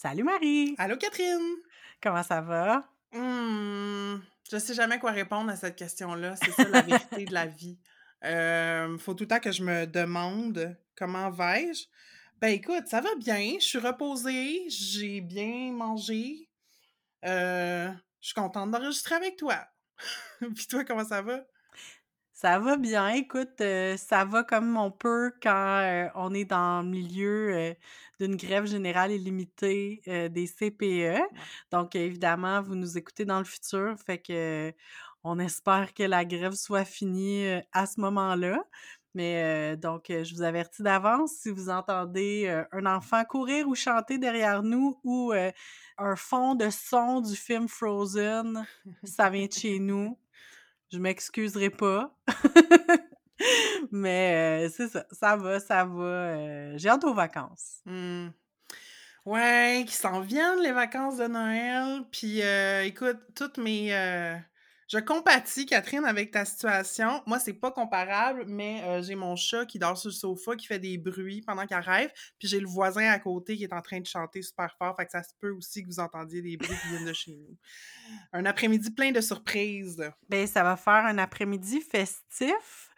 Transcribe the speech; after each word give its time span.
Salut 0.00 0.22
Marie! 0.22 0.76
Allô 0.78 0.96
Catherine! 0.96 1.56
Comment 2.00 2.22
ça 2.22 2.40
va? 2.40 2.88
Mmh, 3.10 4.20
je 4.48 4.56
sais 4.56 4.72
jamais 4.72 5.00
quoi 5.00 5.10
répondre 5.10 5.50
à 5.50 5.56
cette 5.56 5.74
question-là. 5.74 6.36
C'est 6.36 6.52
ça 6.52 6.68
la 6.68 6.82
vérité 6.82 7.24
de 7.24 7.34
la 7.34 7.46
vie. 7.46 7.80
Euh, 8.24 8.96
faut 8.98 9.14
tout 9.14 9.24
le 9.24 9.28
temps 9.28 9.40
que 9.40 9.50
je 9.50 9.64
me 9.64 9.86
demande 9.86 10.76
comment 10.96 11.30
vais-je? 11.30 11.86
Ben 12.36 12.50
écoute, 12.50 12.86
ça 12.86 13.00
va 13.00 13.12
bien. 13.16 13.56
Je 13.58 13.64
suis 13.64 13.78
reposée. 13.80 14.70
J'ai 14.70 15.20
bien 15.20 15.72
mangé. 15.72 16.48
Euh, 17.24 17.90
je 18.20 18.26
suis 18.28 18.34
contente 18.34 18.70
d'enregistrer 18.70 19.16
avec 19.16 19.36
toi. 19.36 19.66
Puis 20.54 20.68
toi, 20.68 20.84
comment 20.84 21.06
ça 21.06 21.22
va? 21.22 21.44
Ça 22.40 22.60
va 22.60 22.76
bien. 22.76 23.08
Écoute, 23.08 23.60
euh, 23.62 23.96
ça 23.96 24.24
va 24.24 24.44
comme 24.44 24.76
on 24.76 24.92
peut 24.92 25.32
quand 25.42 25.80
euh, 25.82 26.08
on 26.14 26.32
est 26.32 26.44
dans 26.44 26.82
le 26.82 26.88
milieu 26.88 27.52
euh, 27.52 27.74
d'une 28.20 28.36
grève 28.36 28.64
générale 28.64 29.10
illimitée 29.10 30.02
des 30.06 30.46
CPE. 30.46 31.20
Donc, 31.72 31.96
évidemment, 31.96 32.62
vous 32.62 32.76
nous 32.76 32.96
écoutez 32.96 33.24
dans 33.24 33.38
le 33.38 33.44
futur. 33.44 33.96
Fait 34.06 34.18
que 34.18 34.72
on 35.24 35.40
espère 35.40 35.92
que 35.94 36.04
la 36.04 36.24
grève 36.24 36.52
soit 36.52 36.84
finie 36.84 37.44
à 37.72 37.86
ce 37.86 38.00
moment-là. 38.02 38.62
Mais 39.14 39.76
donc, 39.76 40.04
je 40.08 40.32
vous 40.32 40.42
avertis 40.42 40.84
d'avance, 40.84 41.32
si 41.32 41.50
vous 41.50 41.70
entendez 41.70 42.64
un 42.70 42.86
enfant 42.86 43.24
courir 43.24 43.66
ou 43.66 43.74
chanter 43.74 44.16
derrière 44.18 44.62
nous 44.62 45.00
ou 45.02 45.32
un 45.32 46.16
fond 46.16 46.54
de 46.54 46.70
son 46.70 47.20
du 47.20 47.34
film 47.34 47.66
Frozen, 47.66 48.64
ça 49.02 49.28
vient 49.28 49.46
de 49.46 49.52
chez 49.52 49.78
nous. 49.80 50.16
Je 50.92 50.98
m'excuserai 50.98 51.70
pas. 51.70 52.16
Mais 53.92 54.68
c'est 54.70 54.88
ça, 54.88 55.06
ça 55.10 55.36
va, 55.36 55.60
ça 55.60 55.84
va. 55.84 56.76
J'ai 56.76 56.88
hâte 56.88 57.04
aux 57.04 57.14
vacances. 57.14 57.80
Mmh. 57.86 58.28
Ouais, 59.24 59.84
qui 59.86 59.94
s'en 59.94 60.20
viennent 60.20 60.60
les 60.62 60.72
vacances 60.72 61.18
de 61.18 61.26
Noël. 61.26 62.04
Puis 62.10 62.40
écoute, 62.84 63.18
toutes 63.34 63.58
mes 63.58 63.92
je 64.88 64.98
compatis, 64.98 65.66
Catherine, 65.66 66.04
avec 66.06 66.30
ta 66.30 66.46
situation. 66.46 67.22
Moi, 67.26 67.38
c'est 67.38 67.52
pas 67.52 67.70
comparable, 67.70 68.44
mais 68.46 68.82
euh, 68.84 69.02
j'ai 69.02 69.14
mon 69.14 69.36
chat 69.36 69.66
qui 69.66 69.78
dort 69.78 69.98
sur 69.98 70.08
le 70.08 70.14
sofa, 70.14 70.56
qui 70.56 70.66
fait 70.66 70.78
des 70.78 70.96
bruits 70.96 71.42
pendant 71.42 71.66
qu'elle 71.66 71.80
rêve, 71.80 72.10
puis 72.38 72.48
j'ai 72.48 72.58
le 72.58 72.66
voisin 72.66 73.10
à 73.10 73.18
côté 73.18 73.56
qui 73.56 73.64
est 73.64 73.72
en 73.72 73.82
train 73.82 74.00
de 74.00 74.06
chanter 74.06 74.40
super 74.40 74.74
fort, 74.78 74.96
fait 74.96 75.04
que 75.04 75.12
ça 75.12 75.22
se 75.22 75.34
peut 75.38 75.50
aussi 75.50 75.82
que 75.82 75.88
vous 75.88 76.00
entendiez 76.00 76.40
des 76.40 76.56
bruits 76.56 76.76
qui 76.82 76.88
viennent 76.88 77.04
de 77.04 77.12
chez 77.12 77.32
nous. 77.32 77.56
Un 78.32 78.46
après-midi 78.46 78.90
plein 78.90 79.12
de 79.12 79.20
surprises. 79.20 80.02
Ben, 80.28 80.46
ça 80.46 80.62
va 80.62 80.76
faire 80.76 81.04
un 81.04 81.18
après-midi 81.18 81.82
festif. 81.82 82.90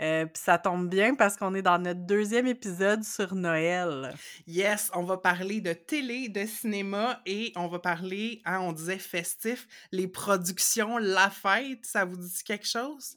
Euh, 0.00 0.26
puis 0.26 0.42
ça 0.42 0.58
tombe 0.58 0.88
bien 0.88 1.14
parce 1.14 1.36
qu'on 1.36 1.54
est 1.54 1.62
dans 1.62 1.78
notre 1.78 2.00
deuxième 2.00 2.46
épisode 2.46 3.02
sur 3.02 3.34
Noël. 3.34 4.14
Yes, 4.46 4.90
on 4.94 5.02
va 5.02 5.16
parler 5.16 5.60
de 5.60 5.72
télé, 5.72 6.28
de 6.28 6.44
cinéma 6.44 7.20
et 7.24 7.52
on 7.56 7.68
va 7.68 7.78
parler, 7.78 8.42
hein, 8.44 8.60
on 8.60 8.72
disait 8.72 8.98
festif, 8.98 9.66
les 9.92 10.08
productions, 10.08 10.98
la 10.98 11.30
fête. 11.30 11.84
Ça 11.84 12.04
vous 12.04 12.16
dit 12.16 12.42
quelque 12.44 12.66
chose? 12.66 13.16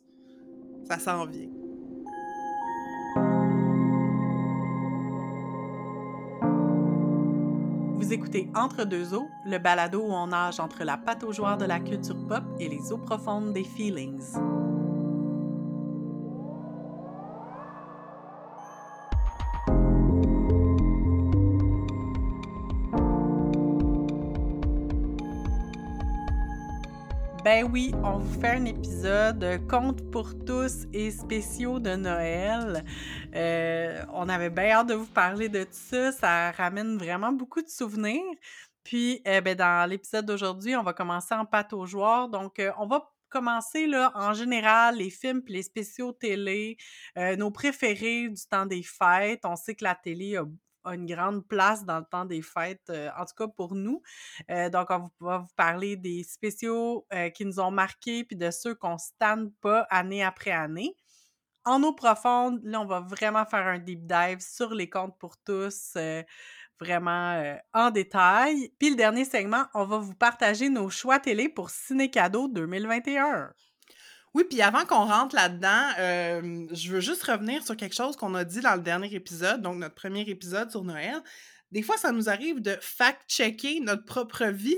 Ça 0.87 0.99
s'en 0.99 1.25
vient. 1.25 1.49
Vous 7.97 8.13
écoutez 8.13 8.49
Entre 8.55 8.85
deux 8.85 9.13
eaux, 9.13 9.27
le 9.45 9.57
balado 9.57 10.01
où 10.01 10.11
on 10.11 10.27
nage 10.27 10.59
entre 10.59 10.83
la 10.83 10.97
pataugeoire 10.97 11.57
de 11.57 11.65
la 11.65 11.79
culture 11.79 12.25
pop 12.27 12.43
et 12.57 12.69
les 12.69 12.91
eaux 12.91 12.97
profondes 12.97 13.53
des 13.53 13.65
feelings. 13.65 14.35
Ben 27.51 27.63
oui, 27.63 27.91
on 28.03 28.19
vous 28.19 28.39
fait 28.39 28.57
un 28.57 28.65
épisode 28.65 29.43
conte 29.67 30.11
pour 30.11 30.37
tous 30.45 30.85
et 30.93 31.09
spéciaux 31.09 31.79
de 31.79 31.95
Noël. 31.95 32.85
Euh, 33.33 34.05
on 34.13 34.29
avait 34.29 34.51
bien 34.51 34.69
hâte 34.69 34.89
de 34.89 34.93
vous 34.93 35.07
parler 35.07 35.49
de 35.49 35.63
tout 35.63 35.69
ça. 35.71 36.11
Ça 36.11 36.51
ramène 36.51 36.99
vraiment 36.99 37.31
beaucoup 37.31 37.63
de 37.63 37.67
souvenirs. 37.67 38.21
Puis, 38.83 39.23
euh, 39.27 39.41
ben, 39.41 39.55
dans 39.55 39.89
l'épisode 39.89 40.27
d'aujourd'hui, 40.27 40.75
on 40.75 40.83
va 40.83 40.93
commencer 40.93 41.33
en 41.33 41.43
pâte 41.43 41.73
aux 41.73 41.87
joueurs. 41.87 42.29
Donc, 42.29 42.59
euh, 42.59 42.71
on 42.77 42.85
va 42.85 43.11
commencer 43.29 43.87
là, 43.87 44.11
en 44.13 44.33
général, 44.33 44.97
les 44.97 45.09
films 45.09 45.41
et 45.47 45.53
les 45.53 45.63
spéciaux 45.63 46.11
télé, 46.11 46.77
nos 47.15 47.49
préférés 47.49 48.29
du 48.29 48.45
temps 48.47 48.67
des 48.67 48.83
fêtes. 48.83 49.41
On 49.43 49.55
sait 49.55 49.73
que 49.73 49.85
la 49.85 49.95
télé 49.95 50.37
a 50.37 50.43
une 50.91 51.05
grande 51.05 51.47
place 51.47 51.85
dans 51.85 51.99
le 51.99 52.05
temps 52.05 52.25
des 52.25 52.41
fêtes, 52.41 52.89
euh, 52.89 53.09
en 53.17 53.25
tout 53.25 53.35
cas 53.37 53.47
pour 53.47 53.75
nous. 53.75 54.01
Euh, 54.49 54.69
donc, 54.69 54.89
on 54.89 55.09
va 55.19 55.39
vous 55.39 55.55
parler 55.55 55.95
des 55.95 56.23
spéciaux 56.23 57.05
euh, 57.13 57.29
qui 57.29 57.45
nous 57.45 57.59
ont 57.59 57.71
marqués, 57.71 58.23
puis 58.23 58.35
de 58.35 58.51
ceux 58.51 58.75
qu'on 58.75 58.97
ne 59.21 59.49
pas 59.61 59.87
année 59.89 60.23
après 60.23 60.51
année. 60.51 60.95
En 61.65 61.83
eau 61.83 61.93
profonde, 61.93 62.59
là, 62.63 62.81
on 62.81 62.85
va 62.85 63.01
vraiment 63.01 63.45
faire 63.45 63.67
un 63.67 63.79
deep 63.79 64.05
dive 64.07 64.39
sur 64.39 64.73
les 64.73 64.89
comptes 64.89 65.17
pour 65.19 65.37
tous, 65.37 65.97
vraiment 66.79 67.55
en 67.73 67.91
détail. 67.91 68.71
Puis 68.79 68.91
le 68.91 68.95
dernier 68.95 69.25
segment, 69.25 69.65
on 69.73 69.85
va 69.85 69.97
vous 69.97 70.15
partager 70.15 70.69
nos 70.69 70.89
choix 70.89 71.19
télé 71.19 71.49
pour 71.49 71.69
Ciné 71.69 72.09
Cadeau 72.09 72.47
2021. 72.47 73.53
Oui, 74.35 74.43
puis 74.47 74.61
avant 74.61 74.85
qu'on 74.85 75.05
rentre 75.05 75.35
là-dedans, 75.35 75.89
euh, 75.99 76.67
je 76.71 76.91
veux 76.91 76.99
juste 76.99 77.23
revenir 77.23 77.63
sur 77.63 77.75
quelque 77.75 77.95
chose 77.95 78.15
qu'on 78.15 78.35
a 78.35 78.43
dit 78.43 78.61
dans 78.61 78.75
le 78.75 78.81
dernier 78.81 79.13
épisode, 79.13 79.61
donc 79.61 79.77
notre 79.77 79.95
premier 79.95 80.21
épisode 80.21 80.69
sur 80.69 80.83
Noël. 80.83 81.21
Des 81.71 81.83
fois, 81.83 81.97
ça 81.97 82.11
nous 82.11 82.29
arrive 82.29 82.61
de 82.61 82.75
fact-checker 82.81 83.79
notre 83.81 84.05
propre 84.05 84.45
vie. 84.45 84.77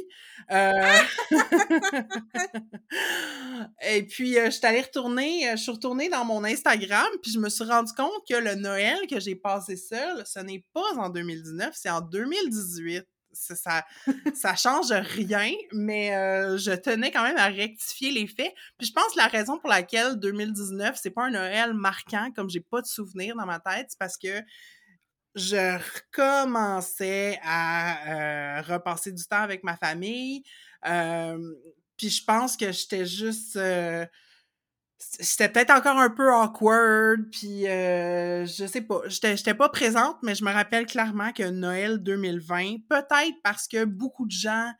Euh, 0.52 0.98
et 3.82 4.06
puis, 4.06 4.38
euh, 4.38 4.46
je 4.46 4.52
suis 4.52 4.66
allée 4.66 4.82
retourner, 4.82 5.48
je 5.52 5.62
suis 5.62 5.72
retournée 5.72 6.10
dans 6.10 6.26
mon 6.26 6.44
Instagram, 6.44 7.08
puis 7.22 7.32
je 7.32 7.40
me 7.40 7.50
suis 7.50 7.64
rendu 7.64 7.94
compte 7.94 8.28
que 8.28 8.36
le 8.36 8.56
Noël 8.56 9.00
que 9.10 9.22
j'ai 9.22 9.36
passé 9.36 9.78
seul, 9.78 10.24
ce 10.26 10.40
n'est 10.40 10.66
pas 10.74 10.98
en 10.98 11.10
2019, 11.10 11.74
c'est 11.74 11.90
en 11.90 12.02
2018 12.02 13.06
ça, 13.34 13.86
ça 14.34 14.56
change 14.56 14.92
rien, 14.92 15.52
mais 15.72 16.10
je 16.58 16.72
tenais 16.76 17.12
quand 17.12 17.24
même 17.24 17.38
à 17.38 17.48
rectifier 17.48 18.12
les 18.12 18.28
faits. 18.28 18.54
Puis 18.78 18.88
je 18.88 18.94
pense 18.94 19.14
que 19.14 19.18
la 19.18 19.28
raison 19.28 19.58
pour 19.60 19.70
laquelle 19.70 20.18
2019, 20.18 20.98
c'est 21.02 21.12
pas 21.12 21.26
un 21.26 21.32
Noël 21.32 21.74
marquant, 21.74 22.32
comme 22.36 22.50
j'ai 22.50 22.62
pas 22.62 22.82
de 22.82 22.88
souvenirs 22.88 23.36
dans 23.36 23.46
ma 23.46 23.60
tête, 23.60 23.88
c'est 23.90 24.00
parce 24.00 24.18
que 24.18 24.42
je 25.36 25.78
recommençais 25.96 27.40
à 27.44 28.62
repasser 28.64 29.12
du 29.12 29.24
temps 29.24 29.42
avec 29.42 29.64
ma 29.64 29.78
famille. 29.78 30.44
Puis 31.98 32.10
je 32.10 32.24
pense 32.24 32.58
que 32.58 32.72
j'étais 32.72 33.06
juste 33.06 33.58
c'était 35.02 35.50
peut-être 35.50 35.72
encore 35.72 35.98
un 35.98 36.10
peu 36.10 36.34
awkward, 36.34 37.30
puis 37.32 37.68
euh, 37.68 38.46
je 38.46 38.66
sais 38.66 38.82
pas, 38.82 39.02
j'étais 39.08 39.54
pas 39.54 39.70
présente, 39.70 40.18
mais 40.22 40.36
je 40.36 40.44
me 40.44 40.52
rappelle 40.52 40.86
clairement 40.86 41.32
que 41.32 41.50
Noël 41.50 41.98
2020, 42.02 42.88
peut-être 42.88 43.36
parce 43.44 43.68
que 43.68 43.86
beaucoup 43.86 44.26
de 44.26 44.32
gens 44.32 44.72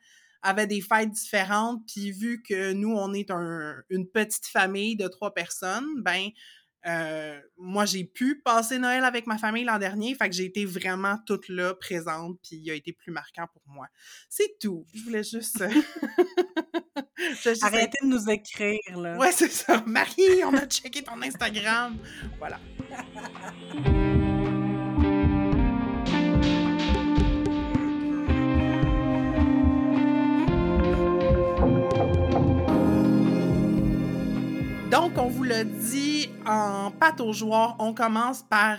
avaient 0.42 0.66
des 0.66 0.80
fêtes 0.80 1.10
différentes, 1.10 1.82
puis 1.86 2.12
vu 2.12 2.42
que 2.42 2.72
nous, 2.72 2.94
on 2.94 3.12
est 3.14 3.30
une 3.90 4.08
petite 4.08 4.46
famille 4.46 4.96
de 4.96 5.08
trois 5.08 5.34
personnes, 5.34 5.86
ben 6.02 6.30
euh, 6.86 7.40
moi, 7.58 7.84
j'ai 7.84 8.04
pu 8.04 8.40
passer 8.40 8.78
Noël 8.78 9.04
avec 9.04 9.26
ma 9.26 9.38
famille 9.38 9.64
l'an 9.64 9.78
dernier, 9.78 10.14
fait 10.14 10.28
que 10.28 10.34
j'ai 10.34 10.46
été 10.46 10.64
vraiment 10.64 11.16
toute 11.26 11.48
là, 11.48 11.74
présente, 11.74 12.38
puis 12.42 12.56
il 12.56 12.70
a 12.70 12.74
été 12.74 12.92
plus 12.92 13.12
marquant 13.12 13.46
pour 13.52 13.62
moi. 13.66 13.86
C'est 14.28 14.58
tout. 14.60 14.86
Je 14.94 15.02
voulais 15.04 15.24
juste... 15.24 15.64
Arrêtez 17.62 17.98
de 18.02 18.08
nous 18.08 18.30
écrire, 18.30 18.96
là. 18.96 19.16
Ouais, 19.16 19.32
c'est 19.32 19.50
ça. 19.50 19.82
Marie, 19.86 20.44
on 20.44 20.54
a 20.54 20.66
checké 20.66 21.02
ton 21.02 21.20
Instagram. 21.22 21.96
Voilà. 22.38 22.58
Donc, 34.90 35.12
on 35.16 35.28
vous 35.28 35.44
l'a 35.44 35.64
dit 35.64 36.28
en 36.44 36.90
pâte 36.90 37.22
aux 37.22 37.32
joueurs, 37.32 37.76
on 37.78 37.94
commence 37.94 38.42
par 38.42 38.76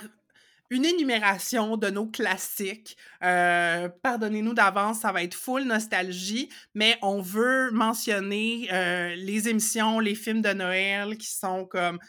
une 0.74 0.86
énumération 0.86 1.78
de 1.78 1.92
nos 1.92 2.08
classiques. 2.08 2.98
Euh, 3.24 3.90
pardonnez-nous 4.02 4.56
d'avance, 4.56 5.02
ça 5.02 5.12
va 5.12 5.22
être 5.22 5.36
full 5.36 5.66
nostalgie, 5.66 6.50
mais 6.74 6.98
on 7.04 7.22
veut 7.22 7.70
mentionner 7.70 8.68
euh, 8.74 9.14
les 9.16 9.50
émissions, 9.50 10.00
les 10.00 10.16
films 10.16 10.42
de 10.42 10.52
Noël 10.52 11.16
qui 11.18 11.32
sont 11.32 11.66
comme 11.66 12.00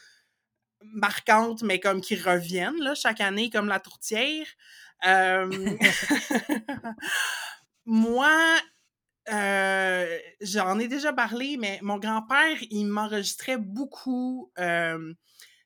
marquantes, 0.95 1.63
mais 1.63 1.79
comme 1.79 2.01
qui 2.01 2.17
reviennent 2.17 2.81
là, 2.81 2.95
chaque 2.95 3.21
année, 3.21 3.51
comme 3.51 3.69
La 3.69 3.81
Tourtière. 3.81 4.47
Euh, 5.07 5.47
moi, 7.85 8.33
j'en 10.41 10.79
ai 10.79 10.89
déjà 10.89 11.13
parlé, 11.13 11.59
mais 11.59 11.81
mon 11.83 11.99
grand-père, 11.99 12.57
il 12.71 12.87
m'enregistrait 12.87 13.59
beaucoup 13.59 14.51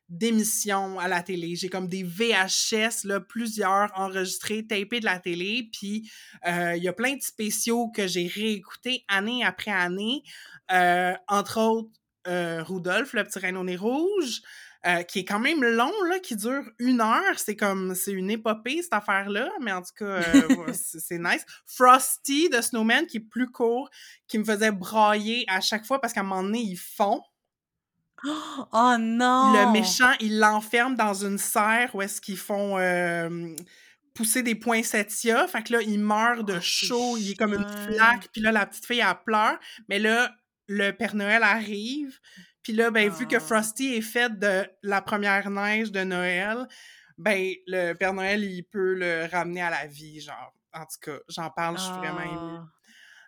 d'émissions 0.09 0.99
à 0.99 1.07
la 1.07 1.21
télé. 1.21 1.55
J'ai 1.55 1.69
comme 1.69 1.87
des 1.87 2.03
VHS, 2.03 3.05
là, 3.05 3.19
plusieurs 3.19 3.91
enregistrés, 3.95 4.65
tapés 4.65 4.99
de 4.99 5.05
la 5.05 5.19
télé. 5.19 5.69
Puis 5.71 6.11
euh, 6.47 6.75
il 6.75 6.83
y 6.83 6.87
a 6.87 6.93
plein 6.93 7.15
de 7.15 7.21
spéciaux 7.21 7.89
que 7.89 8.07
j'ai 8.07 8.27
réécoutés 8.27 9.05
année 9.07 9.43
après 9.45 9.71
année. 9.71 10.23
Euh, 10.71 11.13
entre 11.27 11.59
autres, 11.59 11.91
euh, 12.27 12.63
Rudolph, 12.63 13.13
le 13.13 13.23
petit 13.23 13.39
rhino 13.39 13.63
nez 13.63 13.77
rouge. 13.77 14.41
Qui 15.09 15.19
est 15.19 15.25
quand 15.25 15.39
même 15.39 15.61
long, 15.61 15.91
là, 16.07 16.19
qui 16.19 16.37
dure 16.37 16.63
une 16.79 17.01
heure. 17.01 17.37
C'est 17.37 17.57
comme, 17.57 17.95
c'est 17.95 18.13
une 18.13 18.31
épopée, 18.31 18.81
cette 18.81 18.93
affaire-là, 18.93 19.49
mais 19.59 19.73
en 19.73 19.81
tout 19.81 19.91
cas, 19.93 20.21
c'est 20.73 21.19
nice. 21.19 21.45
Frosty 21.65 22.47
de 22.47 22.61
Snowman, 22.61 23.05
qui 23.05 23.17
est 23.17 23.19
plus 23.29 23.51
court, 23.51 23.89
qui 24.29 24.37
me 24.39 24.45
faisait 24.45 24.71
brailler 24.71 25.43
à 25.49 25.59
chaque 25.59 25.85
fois 25.85 25.99
parce 25.99 26.13
qu'à 26.13 26.21
un 26.21 26.23
moment 26.23 26.43
donné, 26.43 26.61
ils 26.61 26.77
fond. 26.77 27.21
Oh 28.25 28.95
non! 28.99 29.53
Le 29.53 29.71
méchant, 29.71 30.11
il 30.19 30.39
l'enferme 30.39 30.95
dans 30.95 31.13
une 31.13 31.37
serre 31.37 31.93
où 31.93 32.01
est-ce 32.01 32.19
qu'ils 32.19 32.37
font 32.37 32.77
euh, 32.77 33.55
pousser 34.13 34.43
des 34.43 34.55
poinsettias. 34.55 35.47
Fait 35.47 35.63
que 35.63 35.73
là, 35.73 35.81
il 35.81 35.99
meurt 35.99 36.45
de 36.45 36.53
Oh, 36.53 36.59
c'est 36.61 36.85
chaud, 36.87 37.17
il 37.17 37.31
est 37.31 37.35
comme 37.35 37.53
une 37.53 37.67
flaque, 37.67 38.27
puis 38.33 38.41
là, 38.41 38.51
la 38.51 38.65
petite 38.65 38.85
fille, 38.85 38.99
elle 38.99 39.15
pleure. 39.25 39.57
Mais 39.87 39.99
là, 39.99 40.31
le 40.67 40.91
Père 40.91 41.15
Noël 41.15 41.43
arrive, 41.43 42.19
puis 42.61 42.73
là, 42.73 42.91
ben, 42.91 43.09
vu 43.09 43.27
que 43.27 43.37
Ah. 43.37 43.39
Frosty 43.39 43.95
est 43.95 44.01
fait 44.01 44.37
de 44.37 44.67
la 44.83 45.01
première 45.01 45.49
neige 45.49 45.91
de 45.91 46.03
Noël, 46.03 46.67
ben, 47.17 47.53
le 47.67 47.93
Père 47.93 48.13
Noël, 48.13 48.43
il 48.43 48.63
peut 48.63 48.93
le 48.93 49.27
ramener 49.31 49.61
à 49.61 49.69
la 49.69 49.87
vie, 49.87 50.21
genre. 50.21 50.53
En 50.73 50.81
tout 50.81 50.99
cas, 51.01 51.17
j'en 51.27 51.49
parle, 51.49 51.77
je 51.77 51.83
suis 51.83 51.93
vraiment 51.93 52.21
émue. 52.21 52.59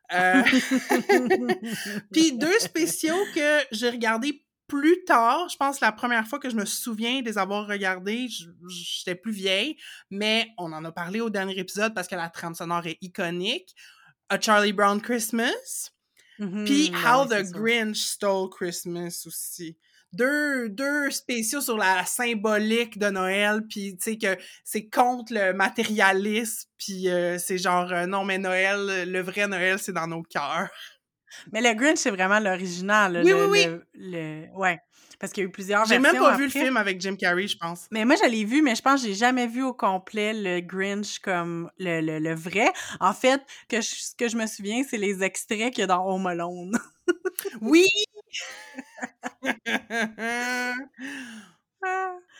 Ah. 0.10 0.38
Euh, 0.38 0.44
Puis 2.12 2.38
deux 2.38 2.60
spéciaux 2.60 3.18
que 3.34 3.60
j'ai 3.72 3.90
regardés 3.90 4.44
plus 4.72 5.04
tard. 5.04 5.50
Je 5.50 5.58
pense 5.58 5.82
la 5.82 5.92
première 5.92 6.26
fois 6.26 6.40
que 6.40 6.50
je 6.50 6.56
me 6.56 6.64
souviens 6.64 7.20
de 7.20 7.26
les 7.26 7.38
avoir 7.38 7.68
regardés, 7.68 8.30
j'étais 8.70 9.16
plus 9.16 9.34
vieille, 9.34 9.76
mais 10.10 10.48
on 10.58 10.72
en 10.72 10.86
a 10.86 10.94
parlé 10.94 11.20
au 11.20 11.30
dernier 11.30 11.60
épisode 11.60 11.94
parce 11.94 12.08
que 12.08 12.16
la 12.16 12.30
trame 12.30 12.56
sonore 12.56 12.88
est 12.88 12.98
iconique. 13.02 13.76
A 14.30 14.40
Charlie 14.40 14.72
Brown 14.72 15.02
Christmas, 15.02 15.92
puis 16.38 16.90
ben 16.90 16.98
How 17.06 17.26
the. 17.26 17.52
Grinch 17.52 17.98
Stole 17.98 18.50
Christmas 18.50 19.24
aussi. 19.26 19.78
Deux, 20.14 20.70
deux 20.70 21.12
spéciaux 21.12 21.60
sur 21.60 21.78
la 21.78 22.06
symbolique 22.06 22.98
de 22.98 23.10
Noël, 23.10 23.64
puis 23.68 23.98
tu 23.98 24.12
sais 24.12 24.18
que 24.18 24.38
c'est 24.64 24.88
contre 24.88 25.34
le 25.34 25.52
matérialisme, 25.52 26.70
puis 26.78 27.10
euh, 27.10 27.38
c'est 27.38 27.58
genre 27.58 27.92
euh, 27.92 28.06
non 28.06 28.24
mais 28.24 28.38
Noël, 28.38 29.12
le 29.12 29.22
vrai 29.22 29.48
Noël 29.50 29.80
c'est 29.80 29.92
dans 29.92 30.08
nos 30.08 30.24
cœurs. 30.24 30.70
Mais 31.52 31.62
le 31.62 31.74
Grinch, 31.74 31.98
c'est 31.98 32.12
vraiment 32.12 32.40
l'original. 32.40 33.22
Oui, 33.24 33.32
le, 33.32 33.50
oui, 33.50 33.66
le- 33.66 33.86
le- 33.96 34.58
Ouais. 34.58 34.80
Parce 35.20 35.34
qu'il 35.34 35.44
y 35.44 35.46
a 35.46 35.50
eu 35.50 35.52
plusieurs 35.52 35.86
J'ai 35.86 36.00
versions 36.00 36.20
même 36.20 36.32
pas 36.32 36.36
vu 36.36 36.46
le 36.46 36.50
film 36.50 36.78
avec 36.78 37.00
Jim 37.00 37.16
Carrey, 37.16 37.46
je 37.48 37.56
pense. 37.56 37.86
Mais 37.92 38.06
moi, 38.06 38.16
je 38.24 38.28
l'ai 38.28 38.44
vu, 38.44 38.64
mais 38.64 38.74
je 38.74 38.82
pense 38.82 39.02
que 39.02 39.08
j'ai 39.08 39.14
jamais 39.14 39.46
vu 39.46 39.62
au 39.62 39.72
complet 39.74 40.34
le 40.34 40.62
Grinch 40.62 41.20
comme 41.20 41.70
le, 41.78 42.02
le, 42.02 42.18
le 42.18 42.34
vrai. 42.34 42.72
En 43.00 43.14
fait, 43.14 43.40
que 43.70 43.82
je- 43.82 43.88
ce 43.96 44.16
que 44.16 44.28
je 44.28 44.36
me 44.36 44.48
souviens, 44.48 44.84
c'est 44.88 44.98
les 44.98 45.22
extraits 45.22 45.72
qu'il 45.74 45.82
y 45.82 45.84
a 45.84 45.88
dans 45.88 46.04
Home 46.08 46.26
Alone. 46.26 46.76
Oui! 47.62 47.86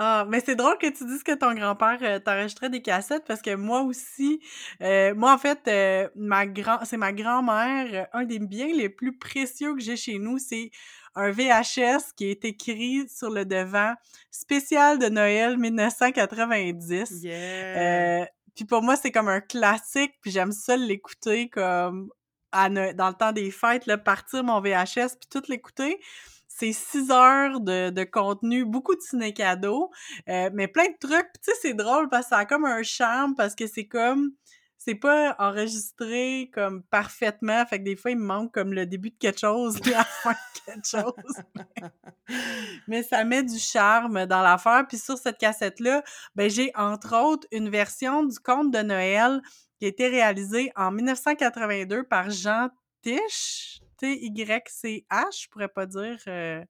Ah. 0.00 0.24
Mais 0.28 0.40
c'est 0.40 0.54
drôle 0.54 0.78
que 0.78 0.86
tu 0.86 1.04
dises 1.06 1.24
que 1.24 1.34
ton 1.34 1.52
grand-père 1.54 1.98
euh, 2.02 2.18
t'enregistrait 2.20 2.70
des 2.70 2.80
cassettes 2.82 3.24
parce 3.26 3.42
que 3.42 3.54
moi 3.56 3.80
aussi, 3.82 4.40
euh, 4.80 5.12
moi 5.16 5.32
en 5.34 5.38
fait, 5.38 5.58
euh, 5.66 6.08
ma 6.14 6.46
grand, 6.46 6.78
c'est 6.84 6.96
ma 6.96 7.12
grand-mère. 7.12 7.88
euh, 7.92 8.18
Un 8.18 8.24
des 8.24 8.38
biens 8.38 8.68
les 8.72 8.88
plus 8.88 9.18
précieux 9.18 9.74
que 9.74 9.80
j'ai 9.80 9.96
chez 9.96 10.18
nous, 10.18 10.38
c'est 10.38 10.70
un 11.16 11.32
VHS 11.32 12.12
qui 12.16 12.30
est 12.30 12.44
écrit 12.44 13.08
sur 13.08 13.28
le 13.30 13.44
devant, 13.44 13.92
spécial 14.30 15.00
de 15.00 15.08
Noël 15.08 15.58
1990. 15.58 17.24
yeah! 17.24 18.22
Euh, 18.22 18.26
puis 18.54 18.64
pour 18.64 18.82
moi, 18.82 18.94
c'est 18.94 19.10
comme 19.10 19.28
un 19.28 19.40
classique, 19.40 20.12
puis 20.20 20.30
j'aime 20.30 20.52
ça 20.52 20.76
l'écouter 20.76 21.48
comme 21.48 22.10
à 22.52 22.68
dans 22.70 23.08
le 23.08 23.14
temps 23.14 23.32
des 23.32 23.50
fêtes, 23.50 23.86
là, 23.86 23.98
partir 23.98 24.44
mon 24.44 24.60
VHS 24.60 25.16
puis 25.18 25.28
tout 25.30 25.42
l'écouter. 25.48 25.98
C'est 26.58 26.72
six 26.72 27.10
heures 27.12 27.60
de, 27.60 27.90
de 27.90 28.02
contenu, 28.02 28.64
beaucoup 28.64 28.96
de 28.96 29.00
ciné 29.00 29.32
cadeaux, 29.32 29.90
euh, 30.28 30.50
mais 30.52 30.66
plein 30.66 30.86
de 30.86 30.98
trucs. 30.98 31.32
Tu 31.34 31.52
sais, 31.52 31.58
c'est 31.62 31.74
drôle 31.74 32.08
parce 32.08 32.24
que 32.24 32.30
ça 32.30 32.38
a 32.38 32.44
comme 32.46 32.64
un 32.64 32.82
charme 32.82 33.36
parce 33.36 33.54
que 33.54 33.68
c'est 33.68 33.86
comme 33.86 34.32
c'est 34.76 34.94
pas 34.94 35.36
enregistré 35.38 36.50
comme 36.54 36.82
parfaitement, 36.84 37.66
fait 37.66 37.78
que 37.78 37.84
des 37.84 37.94
fois 37.94 38.12
il 38.12 38.16
me 38.16 38.24
manque 38.24 38.54
comme 38.54 38.72
le 38.72 38.86
début 38.86 39.10
de 39.10 39.18
quelque 39.18 39.40
chose, 39.40 39.78
puis 39.80 39.90
la 39.90 40.04
fin 40.04 40.32
de 40.32 40.72
quelque 40.72 40.88
chose. 40.88 41.92
Mais 42.88 43.02
ça 43.02 43.22
met 43.24 43.42
du 43.42 43.58
charme 43.58 44.26
dans 44.26 44.40
l'affaire. 44.40 44.86
Puis 44.88 44.98
sur 44.98 45.18
cette 45.18 45.38
cassette-là, 45.38 46.02
ben 46.34 46.48
j'ai 46.48 46.72
entre 46.74 47.14
autres 47.16 47.46
une 47.52 47.68
version 47.68 48.24
du 48.24 48.38
conte 48.38 48.72
de 48.72 48.78
Noël 48.78 49.42
qui 49.78 49.84
a 49.84 49.88
été 49.88 50.08
réalisée 50.08 50.72
en 50.74 50.90
1982 50.90 52.04
par 52.04 52.30
Jean 52.30 52.70
Tiche, 53.02 53.80
T-Y-C-H, 53.98 55.42
je 55.42 55.48
pourrais 55.48 55.68
pas 55.68 55.86
dire 55.86 56.18
euh, 56.26 56.64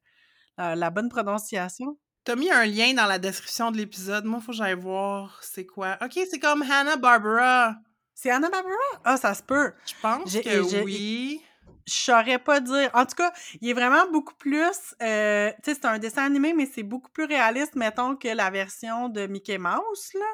la, 0.56 0.74
la 0.74 0.90
bonne 0.90 1.08
prononciation. 1.08 1.98
T'as 2.24 2.36
mis 2.36 2.50
un 2.50 2.66
lien 2.66 2.92
dans 2.94 3.06
la 3.06 3.18
description 3.18 3.70
de 3.70 3.76
l'épisode. 3.78 4.24
Moi, 4.24 4.40
faut 4.40 4.52
que 4.52 4.58
j'aille 4.58 4.74
voir 4.74 5.38
c'est 5.42 5.64
quoi. 5.64 5.96
Ok, 6.02 6.18
c'est 6.30 6.38
comme 6.38 6.62
Hanna-Barbera. 6.62 7.76
C'est 8.14 8.30
Anna 8.30 8.50
Barbara? 8.50 8.74
Ah, 9.04 9.16
ça 9.16 9.32
se 9.32 9.42
peut. 9.42 9.72
Je 9.86 9.94
pense 10.02 10.34
que 10.34 10.82
oui. 10.82 11.40
Je 11.86 11.92
saurais 11.94 12.38
pas 12.38 12.60
dire. 12.60 12.90
En 12.92 13.06
tout 13.06 13.14
cas, 13.14 13.32
il 13.60 13.70
est 13.70 13.72
vraiment 13.72 14.10
beaucoup 14.10 14.34
plus. 14.34 14.94
euh, 15.00 15.50
tu 15.62 15.70
sais, 15.70 15.74
c'est 15.80 15.86
un 15.86 15.98
dessin 15.98 16.24
animé, 16.24 16.52
mais 16.52 16.66
c'est 16.66 16.82
beaucoup 16.82 17.10
plus 17.10 17.24
réaliste, 17.24 17.76
mettons, 17.76 18.16
que 18.16 18.28
la 18.28 18.50
version 18.50 19.08
de 19.08 19.26
Mickey 19.26 19.56
Mouse, 19.56 20.10
là. 20.14 20.26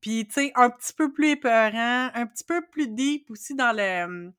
Puis, 0.00 0.26
tu 0.26 0.34
sais, 0.34 0.52
un 0.56 0.68
petit 0.68 0.92
peu 0.92 1.10
plus 1.10 1.28
épeurant, 1.30 2.10
un 2.12 2.26
petit 2.26 2.44
peu 2.44 2.60
plus 2.70 2.88
deep 2.88 3.30
aussi 3.30 3.54
dans 3.54 3.72
le. 3.74 4.30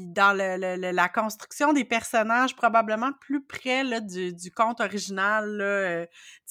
Dans 0.00 0.36
le, 0.36 0.92
la 0.92 1.08
construction 1.08 1.72
des 1.72 1.84
personnages, 1.84 2.56
probablement 2.56 3.12
plus 3.20 3.42
près 3.44 3.84
du, 4.00 4.50
conte 4.54 4.80
original. 4.80 5.60
Euh, 5.60 6.06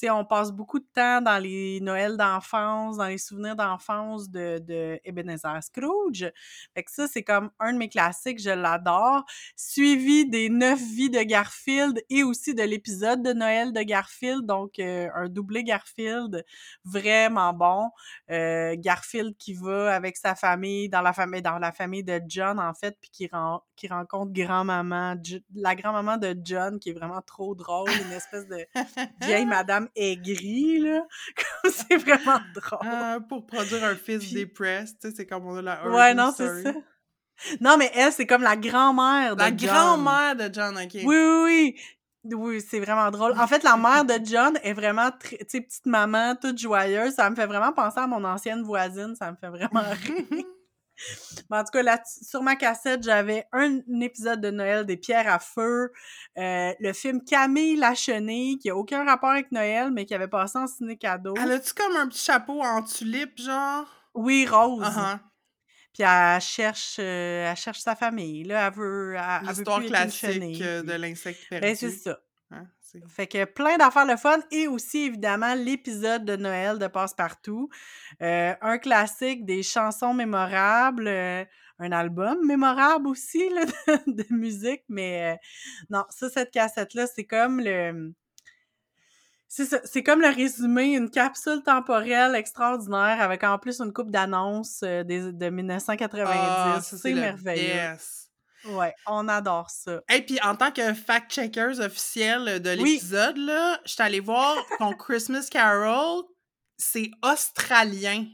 on 0.10 0.26
passe 0.26 0.52
beaucoup 0.52 0.80
de 0.80 0.88
temps 0.94 1.22
dans 1.22 1.38
les 1.38 1.80
Noëls 1.82 2.18
d'enfance, 2.18 2.98
dans 2.98 3.06
les 3.06 3.20
souvenirs 3.20 3.56
d'enfance 3.56 4.30
de, 4.30 4.60
de 4.60 5.00
Ebenezer 5.04 5.62
Scrooge. 5.62 6.32
Fait 6.74 6.84
que 6.84 6.92
ça, 6.92 7.08
c'est 7.08 7.24
comme 7.24 7.52
un 7.60 7.74
de 7.74 7.78
mes 7.78 7.90
classiques, 7.90 8.42
je 8.42 8.50
l'adore. 8.50 9.24
Suivi 9.56 10.28
des 10.28 10.50
neuf 10.50 10.80
vies 10.80 11.10
de 11.10 11.22
Garfield 11.22 12.02
et 12.10 12.24
aussi 12.24 12.56
de 12.56 12.64
l'épisode 12.64 13.22
de 13.22 13.34
Noël 13.34 13.74
de 13.74 13.82
Garfield, 13.82 14.46
donc 14.46 14.80
euh, 14.80 15.08
un 15.14 15.30
doublé 15.30 15.64
Garfield 15.64 16.44
vraiment 16.84 17.54
bon. 17.54 17.90
Euh, 18.32 18.76
Garfield 18.78 19.36
qui 19.38 19.54
va 19.54 19.94
avec 19.94 20.18
sa 20.18 20.36
famille 20.36 20.90
dans 20.90 21.02
la 21.02 21.14
famille 21.14 21.42
dans 21.42 21.60
la 21.60 21.72
famille 21.72 22.04
de 22.04 22.22
John 22.28 22.60
en 22.60 22.74
fait, 22.74 22.98
puis 23.00 23.10
qui, 23.12 23.30
ren- 23.32 23.62
qui 23.76 23.88
rencontre 23.88 24.32
grand-maman, 24.34 25.16
la 25.56 25.76
grand-maman 25.76 26.18
de 26.18 26.36
John 26.44 26.80
qui 26.80 26.90
est 26.90 26.94
vraiment 26.94 27.22
trop 27.22 27.56
drôle, 27.56 27.90
une 28.06 28.12
espèce 28.12 28.48
de 28.48 28.66
vieille 29.22 29.46
madame 29.58 29.88
aigrie 29.96 30.80
là, 30.80 31.04
c'est 31.66 31.98
vraiment 31.98 32.40
drôle. 32.56 32.80
Ah, 32.84 33.20
pour 33.28 33.46
produire 33.46 33.84
un 33.84 33.96
fils 33.96 34.20
Puis- 34.32 34.52
c'est 35.16 35.26
comme 35.26 35.46
on 35.48 35.56
a 35.58 35.62
la 35.62 35.88
Ouais, 35.90 36.14
non, 36.14 36.32
c'est 36.36 36.64
ça. 36.64 36.74
Non, 37.60 37.76
mais 37.78 37.90
elle, 37.96 38.12
c'est 38.14 38.28
comme 38.28 38.44
la 38.44 38.56
grand-mère 38.56 39.36
de 39.36 39.42
La 39.42 39.48
John. 39.56 39.68
grand-mère 39.70 40.36
de 40.36 40.54
John, 40.54 40.78
ok. 40.78 40.92
Oui, 40.94 41.04
oui, 41.06 41.44
oui. 41.44 41.76
Oui, 42.36 42.62
c'est 42.62 42.80
vraiment 42.80 43.10
drôle. 43.10 43.34
En 43.40 43.48
fait, 43.48 43.64
la 43.64 43.76
mère 43.78 44.06
de 44.06 44.14
John 44.24 44.56
est 44.62 44.74
vraiment, 44.74 45.10
tu 45.20 45.36
sais, 45.48 45.62
petite 45.62 45.88
maman, 45.88 46.36
toute 46.40 46.60
joyeuse. 46.60 47.16
Ça 47.16 47.28
me 47.32 47.36
fait 47.36 47.48
vraiment 47.48 47.74
penser 47.74 48.00
à 48.00 48.06
mon 48.06 48.24
ancienne 48.24 48.62
voisine. 48.62 49.16
Ça 49.16 49.32
me 49.32 49.38
fait 49.38 49.50
vraiment 49.50 49.82
rire. 50.06 50.46
Mais 51.50 51.58
en 51.58 51.64
tout 51.64 51.72
cas, 51.72 51.84
là, 51.84 52.02
sur 52.06 52.42
ma 52.42 52.56
cassette, 52.56 53.04
j'avais 53.04 53.46
un, 53.52 53.80
épisode 54.02 54.42
de 54.42 54.52
Noël 54.52 54.86
des 54.86 54.98
pierres 54.98 55.32
à 55.32 55.40
feu, 55.40 55.92
euh, 56.38 56.74
le 56.80 56.94
film 56.94 57.24
Camille 57.24 57.76
la 57.76 57.96
chenille, 57.96 58.58
qui 58.58 58.70
a 58.70 58.76
aucun 58.76 59.04
rapport 59.06 59.30
avec 59.30 59.52
Noël, 59.52 59.92
mais 59.92 60.06
qui 60.06 60.14
avait 60.14 60.28
passé 60.28 60.58
en 60.58 60.68
ciné 60.68 60.98
cadeau. 60.98 61.34
Elle 61.42 61.52
a-tu 61.52 61.74
comme 61.74 61.96
un 61.96 62.08
petit 62.08 62.24
chapeau 62.24 62.62
en 62.62 62.82
tulipe, 62.84 63.40
genre? 63.40 63.86
Oui, 64.14 64.46
Rose. 64.46 64.84
Uh-huh. 64.84 65.20
Puis 65.94 66.04
elle 66.04 66.42
cherche, 66.42 66.98
euh, 67.00 67.52
elle 67.52 67.58
cherche 67.58 67.80
sa 67.80 67.96
famille. 67.96 68.44
Là, 68.44 68.68
elle 68.68 68.74
veut, 68.74 69.16
elle, 69.16 69.48
L'histoire 69.48 69.82
classique 69.82 70.20
chenille, 70.20 70.64
euh, 70.64 70.84
de 70.84 70.94
l'insecte 70.94 71.50
perdu. 71.50 71.68
Ben, 71.68 71.76
c'est 71.76 71.92
ça. 71.92 72.20
Hein, 72.52 72.68
Fait 73.08 73.28
que 73.28 73.46
plein 73.46 73.78
d'affaires 73.78 74.06
le 74.06 74.18
fun 74.18 74.40
et 74.52 74.68
aussi 74.68 75.06
évidemment 75.06 75.54
l'épisode 75.56 76.26
de 76.26 76.36
Noël 76.36 76.80
de 76.80 76.88
Passepartout. 76.88 77.70
Euh, 78.22 78.54
un 78.62 78.78
classique 78.78 79.46
des 79.46 79.64
chansons 79.64 80.14
mémorables, 80.14 81.08
euh, 81.08 81.46
un 81.80 81.92
album 81.92 82.38
mémorable 82.46 83.08
aussi 83.08 83.50
là, 83.50 83.66
de, 83.66 84.12
de 84.24 84.26
musique, 84.30 84.84
mais 84.88 85.34
euh, 85.34 85.38
non, 85.90 86.04
ça, 86.10 86.30
cette 86.30 86.52
cassette-là, 86.52 87.08
c'est 87.08 87.26
comme 87.26 87.60
le. 87.60 88.14
C'est 89.54 90.02
comme 90.02 90.22
le 90.22 90.30
résumé, 90.34 90.96
une 90.96 91.10
capsule 91.10 91.62
temporelle 91.62 92.36
extraordinaire 92.36 93.20
avec 93.20 93.44
en 93.44 93.60
plus 93.60 93.82
une 93.82 93.92
coupe 93.92 94.10
d'annonces 94.10 94.82
euh, 94.84 95.04
de 95.04 95.50
1990. 95.50 96.32
Ah, 96.34 96.80
c'est 96.82 97.12
le 97.12 97.20
merveilleux. 97.20 97.74
best. 97.74 98.21
Ouais, 98.66 98.94
on 99.08 99.28
adore 99.28 99.70
ça. 99.70 100.02
Et 100.14 100.22
puis 100.22 100.40
en 100.42 100.56
tant 100.56 100.72
que 100.72 100.94
fact-checkers 100.94 101.80
officiels 101.80 102.62
de 102.62 102.70
Oui. 102.72 102.78
l'épisode, 102.94 103.38
là, 103.38 103.80
je 103.86 103.92
suis 103.94 104.02
allée 104.04 104.20
voir 104.20 104.56
ton 104.78 104.94
Christmas 104.94 105.48
Carol, 105.50 106.24
c'est 106.78 107.10
australien. 107.24 108.26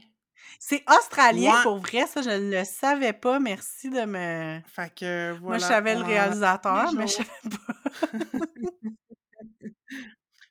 C'est 0.60 0.82
australien 0.90 1.54
Ouais. 1.56 1.62
pour 1.62 1.78
vrai, 1.78 2.06
ça 2.06 2.20
je 2.20 2.30
le 2.30 2.64
savais 2.64 3.12
pas. 3.12 3.38
Merci 3.38 3.90
de 3.90 4.04
me 4.04 4.60
Fait 4.66 4.92
que 4.94 5.30
voilà. 5.40 5.40
Moi 5.40 5.58
je 5.58 5.64
savais 5.64 5.94
le 5.94 6.02
réalisateur, 6.02 6.92
mais 6.92 7.06
je 7.06 7.16
jours. 7.16 7.24
savais 7.42 7.56
pas. 7.56 7.74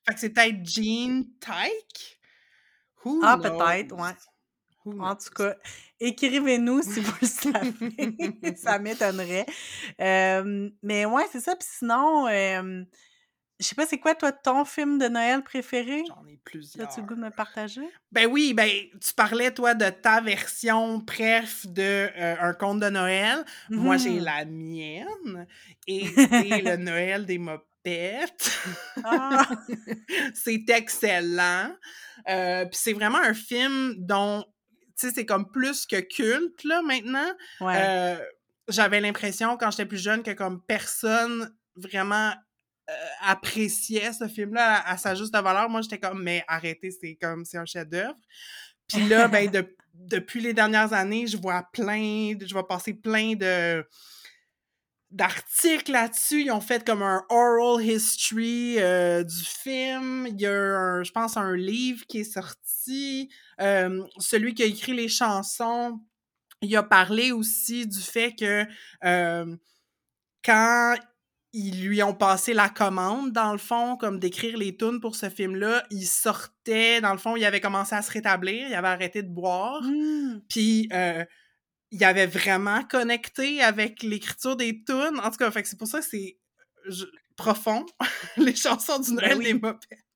Fait 0.07 0.13
que 0.13 0.19
c'est 0.19 0.29
peut-être 0.29 0.63
Jean 0.65 1.23
Tyke? 1.41 2.19
Who 3.03 3.21
Ah 3.23 3.37
peut-être, 3.37 3.93
ouais. 3.95 4.15
En 4.99 5.15
tout 5.15 5.29
cas, 5.35 5.55
écrivez-nous 5.99 6.81
si 6.83 6.99
vous 6.99 7.13
le 7.21 7.27
savez, 7.27 8.55
ça 8.57 8.79
m'étonnerait. 8.79 9.45
Mais 9.99 11.05
ouais, 11.05 11.25
c'est 11.31 11.41
ça. 11.41 11.55
Puis 11.55 11.67
sinon, 11.79 12.27
hem, 12.27 12.85
je 13.59 13.65
sais 13.65 13.75
pas, 13.75 13.87
c'est 13.87 13.97
quoi 13.99 14.13
toi 14.13 14.31
ton 14.31 14.65
film 14.65 14.99
de 14.99 15.07
Noël 15.07 15.43
préféré? 15.43 16.03
J'en 16.07 16.25
ai 16.27 16.39
As-tu 16.83 17.01
le 17.01 17.07
goût 17.07 17.15
de 17.15 17.21
me 17.21 17.29
plusieurs. 17.29 17.35
partager? 17.35 17.89
Ben 18.11 18.27
oui, 18.27 18.53
ben 18.53 18.69
tu 19.01 19.13
parlais 19.15 19.51
toi 19.51 19.73
de 19.73 19.89
ta 19.89 20.21
version 20.21 21.01
préf 21.01 21.65
de, 21.67 22.09
Un 22.39 22.53
conte 22.53 22.79
de 22.79 22.89
Noël. 22.89 23.43
Moi, 23.69 23.97
j'ai 23.97 24.19
Mmh 24.19 24.23
la 24.23 24.45
mienne 24.45 25.47
et 25.87 26.05
c'est 26.05 26.61
le 26.61 26.77
Noël 26.83 27.25
des 27.25 27.37
mopettes. 27.39 28.59
Ah! 29.03 29.47
C'est 30.33 30.69
excellent. 30.69 31.73
Puis 32.25 32.67
c'est 32.73 32.93
vraiment 32.93 33.19
un 33.21 33.33
film 33.33 33.95
dont, 33.97 34.43
sais, 34.97 35.11
c'est 35.13 35.25
comme 35.25 35.51
plus 35.51 35.85
que 35.85 35.99
culte, 35.99 36.63
là, 36.63 36.81
maintenant. 36.81 37.29
Ouais. 37.59 37.91
Heu, 37.91 38.19
j'avais 38.69 38.99
l'impression 39.01 39.57
quand 39.57 39.71
j'étais 39.71 39.85
plus 39.85 40.01
jeune 40.01 40.23
que 40.23 40.31
comme 40.31 40.61
personne 40.65 41.55
vraiment, 41.75 42.31
heu, 42.89 42.93
appréciait 43.21 44.13
ce 44.13 44.27
film-là 44.27 44.75
à 44.81 44.93
à 44.93 44.97
sa 44.97 45.15
juste 45.15 45.33
valeur. 45.35 45.69
Moi, 45.69 45.81
j'étais 45.81 45.99
comme: 45.99 46.23
«Mais 46.23 46.43
arrêtez, 46.47 46.91
c'est 46.91 47.17
comme 47.21 47.45
c'est 47.45 47.57
un 47.57 47.65
chef-d'œuvre». 47.65 48.15
Puis 48.87 49.01
là, 49.07 49.27
ben, 49.27 49.49
dep 49.51 49.75
depuis 49.93 50.41
les 50.41 50.53
dernières 50.53 50.93
années, 50.93 51.27
je 51.27 51.37
vois 51.37 51.63
plein 51.73 52.33
de 52.35 52.45
je 52.45 52.53
vois 52.53 52.67
passer 52.67 52.93
plein 52.93 53.33
de 53.35 53.83
d'articles 55.11 55.91
là-dessus. 55.91 56.41
Ils 56.43 56.51
ont 56.51 56.61
fait 56.61 56.85
comme 56.85 57.01
un 57.01 57.23
oral 57.29 57.83
history, 57.83 58.77
heu, 58.79 59.23
du 59.23 59.43
film. 59.45 60.27
Il 60.27 60.39
y 60.41 60.45
a 60.45 60.51
un 60.53 61.03
je 61.03 61.11
pense 61.11 61.37
un 61.37 61.55
livre 61.55 62.05
qui 62.07 62.19
est 62.19 62.23
sorti. 62.23 62.66
Celui 63.57 64.53
qui 64.53 64.63
a 64.63 64.65
écrit 64.65 64.93
les 64.93 65.07
chansons, 65.07 65.99
il 66.61 66.75
a 66.75 66.83
parlé 66.83 67.31
aussi 67.31 67.87
du 67.87 67.99
fait 67.99 68.33
que, 68.33 68.65
quand 70.43 70.95
ils 71.53 71.87
lui 71.87 72.03
ont 72.03 72.13
passé 72.13 72.53
la 72.53 72.69
commande, 72.69 73.31
dans 73.31 73.51
le 73.51 73.57
fond, 73.57 73.97
comme 73.97 74.19
d'écrire 74.19 74.57
les 74.57 74.75
tunes 74.75 74.99
pour 74.99 75.15
ce 75.15 75.29
film-là, 75.29 75.85
il 75.89 76.05
sortait 76.05 77.01
dans 77.01 77.11
le 77.13 77.17
fond, 77.17 77.35
il 77.35 77.45
avait 77.45 77.61
commencé 77.61 77.95
à 77.95 78.01
se 78.01 78.11
rétablir, 78.11 78.67
il 78.67 78.75
avait 78.75 78.87
arrêté 78.87 79.23
de 79.23 79.29
boire. 79.29 79.81
Mmh. 79.81 80.41
Puis, 80.49 80.89
il 81.91 82.03
avait 82.03 82.27
vraiment 82.27 82.83
connecté 82.83 83.61
avec 83.61 84.03
l'écriture 84.03 84.55
des 84.55 84.83
tunes. 84.83 85.19
En 85.23 85.31
tout 85.31 85.37
cas, 85.37 85.51
c'est 85.63 85.77
pour 85.77 85.87
ça 85.87 85.99
que 85.99 86.05
c'est 86.05 86.37
profond, 87.35 87.85
les 88.37 88.55
chansons 88.55 88.99
du 88.99 89.15
Ben 89.15 89.21
Noël 89.21 89.39
des 89.39 89.53
oui. 89.53 89.59
mopettes. 89.59 90.06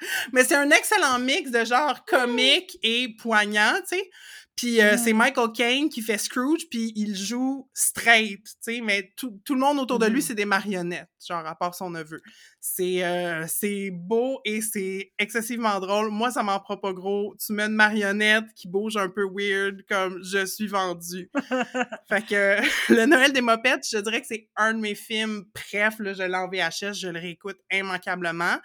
Mais 0.32 0.44
c'est 0.44 0.56
un 0.56 0.70
excellent 0.70 1.18
mix 1.18 1.50
de 1.50 1.64
genre 1.64 2.04
comique 2.04 2.78
et 2.82 3.14
poignant, 3.16 3.74
tu 3.88 3.96
sais. 3.96 4.10
Puis 4.58 4.80
euh, 4.80 4.96
c'est. 4.96 5.12
Michael 5.12 5.52
Caine 5.52 5.88
qui 5.88 6.02
fait 6.02 6.18
Scrooge, 6.18 6.68
puis 6.68 6.92
il 6.96 7.14
joue 7.16 7.68
straight, 7.74 8.42
tu 8.42 8.56
sais, 8.60 8.80
mais 8.80 9.12
tout, 9.16 9.40
tout 9.44 9.54
le 9.54 9.60
monde 9.60 9.78
autour 9.78 9.98
de 9.98 10.06
lui, 10.06 10.18
Mmh 10.18 10.22
c'est 10.22 10.34
des 10.34 10.44
marionnettes, 10.44 11.08
genre 11.26 11.46
à 11.46 11.54
part 11.54 11.74
son 11.76 11.90
neveu. 11.90 12.20
C'est 12.60 13.04
euh, 13.04 13.46
c'est 13.46 13.90
beau 13.92 14.40
et 14.44 14.60
c'est 14.60 15.12
excessivement 15.18 15.78
drôle. 15.78 16.10
Moi, 16.10 16.32
ça 16.32 16.42
m'en 16.42 16.58
prend 16.58 16.76
pas 16.76 16.92
gros. 16.92 17.36
Tu 17.44 17.52
mets 17.52 17.64
une 17.64 17.74
marionnette 17.74 18.46
qui 18.56 18.66
bouge 18.66 18.96
un 18.96 19.08
peu 19.08 19.24
weird, 19.32 19.84
comme 19.88 20.20
je 20.24 20.44
suis 20.44 20.66
vendue. 20.66 21.30
Fait 22.08 22.26
que 22.26 22.58
le 22.92 23.06
Noël 23.06 23.32
des 23.32 23.40
mopettes, 23.40 23.86
je 23.88 23.98
dirais 23.98 24.20
que 24.20 24.26
c'est 24.26 24.48
un 24.56 24.74
de 24.74 24.80
mes 24.80 24.96
films. 24.96 25.44
Bref, 25.54 25.94
là, 26.00 26.14
je 26.14 26.22
l'ai 26.24 26.34
en 26.34 26.48
VHS, 26.48 26.94
je 26.94 27.08
le 27.08 27.20
réécoute 27.20 27.58
immanquablement. 27.72 28.56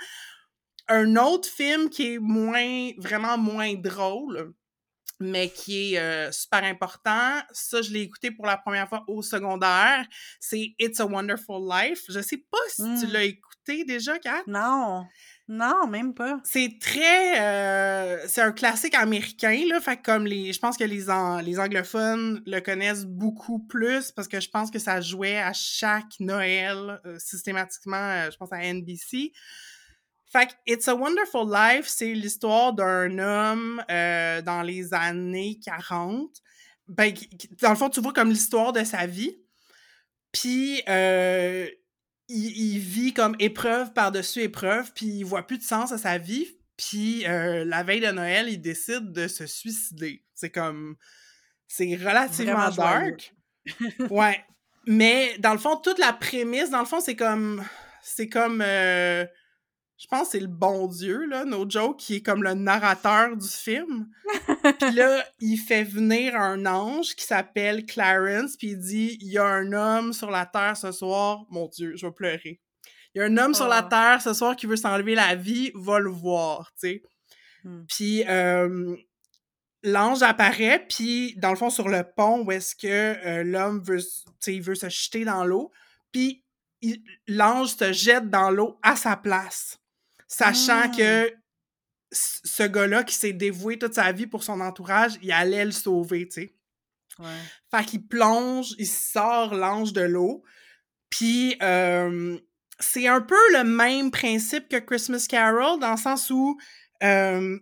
Un 0.87 1.15
autre 1.15 1.47
film 1.49 1.89
qui 1.89 2.13
est 2.15 2.19
moins, 2.19 2.91
vraiment 2.97 3.37
moins 3.37 3.73
drôle, 3.75 4.53
mais 5.19 5.49
qui 5.49 5.93
est 5.93 5.99
euh, 5.99 6.31
super 6.31 6.63
important, 6.63 7.39
ça, 7.51 7.81
je 7.81 7.91
l'ai 7.91 8.01
écouté 8.01 8.31
pour 8.31 8.45
la 8.45 8.57
première 8.57 8.89
fois 8.89 9.03
au 9.07 9.21
secondaire, 9.21 10.05
c'est 10.39 10.73
It's 10.79 10.99
a 10.99 11.05
Wonderful 11.05 11.61
Life. 11.69 12.01
Je 12.09 12.19
sais 12.19 12.43
pas 12.51 12.57
si 12.67 12.81
tu 12.99 13.07
Mmh. 13.07 13.11
l'as 13.13 13.23
écouté 13.23 13.85
déjà, 13.85 14.19
Kat. 14.19 14.41
Non. 14.47 15.05
Non, 15.47 15.87
même 15.87 16.13
pas. 16.13 16.39
C'est 16.45 16.77
très... 16.81 17.39
euh, 17.41 18.25
c'est 18.27 18.41
un 18.41 18.51
classique 18.53 18.95
américain, 18.95 19.57
là, 19.67 19.79
fait 19.81 19.97
que 19.97 20.01
comme 20.03 20.25
les... 20.25 20.51
Je 20.53 20.59
pense 20.59 20.77
que 20.77 20.83
les, 20.85 21.09
an- 21.09 21.39
les 21.39 21.59
anglophones 21.59 22.41
le 22.45 22.59
connaissent 22.61 23.05
beaucoup 23.05 23.59
plus, 23.59 24.11
parce 24.11 24.27
que 24.27 24.39
je 24.41 24.49
pense 24.49 24.71
que 24.71 24.79
ça 24.79 24.99
jouait 25.01 25.37
à 25.37 25.51
chaque 25.53 26.19
Noël, 26.19 26.99
euh, 27.05 27.17
systématiquement, 27.19 28.29
je 28.31 28.35
pense 28.37 28.51
à 28.53 28.63
NBC. 28.73 29.31
Fait 30.33 30.47
que 30.47 30.53
It's 30.65 30.87
a 30.87 30.95
Wonderful 30.95 31.47
Life, 31.47 31.85
c'est 31.87 32.11
l'histoire 32.11 32.73
d'un 32.73 33.19
homme 33.19 33.83
euh, 33.91 34.41
dans 34.41 34.63
les 34.63 34.91
années 34.95 35.59
40. 35.63 36.27
Ben, 36.87 37.13
dans 37.61 37.69
le 37.69 37.75
fond, 37.75 37.87
tu 37.89 38.01
vois 38.01 38.13
comme 38.13 38.29
l'histoire 38.29 38.73
de 38.73 38.83
sa 38.83 39.05
vie. 39.05 39.37
Puis, 40.31 40.81
euh, 40.89 41.67
il, 42.29 42.57
il 42.57 42.79
vit 42.79 43.13
comme 43.13 43.35
épreuve 43.37 43.93
par-dessus 43.93 44.41
épreuve, 44.41 44.91
puis 44.95 45.05
il 45.05 45.23
voit 45.23 45.45
plus 45.45 45.59
de 45.59 45.63
sens 45.63 45.91
à 45.91 45.99
sa 45.99 46.17
vie. 46.17 46.47
Puis, 46.77 47.27
euh, 47.27 47.63
la 47.63 47.83
veille 47.83 48.01
de 48.01 48.11
Noël, 48.11 48.49
il 48.49 48.59
décide 48.59 49.11
de 49.11 49.27
se 49.27 49.45
suicider. 49.45 50.25
C'est 50.33 50.49
comme... 50.49 50.95
C'est 51.67 51.95
relativement 51.95 52.71
dark. 52.71 53.35
Ouais. 54.09 54.43
Mais 54.87 55.37
dans 55.37 55.53
le 55.53 55.59
fond, 55.59 55.77
toute 55.77 55.99
la 55.99 56.11
prémisse, 56.11 56.71
dans 56.71 56.79
le 56.79 56.85
fond, 56.85 56.99
c'est 56.99 57.15
comme. 57.15 57.63
C'est 58.01 58.27
comme. 58.27 58.61
euh, 58.61 59.25
je 60.03 60.07
pense 60.09 60.23
que 60.23 60.31
c'est 60.33 60.39
le 60.41 60.47
bon 60.47 60.87
Dieu, 60.87 61.25
là, 61.27 61.45
no 61.45 61.65
joke, 61.67 61.97
qui 61.97 62.15
est 62.15 62.21
comme 62.21 62.43
le 62.43 62.55
narrateur 62.55 63.37
du 63.37 63.47
film. 63.47 64.09
Puis 64.77 64.91
là, 64.91 65.23
il 65.39 65.55
fait 65.55 65.85
venir 65.85 66.35
un 66.35 66.65
ange 66.65 67.15
qui 67.15 67.23
s'appelle 67.23 67.85
Clarence, 67.85 68.57
puis 68.57 68.71
il 68.71 68.79
dit 68.79 69.17
Il 69.21 69.29
y 69.29 69.37
a 69.37 69.45
un 69.45 69.71
homme 69.71 70.11
sur 70.11 70.29
la 70.29 70.45
terre 70.45 70.75
ce 70.75 70.91
soir. 70.91 71.45
Mon 71.49 71.69
Dieu, 71.69 71.93
je 71.95 72.05
vais 72.05 72.11
pleurer. 72.11 72.59
Il 73.15 73.19
y 73.19 73.21
a 73.21 73.25
un 73.25 73.37
homme 73.37 73.53
sur 73.53 73.69
la 73.69 73.81
Oh. 73.85 73.89
terre 73.89 74.21
ce 74.21 74.33
soir 74.33 74.57
qui 74.57 74.65
veut 74.65 74.75
s'enlever 74.75 75.15
la 75.15 75.35
vie, 75.35 75.71
va 75.73 75.99
le 75.99 76.09
voir, 76.09 76.73
tu 76.73 76.89
sais. 76.89 77.03
Mmh. 77.63 77.83
Puis 77.87 78.25
euh, 78.27 78.97
l'ange 79.83 80.21
apparaît, 80.21 80.85
puis 80.85 81.33
dans 81.37 81.51
le 81.51 81.55
fond, 81.55 81.69
sur 81.69 81.87
le 81.87 82.03
pont 82.03 82.43
où 82.43 82.51
est-ce 82.51 82.75
que 82.75 82.87
euh, 82.87 83.43
l'homme 83.43 83.81
veut, 83.81 84.01
il 84.47 84.61
veut 84.61 84.75
se 84.75 84.89
jeter 84.89 85.23
dans 85.23 85.45
l'eau, 85.45 85.71
puis 86.11 86.43
l'ange 87.29 87.75
se 87.75 87.93
jette 87.93 88.29
dans 88.29 88.51
l'eau 88.51 88.79
à 88.83 88.97
sa 88.97 89.15
place, 89.15 89.79
sachant 90.33 90.87
Mmh. 90.87 90.95
que 90.97 91.33
ce 92.11 92.63
gars-là 92.63 93.03
qui 93.03 93.15
s'est 93.15 93.33
dévoué 93.33 93.77
toute 93.79 93.95
sa 93.95 94.11
vie 94.11 94.27
pour 94.27 94.43
son 94.43 94.61
entourage, 94.61 95.13
il 95.21 95.31
allait 95.31 95.65
le 95.65 95.71
sauver, 95.71 96.27
tu 96.27 96.41
sais. 96.41 96.55
Ouais. 97.19 97.25
Fait 97.71 97.85
qu'il 97.85 98.07
plonge, 98.07 98.73
il 98.79 98.87
sort 98.87 99.53
l'ange 99.55 99.93
de 99.93 100.01
l'eau. 100.01 100.43
Puis 101.09 101.55
euh, 101.61 102.37
c'est 102.79 103.07
un 103.07 103.21
peu 103.21 103.37
le 103.53 103.63
même 103.63 104.11
principe 104.11 104.69
que 104.69 104.77
Christmas 104.77 105.25
Carol, 105.29 105.79
dans 105.79 105.91
le 105.91 105.97
sens 105.97 106.29
où, 106.29 106.59
euh, 107.03 107.57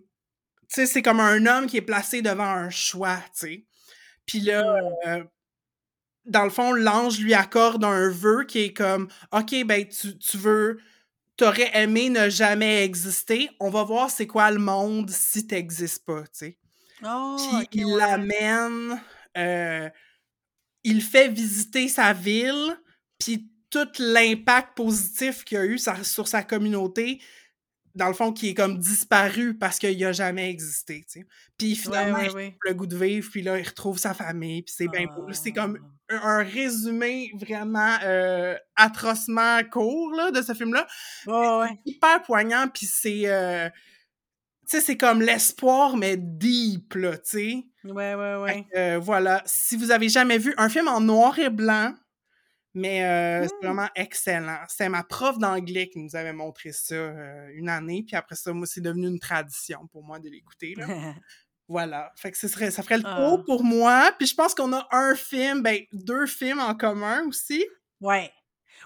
tu 0.68 0.74
sais, 0.74 0.86
c'est 0.86 1.02
comme 1.02 1.20
un 1.20 1.46
homme 1.46 1.66
qui 1.66 1.78
est 1.78 1.82
placé 1.82 2.22
devant 2.22 2.44
un 2.44 2.70
choix, 2.70 3.18
tu 3.34 3.46
sais. 3.46 3.66
Puis 4.26 4.40
là, 4.40 4.62
Mmh. 4.62 5.08
euh, 5.08 5.24
dans 6.24 6.44
le 6.44 6.50
fond, 6.50 6.72
l'ange 6.72 7.18
lui 7.20 7.34
accorde 7.34 7.84
un 7.84 8.08
vœu 8.08 8.44
qui 8.44 8.60
est 8.60 8.72
comme, 8.72 9.08
OK, 9.32 9.54
ben, 9.64 9.86
tu, 9.88 10.16
tu 10.18 10.36
veux, 10.36 10.78
t'aurais 11.36 11.70
aimé 11.74 12.10
ne 12.10 12.28
jamais 12.28 12.84
exister. 12.84 13.50
On 13.60 13.70
va 13.70 13.82
voir 13.84 14.10
c'est 14.10 14.26
quoi 14.26 14.50
le 14.50 14.58
monde 14.58 15.10
si 15.10 15.46
t'existes 15.46 16.04
pas, 16.04 16.22
tu 16.22 16.28
sais. 16.32 16.58
Oh, 17.04 17.36
Puis 17.70 17.80
il 17.80 17.86
ouais. 17.86 17.98
l'amène, 17.98 19.00
euh, 19.36 19.88
il 20.84 21.02
fait 21.02 21.28
visiter 21.28 21.88
sa 21.88 22.12
ville, 22.12 22.78
puis 23.18 23.48
tout 23.70 23.88
l'impact 23.98 24.76
positif 24.76 25.44
qu'il 25.44 25.58
a 25.58 25.64
eu 25.64 25.78
sur 25.78 26.28
sa 26.28 26.42
communauté, 26.42 27.20
dans 27.94 28.08
le 28.08 28.14
fond, 28.14 28.32
qui 28.32 28.50
est 28.50 28.54
comme 28.54 28.78
disparu 28.78 29.56
parce 29.58 29.78
qu'il 29.78 30.02
a 30.04 30.12
jamais 30.12 30.48
existé, 30.50 31.04
tu 31.04 31.20
sais. 31.20 31.26
Puis 31.58 31.74
finalement, 31.76 32.18
ouais, 32.18 32.48
il 32.48 32.68
le 32.68 32.74
goût 32.74 32.86
de 32.86 32.96
vivre, 32.96 33.28
puis 33.30 33.42
là, 33.42 33.58
il 33.58 33.66
retrouve 33.66 33.98
sa 33.98 34.14
famille, 34.14 34.62
puis 34.62 34.74
c'est 34.76 34.88
bien 34.88 35.06
beau. 35.06 35.26
C'est 35.32 35.52
comme 35.52 35.78
Ah. 35.82 35.88
Un, 36.12 36.42
résumé 36.42 37.30
vraiment 37.34 37.96
euh, 38.04 38.56
atrocement 38.76 39.60
court, 39.70 40.12
là, 40.14 40.30
de 40.30 40.42
ce 40.42 40.54
film-là 40.54 40.86
ouais. 41.26 41.78
hyper 41.84 42.22
poignant, 42.22 42.66
puis 42.72 42.86
c'est... 42.86 43.22
euh, 43.28 43.68
tu 44.68 44.78
sais, 44.78 44.80
c'est 44.80 44.96
comme 44.96 45.20
l'espoir, 45.22 45.96
mais 45.96 46.16
deep, 46.16 46.94
là, 46.94 47.18
tu 47.18 47.22
sais. 47.24 47.64
Ouais, 47.84 48.14
ouais, 48.14 48.36
ouais. 48.36 48.66
euh, 48.76 48.98
voilà. 48.98 49.42
Si 49.44 49.76
vous 49.76 49.90
avez 49.90 50.08
jamais 50.08 50.38
vu 50.38 50.54
un 50.56 50.68
film 50.68 50.88
en 50.88 51.00
noir 51.00 51.38
et 51.38 51.50
blanc, 51.50 51.94
Mais 52.74 53.04
euh, 53.04 53.46
c'est 53.48 53.54
Mmh. 53.56 53.66
vraiment 53.66 53.88
excellent. 53.96 54.58
C'est 54.68 54.88
ma 54.88 55.02
prof 55.04 55.38
d'anglais 55.38 55.88
qui 55.90 55.98
nous 55.98 56.16
avait 56.16 56.32
montré 56.32 56.72
ça 56.72 56.94
euh, 56.94 57.48
une 57.54 57.68
année, 57.68 58.02
puis 58.06 58.16
après 58.16 58.34
ça, 58.34 58.52
moi, 58.54 58.66
c'est 58.66 58.80
devenu 58.80 59.08
une 59.08 59.18
tradition 59.18 59.86
pour 59.88 60.04
moi 60.04 60.18
de 60.20 60.30
l'écouter. 60.30 60.74
là. 61.68 61.74
Voilà. 61.84 62.12
Fait 62.16 62.30
que 62.30 62.38
ce 62.38 62.48
serait, 62.48 62.70
ça 62.70 62.82
ferait 62.82 62.98
le 62.98 63.04
tour 63.04 63.38
Ah. 63.40 63.42
pour 63.46 63.64
moi. 63.64 64.12
Puis 64.18 64.26
je 64.28 64.34
pense 64.34 64.54
qu'on 64.54 64.72
a 64.72 64.86
un 64.92 65.14
film, 65.14 65.62
ben 65.62 65.80
deux 65.92 66.26
films 66.26 66.60
en 66.60 66.74
commun 66.74 67.26
aussi. 67.28 67.64
Ouais. 68.00 68.30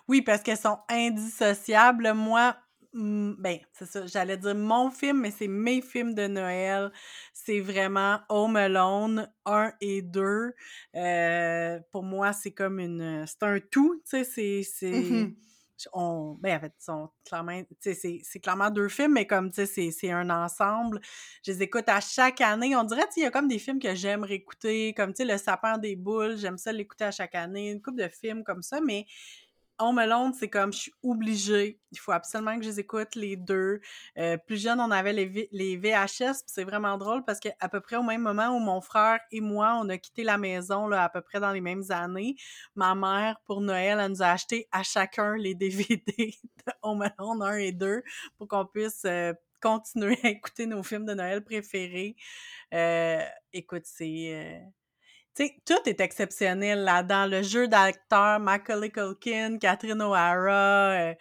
Oui, 0.09 0.23
parce 0.23 0.42
qu'elles 0.42 0.59
sont 0.59 0.78
indissociables. 0.88 2.12
Moi, 2.14 2.54
mm, 2.92 3.33
ben, 3.38 3.59
c'est 3.73 3.87
ça, 3.87 4.06
j'allais 4.06 4.37
dire 4.37 4.54
mon 4.54 4.90
film, 4.90 5.21
mais 5.21 5.30
c'est 5.30 5.49
mes 5.49 5.80
films 5.83 6.14
de 6.14 6.26
Noël. 6.28 6.92
C'est 7.33 7.61
vraiment 7.61 8.21
Home 8.28 8.56
Alone 8.56 9.28
1 9.47 9.73
et 9.80 10.02
2. 10.02 10.52
Euh, 10.95 11.80
pour 11.90 12.02
moi, 12.04 12.33
c'est 12.33 12.52
comme 12.52 12.78
une. 12.78 13.25
C'est 13.26 13.42
un 13.42 13.59
tout, 13.71 14.00
tu 14.09 14.25
sais, 14.25 14.62
c'est. 14.62 15.33
On, 15.92 16.37
ben, 16.40 16.56
en 16.56 16.61
fait, 16.61 16.73
sont 16.78 17.11
clairement, 17.25 17.61
c'est, 17.80 17.95
c'est 18.23 18.40
clairement 18.40 18.71
deux 18.71 18.88
films, 18.88 19.12
mais 19.12 19.26
comme, 19.26 19.50
tu 19.50 19.56
sais, 19.56 19.66
c'est, 19.66 19.90
c'est 19.90 20.11
un 20.11 20.30
ensemble. 20.30 21.00
Je 21.45 21.52
les 21.52 21.62
écoute 21.62 21.88
à 21.88 22.00
chaque 22.00 22.40
année. 22.40 22.75
On 22.76 22.85
dirait, 22.85 23.04
il 23.16 23.23
y 23.23 23.26
a 23.26 23.30
comme 23.30 23.49
des 23.49 23.59
films 23.59 23.78
que 23.78 23.95
j'aime 23.95 24.25
réécouter, 24.25 24.95
comme, 24.95 25.12
tu 25.12 25.25
sais, 25.25 25.33
Le 25.33 25.38
sapin 25.38 25.78
des 25.78 25.97
boules, 25.97 26.37
j'aime 26.38 26.59
ça 26.59 26.73
l'écouter 26.73 27.04
à 27.04 27.11
chaque 27.11 27.35
année, 27.35 27.71
une 27.71 27.83
couple 27.83 28.02
de 28.02 28.09
films 28.09 28.45
comme 28.45 28.62
ça, 28.62 28.80
mais 28.80 29.06
Home 29.78 29.99
Alone, 29.99 30.33
c'est 30.33 30.49
comme, 30.49 30.73
je 30.73 30.78
suis 30.78 30.92
obligée. 31.02 31.78
Il 31.92 31.99
faut 31.99 32.12
absolument 32.12 32.56
que 32.56 32.62
je 32.64 32.68
les 32.71 32.80
écoute, 32.80 33.14
les 33.14 33.37
deux. 33.37 33.80
Euh, 34.18 34.37
plus 34.38 34.61
jeune, 34.62 34.80
on 34.80 34.90
avait 34.90 35.12
les, 35.12 35.26
V- 35.26 35.49
les 35.52 35.76
VHS, 35.76 36.42
c'est 36.47 36.64
vraiment 36.64 36.97
drôle 36.99 37.25
parce 37.25 37.40
qu'à 37.40 37.68
peu 37.71 37.80
près 37.80 37.97
au 37.97 38.02
même 38.02 38.23
moment 38.23 38.49
où 38.56 38.59
mon 38.59 38.80
frère 38.80 39.21
et 39.30 39.40
moi, 39.40 39.78
on 39.83 39.88
a 39.88 39.99
quitté 39.99 40.25
la 40.25 40.38
maison, 40.38 40.88
là, 40.88 41.04
à 41.04 41.09
peu 41.09 41.21
près 41.21 41.40
dans 41.40 41.52
les 41.52 41.61
mêmes 41.61 41.85
années, 41.90 42.37
ma 42.75 42.95
mère, 42.95 43.38
pour 43.45 43.61
Noël, 43.61 43.99
elle 44.00 44.11
nous 44.11 44.23
a 44.23 44.28
acheté 44.28 44.68
à 44.73 44.83
chacun 44.83 45.37
les 45.37 45.54
DVD 45.54 46.35
de 46.66 46.73
Home 46.83 47.02
Alone 47.02 47.42
1 47.42 47.56
et 47.56 47.73
2 47.73 48.02
pour 48.38 48.49
qu'on 48.49 48.64
puisse 48.66 49.04
euh, 49.04 49.33
continuer 49.61 50.18
à 50.23 50.28
écouter 50.28 50.66
nos 50.66 50.83
films 50.83 51.04
de 51.06 51.14
Noël 51.14 51.42
préférés. 51.45 52.16
Euh, 52.75 53.21
écoute, 53.52 53.83
c'est... 53.85 54.62
euh, 55.40 55.45
tu 55.45 55.47
sais, 55.47 55.57
tout 55.64 55.88
est 55.88 56.00
exceptionnel 56.00 56.85
là-dedans. 56.85 57.26
Le 57.26 57.43
jeu 57.43 57.69
d'acteurs, 57.69 58.40
Macaulay 58.40 58.90
Culkin, 58.90 59.59
Catherine 59.59 60.02
O'Hara, 60.02 61.11
euh, 61.11 61.14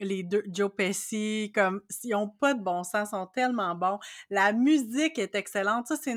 les 0.00 0.22
deux, 0.22 0.42
Joe 0.48 0.70
Pesci, 0.74 1.52
comme, 1.54 1.80
ils 2.04 2.14
ont 2.14 2.28
pas 2.28 2.54
de 2.54 2.62
bon 2.62 2.84
sens, 2.84 3.10
sont 3.10 3.26
tellement 3.26 3.74
bons. 3.74 3.98
La 4.30 4.52
musique 4.52 5.18
est 5.18 5.34
excellente. 5.34 5.86
Ça, 5.86 5.96
c'est 6.00 6.14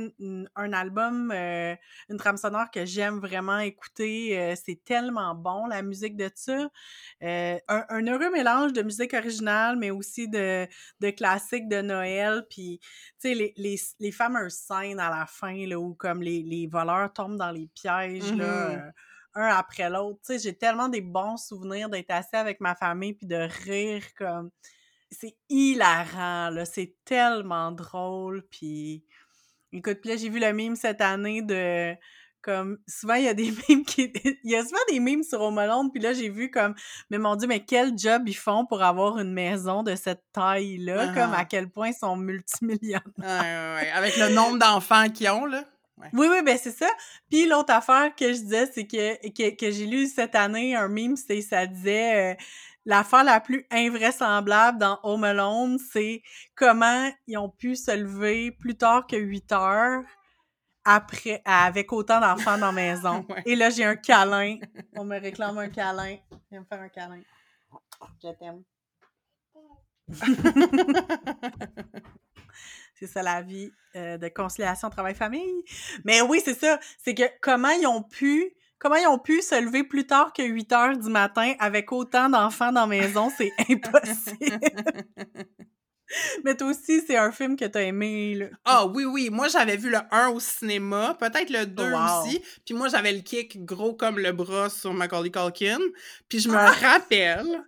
un 0.56 0.74
album, 0.74 1.32
euh, 1.32 1.76
une 2.10 2.18
trame 2.18 2.38
sonore 2.38 2.70
que 2.72 2.86
j'aime 2.86 3.20
vraiment 3.20 3.60
écouter. 3.60 4.40
Euh, 4.40 4.56
c'est 4.56 4.84
tellement 4.84 5.34
bon, 5.36 5.66
la 5.68 5.82
musique 5.82 6.16
de 6.16 6.30
ça. 6.36 6.70
Euh, 7.24 7.58
un, 7.68 7.86
un 7.90 8.08
heureux 8.08 8.32
mélange 8.32 8.74
de 8.74 8.82
musique 8.82 9.14
originale, 9.14 9.76
mais 9.78 9.92
aussi 9.92 10.28
de, 10.28 10.68
de 11.00 11.10
classiques 11.12 11.68
de 11.68 11.82
Noël. 11.82 12.46
Puis, 12.50 12.80
tu 12.82 13.30
sais, 13.30 13.34
les, 13.34 13.54
les, 13.58 13.80
les 14.00 14.12
fameuses 14.12 14.54
scènes 14.56 15.00
à 15.00 15.10
la 15.10 15.26
fin, 15.26 15.66
là, 15.68 15.80
où 15.80 15.94
comme 15.96 16.22
les, 16.22 16.44
les 16.44 16.68
voleurs 16.68 17.12
tombent 17.14 17.38
dans 17.38 17.52
les 17.52 17.68
pièges, 17.74 18.34
là, 18.36 18.70
Mhm. 18.70 18.80
euh, 18.80 18.92
un 19.36 19.48
après 19.48 19.90
l'autre. 19.90 20.20
Tu 20.26 20.34
sais, 20.34 20.40
j'ai 20.40 20.58
tellement 20.58 20.90
des 20.90 21.02
bons 21.02 21.38
souvenirs 21.38 21.90
d'être 21.90 22.12
assis 22.12 22.36
avec 22.36 22.60
ma 22.60 22.76
famille 22.76 23.14
puis 23.14 23.28
de 23.28 23.48
rire 23.66 24.04
comme... 24.18 24.50
C'est 25.10 25.36
hilarant, 25.50 26.50
là. 26.50 26.64
C'est 26.66 26.96
tellement 27.06 27.72
drôle, 27.72 28.46
puis... 28.50 29.04
Écoute, 29.74 30.00
puis 30.02 30.10
là, 30.10 30.16
j'ai 30.18 30.30
vu 30.30 30.40
le 30.40 30.52
mime 30.54 30.76
cette 30.76 31.02
année 31.02 31.42
de... 31.42 31.94
Comme, 32.42 32.80
souvent, 32.88 33.14
il 33.14 33.26
y 33.26 33.28
a 33.28 33.34
des 33.34 33.52
mimes 33.70 33.86
qui... 33.86 34.12
Il 34.44 34.52
y 34.52 34.56
a 34.56 34.64
souvent 34.64 34.80
des 34.90 35.00
mimes 35.00 35.24
sur 35.24 35.40
puis 35.94 36.02
là, 36.02 36.14
j'ai 36.14 36.30
vu 36.30 36.50
comme... 36.50 36.76
Mais 37.10 37.18
mon 37.18 37.36
Dieu, 37.36 37.48
mais 37.48 37.64
quel 37.66 37.98
job 37.98 38.24
ils 38.28 38.34
font 38.34 38.66
pour 38.66 38.82
avoir 38.84 39.20
une 39.20 39.34
maison 39.34 39.84
de 39.84 39.96
cette 39.96 40.24
taille-là, 40.34 41.08
comme 41.14 41.34
Ah. 41.34 41.40
à 41.40 41.46
quel 41.46 41.70
point 41.70 41.90
ils 41.90 41.94
sont 41.94 42.16
multimillionnaires. 42.16 43.02
Ouais, 43.18 43.26
ouais, 43.26 43.76
ouais. 43.76 43.92
Avec 43.92 44.18
le 44.18 44.30
nombre 44.30 44.60
d'enfants 44.60 45.10
qu'ils 45.10 45.30
ont, 45.30 45.46
là. 45.46 45.66
Oui, 46.14 46.28
oui, 46.30 46.42
ben 46.44 46.58
c'est 46.58 46.72
ça. 46.72 46.90
Puis 47.30 47.46
l'autre 47.46 47.74
affaire 47.74 48.14
que 48.16 48.34
je 48.34 48.40
disais, 48.40 48.70
c'est 48.74 48.88
que, 48.88 49.30
que, 49.30 49.56
que 49.56 49.72
j'ai 49.72 49.86
lu 49.86 50.08
cette 50.08 50.36
année 50.36 50.76
un 50.76 50.88
meme, 50.88 51.16
c'est 51.16 51.42
ça 51.42 51.66
disait 51.66 52.34
euh, 52.34 52.36
l'affaire 52.86 53.24
la 53.24 53.40
plus 53.40 53.66
invraisemblable 53.72 54.78
dans 54.78 55.00
Home 55.04 55.24
Alone, 55.24 55.78
c'est 55.92 56.22
comment 56.56 57.10
ils 57.28 57.38
ont 57.38 57.50
pu 57.50 57.76
se 57.76 57.96
lever 57.96 58.52
plus 58.52 58.76
tard 58.76 59.08
que 59.08 59.16
8 59.16 59.52
heures 59.52 60.04
après 60.84 61.42
avec 61.46 61.94
autant 61.94 62.20
d'enfants 62.20 62.58
dans 62.58 62.68
la 62.68 62.72
maison. 62.72 63.26
Ouais. 63.30 63.44
Et 63.46 63.56
là, 63.56 63.70
j'ai 63.70 63.86
un 63.86 63.96
câlin. 63.96 64.58
On 64.96 65.06
me 65.06 65.20
réclame 65.20 65.58
un 65.58 65.70
câlin. 65.70 66.18
Viens 66.50 66.62
me 66.62 66.66
faire 66.66 66.82
un 66.82 66.90
câlin. 66.90 67.22
Je 68.24 68.30
t'aime. 68.30 68.64
C'est 73.02 73.08
ça 73.08 73.24
la 73.24 73.42
vie 73.42 73.72
euh, 73.96 74.18
de 74.20 74.28
conciliation 74.28 74.92
travail-famille. 74.92 75.64
Mais 76.06 76.22
oui, 76.22 76.40
c'est 76.46 76.54
ça. 76.60 76.80
C'est 77.04 77.16
que 77.16 77.24
comment 77.42 77.70
ils 77.72 77.88
ont 77.88 78.04
pu. 78.04 78.54
Comment 78.78 78.96
ils 78.96 79.08
ont 79.08 79.18
pu 79.20 79.42
se 79.42 79.60
lever 79.60 79.84
plus 79.84 80.06
tard 80.08 80.34
que 80.34 80.44
8 80.44 80.72
heures 80.72 80.98
du 80.98 81.10
matin 81.10 81.54
avec 81.60 81.92
autant 81.92 82.30
d'enfants 82.30 82.72
dans 82.72 82.82
la 82.82 82.88
maison, 82.88 83.32
c'est 83.36 83.52
impossible. 83.70 84.60
Mais 86.44 86.56
toi 86.58 86.68
aussi, 86.68 87.02
c'est 87.08 87.16
un 87.16 87.32
film 87.32 87.56
que 87.56 87.66
t'as 87.66 87.84
aimé, 87.84 88.36
là. 88.36 88.46
Ah 88.66 88.86
oui, 88.86 89.06
oui. 89.06 89.30
Moi, 89.32 89.48
j'avais 89.48 89.78
vu 89.78 89.90
le 89.90 90.00
1 90.12 90.28
au 90.30 90.40
cinéma, 90.42 91.16
peut-être 91.20 91.50
le 91.50 91.66
2 91.66 91.92
wow. 91.92 92.00
aussi. 92.24 92.42
Puis 92.66 92.74
moi, 92.76 92.90
j'avais 92.90 93.14
le 93.14 93.22
kick 93.22 93.64
gros 93.64 93.94
comme 93.94 94.20
le 94.20 94.32
bras 94.32 94.70
sur 94.70 94.94
Macaulay 94.94 95.32
Culkin. 95.32 95.80
Puis 96.28 96.40
je 96.40 96.50
me 96.50 96.58
Ah! 96.58 96.72
rappelle 96.72 97.64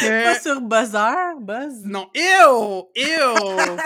Pas 0.00 0.40
sur 0.40 0.60
Buzzer, 0.60 1.36
Buzz? 1.40 1.84
Non, 1.84 2.08
ew! 2.14 2.84
Ew! 2.94 3.76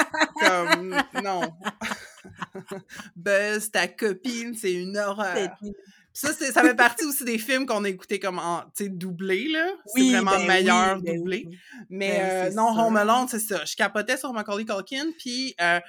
comme, 0.40 0.96
non. 1.22 1.42
Buzz, 3.16 3.70
ta 3.70 3.88
copine, 3.88 4.54
c'est 4.54 4.72
une 4.72 4.96
horreur. 4.98 5.56
Ça, 6.12 6.32
ça 6.32 6.62
fait 6.62 6.74
partie 6.74 7.06
aussi 7.06 7.24
des 7.24 7.38
films 7.38 7.64
qu'on 7.64 7.84
a 7.84 7.88
écoutés 7.88 8.20
comme 8.20 8.38
en, 8.38 8.60
tu 8.76 8.84
sais, 8.84 8.88
doublé, 8.90 9.48
là. 9.48 9.66
Oui, 9.94 10.10
c'est 10.10 10.20
vraiment 10.20 10.38
ben 10.38 10.46
meilleur 10.46 10.96
oui, 10.96 11.02
ben 11.04 11.16
doublé. 11.16 11.44
oui. 11.48 11.58
Mais 11.88 12.18
Ben 12.18 12.52
euh, 12.52 12.54
non, 12.54 12.74
sûr. 12.74 12.82
Home 12.82 12.96
Alone, 12.98 13.28
c'est 13.28 13.38
ça. 13.38 13.64
Je 13.64 13.74
capotais 13.76 14.18
sur 14.18 14.32
Macaulay 14.34 14.66
Culkin, 14.66 15.06
puis 15.18 15.54
euh, 15.60 15.80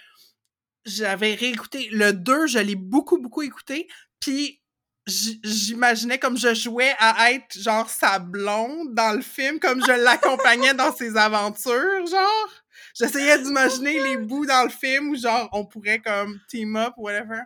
j'avais 0.85 1.33
réécouté. 1.33 1.89
Le 1.91 2.13
2, 2.13 2.47
je 2.47 2.59
l'ai 2.59 2.75
beaucoup, 2.75 3.17
beaucoup 3.19 3.41
écouté, 3.41 3.89
puis 4.21 4.61
j'imaginais 5.05 6.17
comme 6.17 6.37
je 6.37 6.53
jouais 6.53 6.93
à 6.99 7.31
être, 7.31 7.59
genre, 7.59 7.89
sa 7.89 8.19
blonde 8.19 8.93
dans 8.93 9.13
le 9.13 9.21
film, 9.21 9.59
comme 9.59 9.83
je 9.85 9.91
l'accompagnais 9.91 10.73
dans 10.73 10.93
ses 10.93 11.17
aventures, 11.17 12.05
genre. 12.05 12.49
J'essayais 12.95 13.39
d'imaginer 13.39 13.99
les 13.99 14.17
bouts 14.17 14.45
dans 14.45 14.63
le 14.63 14.69
film 14.69 15.09
où, 15.09 15.15
genre, 15.15 15.49
on 15.51 15.65
pourrait, 15.65 15.99
comme, 15.99 16.39
team 16.47 16.75
up, 16.75 16.93
whatever. 16.97 17.41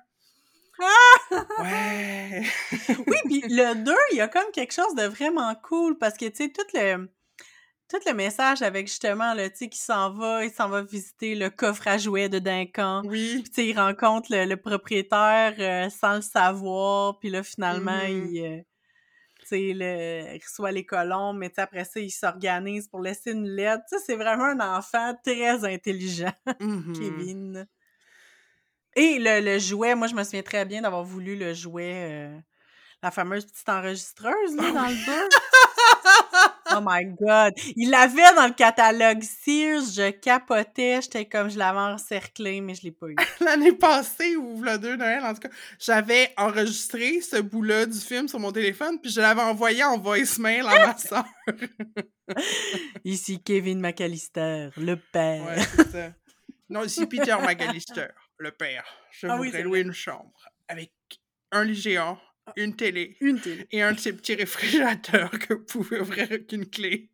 Ouais. 1.60 2.44
Oui, 3.08 3.18
puis 3.26 3.42
le 3.50 3.74
2, 3.74 3.96
il 4.12 4.18
y 4.18 4.22
a 4.22 4.28
comme 4.28 4.52
quelque 4.54 4.74
chose 4.74 4.94
de 4.96 5.04
vraiment 5.04 5.56
cool 5.56 5.98
parce 5.98 6.16
que, 6.18 6.26
tu 6.26 6.44
sais, 6.44 6.50
tout 6.50 6.66
le, 6.74 7.10
tout 7.90 8.00
le 8.06 8.14
message 8.14 8.62
avec 8.62 8.88
justement, 8.88 9.34
là, 9.34 9.50
tu 9.50 9.58
sais, 9.58 9.70
qui 9.70 9.80
s'en 9.80 10.12
va, 10.12 10.44
il 10.46 10.52
s'en 10.52 10.68
va 10.70 10.82
visiter 10.84 11.36
le 11.36 11.50
coffre 11.50 11.88
à 11.88 11.98
jouets 11.98 12.30
de 12.30 12.40
Duncan. 12.40 13.02
Oui. 13.06 13.42
Puis, 13.42 13.50
tu 13.50 13.54
sais, 13.54 13.68
il 13.68 13.80
rencontre 13.80 14.28
le, 14.32 14.46
le 14.46 14.58
propriétaire 14.58 15.56
euh, 15.60 15.90
sans 15.90 16.16
le 16.16 16.22
savoir, 16.22 17.18
puis 17.20 17.30
là, 17.30 17.44
finalement, 17.44 18.02
Mhm. 18.08 18.30
il, 18.32 18.44
euh, 18.46 18.62
tu 19.40 19.46
sais, 19.48 19.74
le- 19.74 20.36
il 20.36 20.42
reçoit 20.44 20.72
les 20.72 20.86
colombes, 20.86 21.38
mais 21.38 21.52
après 21.58 21.86
ça, 21.86 22.00
il 22.00 22.12
s'organise 22.12 22.88
pour 22.90 23.00
laisser 23.02 23.32
une 23.32 23.48
lettre. 23.48 23.84
Tu 23.90 23.98
sais, 23.98 24.04
c'est 24.06 24.16
vraiment 24.16 24.46
un 24.46 24.78
enfant 24.78 25.16
très 25.24 25.64
intelligent, 25.64 26.34
Mhm. 26.60 26.94
Kevin. 27.00 27.68
Et 28.96 29.20
le, 29.20 29.42
le 29.42 29.60
jouet, 29.60 29.94
moi, 29.96 30.08
je 30.08 30.16
me 30.16 30.24
souviens 30.24 30.42
très 30.42 30.66
bien 30.66 30.82
d'avoir 30.82 31.04
voulu 31.04 31.36
le 31.38 31.54
jouet, 31.54 31.94
euh, 32.12 32.40
la 33.04 33.12
fameuse 33.12 33.46
petite 33.46 33.70
enregistreuse, 33.70 34.56
là, 34.56 34.72
dans 34.72 34.88
le 34.88 34.96
2. 35.06 35.30
Oh 36.78 36.84
my 36.86 37.06
God! 37.06 37.54
Il 37.76 37.90
l'avait 37.90 38.36
dans 38.36 38.48
le 38.48 38.54
catalogue 38.54 39.24
Sears, 39.24 39.82
je 39.96 40.12
capotais, 40.12 41.00
j'étais 41.02 41.26
comme, 41.26 41.50
je 41.50 41.58
l'avais 41.58 41.80
encerclé, 41.80 42.62
mais 42.62 42.76
je 42.76 42.84
l'ai 42.84 42.92
pas 42.92 43.08
eu. 43.08 43.16
L'année 43.42 43.74
passée, 43.74 44.36
ou 44.36 44.62
le 44.62 44.78
2 44.78 44.96
Noël, 44.96 45.24
en 45.24 45.34
tout 45.34 45.42
cas, 45.42 45.50
j'avais 45.80 46.34
enregistré 46.38 47.22
ce 47.22 47.38
bout-là 47.38 47.86
du 47.86 48.00
film 48.00 48.28
sur 48.28 48.40
mon 48.40 48.52
téléphone, 48.52 49.00
puis 49.02 49.12
je 49.12 49.22
l'avais 49.22 49.42
envoyé 49.42 49.84
en 49.84 49.98
voicemail 49.98 50.62
à 50.62 50.88
ma 50.88 50.98
soeur. 50.98 51.26
Ici 53.04 53.42
Kevin 53.44 53.80
McAllister, 53.80 54.70
le 54.78 54.96
père. 54.96 55.46
Ouais, 55.46 55.64
c'est 55.76 55.92
ça. 55.92 56.12
Non, 56.70 56.84
ici 56.84 57.06
Peter 57.06 57.36
McAllister, 57.42 58.08
le 58.38 58.52
père. 58.52 58.86
Je 59.12 59.28
Ah 59.28 59.38
voudrais 59.38 59.64
louer 59.64 59.82
une 59.82 59.94
chambre 59.94 60.34
avec 60.68 60.92
un 61.52 61.64
lit 61.64 61.76
géant, 61.76 62.20
une 62.56 62.76
télé 62.76 63.18
Une 63.22 63.40
télé. 63.40 63.68
et 63.72 63.82
un 63.82 63.94
de 63.94 64.00
ces 64.00 64.14
petits 64.14 64.36
réfrigérateurs 64.36 65.32
que 65.32 65.54
vous 65.54 65.66
pouvez 65.66 66.00
ouvrir 66.00 66.24
avec 66.26 66.52
une 66.52 66.70
clé. 66.70 67.10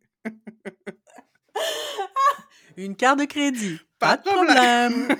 Une 2.76 2.96
carte 2.96 3.20
de 3.20 3.24
crédit. 3.24 3.78
Pas 3.98 4.16
Pas 4.16 4.16
de 4.16 4.22
problème. 4.36 5.08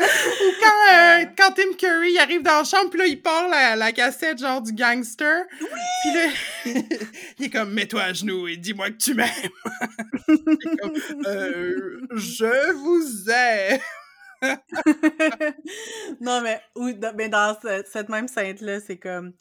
Ou 0.00 0.52
quand, 0.60 0.92
euh, 0.94 1.24
quand 1.36 1.52
Tim 1.52 1.72
Curry 1.78 2.18
arrive 2.18 2.42
dans 2.42 2.58
la 2.58 2.64
chambre, 2.64 2.88
puis 2.90 2.98
là, 2.98 3.06
il 3.06 3.20
part 3.20 3.48
la, 3.48 3.76
la 3.76 3.92
cassette 3.92 4.38
genre 4.38 4.62
du 4.62 4.72
gangster. 4.72 5.44
Oui! 5.60 5.68
Puis 6.02 6.14
là, 6.14 6.82
il 7.38 7.44
est 7.44 7.50
comme, 7.50 7.72
mets-toi 7.72 8.00
à 8.02 8.12
genoux 8.12 8.48
et 8.48 8.56
dis-moi 8.56 8.90
que 8.90 8.96
tu 8.96 9.14
m'aimes. 9.14 9.28
comme, 10.26 10.96
euh, 11.26 12.00
je 12.14 12.72
vous 12.72 13.30
aime. 13.30 13.80
non, 16.20 16.40
mais, 16.42 16.60
oui, 16.76 16.98
mais 17.14 17.28
dans 17.28 17.56
cette 17.90 18.08
même 18.08 18.28
scène-là, 18.28 18.80
c'est 18.80 18.98
comme. 18.98 19.32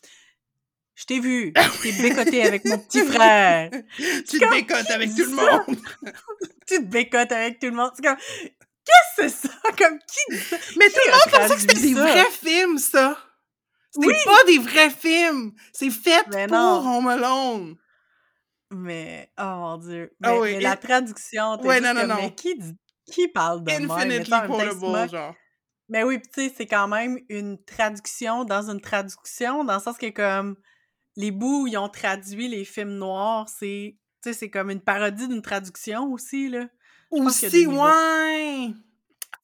Je 0.95 1.05
t'ai 1.05 1.19
vu, 1.19 1.51
tu 1.53 1.91
t'es 1.91 2.01
bécoté 2.03 2.43
avec 2.43 2.65
mon 2.65 2.77
petit 2.87 3.03
frère. 3.03 3.71
tu 3.97 4.39
te 4.39 4.49
bécotes 4.49 4.91
avec 4.91 5.09
tout 5.15 5.23
le 5.23 5.35
monde. 5.35 5.77
tu 6.67 6.77
te 6.77 6.83
bécotes 6.83 7.31
avec 7.31 7.59
tout 7.59 7.65
le 7.65 7.73
monde. 7.73 7.91
C'est 7.95 8.03
comme, 8.03 8.17
qu'est-ce 8.17 9.21
que 9.23 9.29
c'est 9.29 9.47
ça? 9.47 9.53
Comme, 9.75 9.97
qui 9.97 10.35
dit 10.35 10.37
ça? 10.37 10.57
Mais 10.77 10.89
tout 10.89 10.99
le 11.03 11.11
monde 11.11 11.31
pensait 11.31 11.55
que 11.55 11.61
c'était 11.61 11.81
des 11.81 11.93
vrais 11.95 12.29
films, 12.29 12.77
ça. 12.77 13.17
C'était 13.89 14.23
pas 14.23 14.43
des 14.45 14.59
vrais 14.59 14.89
films. 14.91 15.53
C'est 15.71 15.89
fait 15.89 16.23
pour 16.47 16.57
Home 16.57 17.07
Alone. 17.07 17.75
Mais, 18.71 19.31
oh 19.39 19.43
mon 19.43 19.77
Dieu. 19.77 20.15
Ah 20.23 20.35
mais, 20.41 20.59
la 20.59 20.75
traduction, 20.75 21.57
t'es 21.57 21.67
ouais, 21.67 21.81
non, 21.81 21.93
non, 21.93 22.07
non. 22.07 22.15
mais 22.15 22.33
qui, 22.33 22.55
qui 23.05 23.27
parle 23.27 23.63
de 23.63 23.71
Infinitely 23.71 24.31
même? 24.31 25.09
genre. 25.09 25.35
Mais 25.89 26.03
oui, 26.03 26.21
tu 26.21 26.29
sais, 26.33 26.53
c'est 26.55 26.65
quand 26.65 26.87
même 26.87 27.19
une 27.29 27.63
traduction 27.63 28.45
dans 28.45 28.69
une 28.69 28.81
traduction, 28.81 29.63
dans 29.63 29.75
le 29.75 29.81
sens 29.81 29.97
que 29.97 30.09
comme 30.09 30.55
les 31.15 31.31
bouts 31.31 31.63
où 31.63 31.67
ils 31.67 31.77
ont 31.77 31.89
traduit 31.89 32.47
les 32.47 32.65
films 32.65 32.95
noirs, 32.97 33.47
c'est 33.49 33.97
c'est 34.21 34.49
comme 34.49 34.69
une 34.69 34.79
parodie 34.79 35.27
d'une 35.27 35.41
traduction 35.41 36.05
aussi, 36.11 36.47
là. 36.47 36.69
Aussi, 37.11 37.67
ouais! 37.67 38.71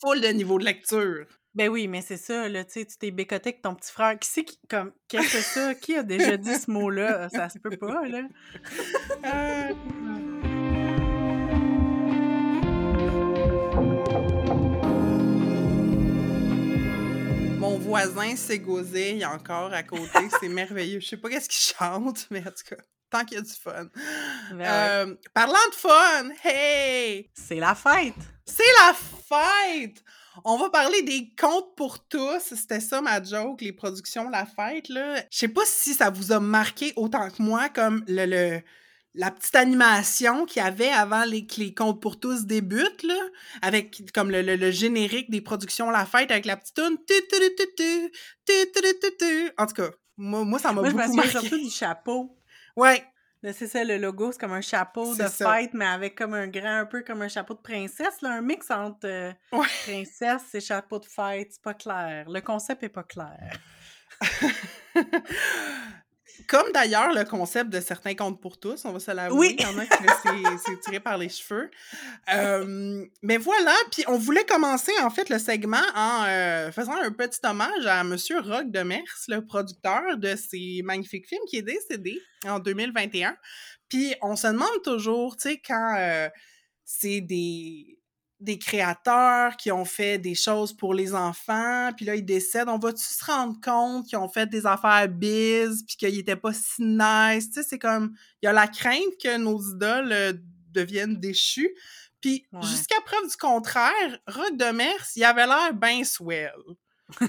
Full 0.01 0.21
de 0.21 0.27
niveau 0.29 0.57
de 0.57 0.63
lecture. 0.63 1.25
Ben 1.53 1.67
oui, 1.67 1.87
mais 1.87 2.01
c'est 2.01 2.17
ça, 2.17 2.47
là, 2.47 2.63
tu 2.63 2.73
sais, 2.73 2.85
tu 2.85 2.97
t'es 2.97 3.11
bécoté 3.11 3.49
avec 3.49 3.61
ton 3.61 3.75
petit 3.75 3.91
frère. 3.91 4.17
Qui 4.17 4.29
c'est 4.29 4.45
qui, 4.45 4.59
comme, 4.69 4.93
qu'est-ce 5.07 5.33
que 5.33 5.41
ça? 5.41 5.75
Qui 5.75 5.97
a 5.97 6.03
déjà 6.03 6.37
dit 6.37 6.55
ce 6.55 6.71
mot-là? 6.71 7.27
Ça 7.29 7.49
se 7.49 7.59
peut 7.59 7.75
pas, 7.75 8.07
là. 8.07 8.21
voisin 17.79 18.35
s'égosille 18.35 19.25
encore 19.25 19.73
à 19.73 19.83
côté. 19.83 20.19
C'est 20.39 20.49
merveilleux. 20.49 20.99
Je 20.99 21.07
sais 21.07 21.17
pas 21.17 21.29
qu'est-ce 21.29 21.49
qu'il 21.49 21.75
chante, 21.75 22.27
mais 22.29 22.39
en 22.39 22.51
tout 22.51 22.75
cas, 22.75 22.81
tant 23.09 23.25
qu'il 23.25 23.37
y 23.37 23.39
a 23.39 23.43
du 23.43 23.51
fun. 23.51 23.87
Ben 24.51 24.61
euh, 24.61 25.15
parlant 25.33 25.53
de 25.71 25.75
fun, 25.75 26.29
hey! 26.43 27.29
C'est 27.33 27.55
la 27.55 27.75
fête! 27.75 28.13
C'est 28.45 28.63
la 28.85 28.93
fête! 28.93 30.03
On 30.45 30.57
va 30.57 30.69
parler 30.69 31.01
des 31.01 31.33
contes 31.39 31.75
pour 31.75 32.07
tous. 32.07 32.39
C'était 32.39 32.79
ça 32.79 33.01
ma 33.01 33.21
joke, 33.21 33.61
les 33.61 33.73
productions 33.73 34.29
La 34.29 34.45
Fête. 34.45 34.87
Là. 34.87 35.17
Je 35.29 35.37
sais 35.37 35.47
pas 35.49 35.65
si 35.65 35.93
ça 35.93 36.09
vous 36.09 36.31
a 36.31 36.39
marqué 36.39 36.93
autant 36.95 37.29
que 37.29 37.41
moi, 37.41 37.67
comme 37.67 38.05
le, 38.07 38.25
le 38.25 38.61
la 39.15 39.31
petite 39.31 39.55
animation 39.55 40.45
qu'il 40.45 40.61
y 40.61 40.65
avait 40.65 40.89
avant 40.89 41.23
les, 41.23 41.45
que 41.45 41.59
les 41.59 41.73
contes 41.73 42.01
pour 42.01 42.19
tous 42.19 42.45
débutent, 42.45 43.03
là, 43.03 43.19
avec 43.61 44.11
comme 44.13 44.29
le, 44.31 44.41
le, 44.41 44.71
générique 44.71 45.31
des 45.31 45.41
productions 45.41 45.89
La 45.89 46.05
Fête 46.05 46.31
avec 46.31 46.45
la 46.45 46.57
petite 46.57 46.75
tune. 46.75 46.97
En 49.57 49.65
tout 49.65 49.73
cas, 49.73 49.89
moi, 50.17 50.43
moi 50.43 50.59
ça 50.59 50.71
m'a 50.71 50.81
beaucoup 50.81 50.91
je 50.91 51.15
marqué. 51.15 51.31
surtout 51.31 51.57
du 51.57 51.69
chapeau. 51.69 52.37
Ouais. 52.75 53.03
C'est 53.41 53.67
ça, 53.67 53.85
le 53.85 53.97
logo, 53.97 54.33
c'est 54.33 54.39
comme 54.39 54.51
un 54.51 54.59
chapeau 54.59 55.15
de 55.15 55.23
fête, 55.23 55.73
mais 55.73 55.85
avec 55.85 56.15
comme 56.17 56.33
un 56.33 56.47
grand, 56.47 56.79
un 56.79 56.85
peu 56.85 57.03
comme 57.03 57.21
un 57.21 57.29
chapeau 57.29 57.53
de 57.53 57.61
princesse, 57.61 58.21
là, 58.21 58.33
un 58.33 58.41
mix 58.41 58.69
entre 58.69 59.05
euh, 59.05 59.31
princesse 59.83 60.53
et 60.53 60.59
chapeau 60.59 60.99
de 60.99 61.05
fête. 61.05 61.47
C'est 61.51 61.61
pas 61.61 61.73
clair. 61.73 62.29
Le 62.29 62.41
concept 62.41 62.83
est 62.83 62.89
pas 62.89 63.03
clair. 63.03 63.57
Comme 66.47 66.71
d'ailleurs 66.73 67.13
le 67.13 67.23
concept 67.25 67.69
de 67.69 67.79
certains 67.79 68.15
comptes 68.15 68.41
pour 68.41 68.59
tous, 68.59 68.85
on 68.85 68.91
va 68.91 68.99
se 68.99 69.11
l'avouer. 69.11 69.37
Oui. 69.37 69.55
Il 69.59 69.63
y 69.63 69.65
en 69.65 69.77
a 69.77 69.85
qui 69.85 70.03
c'est 70.65 70.79
tiré 70.79 70.99
par 70.99 71.17
les 71.17 71.29
cheveux. 71.29 71.69
mais 73.21 73.37
voilà, 73.37 73.75
puis 73.91 74.03
on 74.07 74.17
voulait 74.17 74.45
commencer 74.45 74.91
en 75.01 75.09
fait 75.09 75.29
le 75.29 75.39
segment 75.39 75.77
en 75.95 76.25
euh, 76.27 76.71
faisant 76.71 76.95
un 76.95 77.11
petit 77.11 77.39
hommage 77.43 77.85
à 77.85 78.03
Monsieur 78.03 78.39
Rock 78.39 78.71
de 78.71 78.81
Mers, 78.81 79.03
le 79.27 79.45
producteur 79.45 80.17
de 80.17 80.35
ces 80.35 80.81
magnifiques 80.83 81.27
films 81.27 81.43
qui 81.47 81.57
est 81.57 81.61
décédé 81.61 82.19
en 82.45 82.59
2021. 82.59 83.35
Puis 83.89 84.13
on 84.21 84.35
se 84.35 84.47
demande 84.47 84.81
toujours, 84.83 85.35
tu 85.35 85.49
sais, 85.49 85.61
quand 85.65 85.95
euh, 85.97 86.29
c'est 86.85 87.21
des 87.21 87.98
des 88.39 88.57
créateurs 88.57 89.57
qui 89.57 89.71
ont 89.71 89.85
fait 89.85 90.17
des 90.17 90.35
choses 90.35 90.71
pour 90.71 90.93
les 90.93 91.13
enfants, 91.13 91.91
puis 91.95 92.05
là, 92.05 92.15
ils 92.15 92.25
décèdent. 92.25 92.69
On 92.69 92.79
va-tu 92.79 93.03
se 93.03 93.25
rendre 93.25 93.59
compte 93.61 94.07
qu'ils 94.07 94.17
ont 94.17 94.29
fait 94.29 94.47
des 94.47 94.65
affaires 94.65 95.07
biz, 95.09 95.83
puis 95.85 95.97
qu'ils 95.97 96.19
étaient 96.19 96.35
pas 96.35 96.53
si 96.53 96.81
nice? 96.81 97.49
Tu 97.49 97.55
sais, 97.55 97.63
c'est 97.63 97.79
comme... 97.79 98.13
Il 98.41 98.45
y 98.45 98.49
a 98.49 98.53
la 98.53 98.67
crainte 98.67 99.17
que 99.21 99.37
nos 99.37 99.61
idoles 99.61 100.11
euh, 100.11 100.33
deviennent 100.71 101.19
déchus. 101.19 101.75
Puis, 102.21 102.45
jusqu'à 102.61 102.99
preuve 103.05 103.29
du 103.29 103.37
contraire, 103.37 104.19
Rock 104.27 104.57
de 104.57 104.71
Mers, 104.71 105.07
il 105.15 105.23
avait 105.23 105.47
l'air 105.47 105.73
bien 105.73 106.03
swell. 106.03 106.51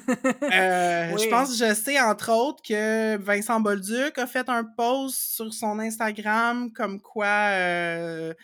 Euh, 0.52 1.16
je 1.16 1.30
pense, 1.30 1.56
je 1.56 1.72
sais 1.72 1.98
entre 2.00 2.30
autres 2.30 2.62
que 2.62 3.16
Vincent 3.16 3.60
Bolduc 3.60 4.18
a 4.18 4.26
fait 4.26 4.48
un 4.48 4.64
post 4.64 5.16
sur 5.16 5.54
son 5.54 5.78
Instagram 5.78 6.70
comme 6.72 7.00
quoi 7.00 7.26
euh, 7.52 8.34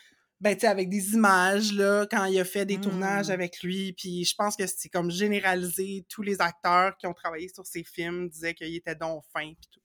ben, 0.41 0.55
tu 0.55 0.61
sais, 0.61 0.67
avec 0.67 0.91
des 0.91 1.15
images, 1.15 1.73
là, 1.73 2.07
quand 2.11 2.27
il 2.27 2.39
a 2.39 2.45
fait 2.45 2.67
des 2.67 2.79
tournages 2.79 3.29
mmh. 3.29 3.33
avec 3.33 3.63
lui. 3.63 3.93
Puis 3.95 4.25
je 4.25 4.35
pense 4.35 4.57
que 4.57 4.67
c'est 4.67 4.89
comme 4.89 5.11
généralisé. 5.11 6.05
Tous 6.09 6.23
les 6.23 6.41
acteurs 6.41 6.97
qui 6.99 7.07
ont 7.07 7.15
travaillé 7.15 7.49
sur 7.49 7.67
ces 7.67 7.85
films 7.85 8.29
disaient 8.29 8.55
qu'il 8.55 8.75
était 8.75 8.95
donc 8.95 9.23
fin, 9.33 9.47
puis 9.47 9.69
tout. 9.71 9.81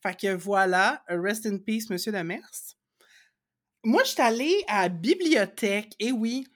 Fait 0.00 0.16
que 0.16 0.34
voilà, 0.34 1.02
rest 1.08 1.46
in 1.46 1.58
peace, 1.58 1.90
Monsieur 1.90 2.12
Demers. 2.12 2.76
Moi, 3.84 4.04
je 4.04 4.10
suis 4.10 4.22
allée 4.22 4.64
à 4.68 4.82
la 4.82 4.88
bibliothèque, 4.88 5.94
et 5.98 6.12
oui, 6.12 6.46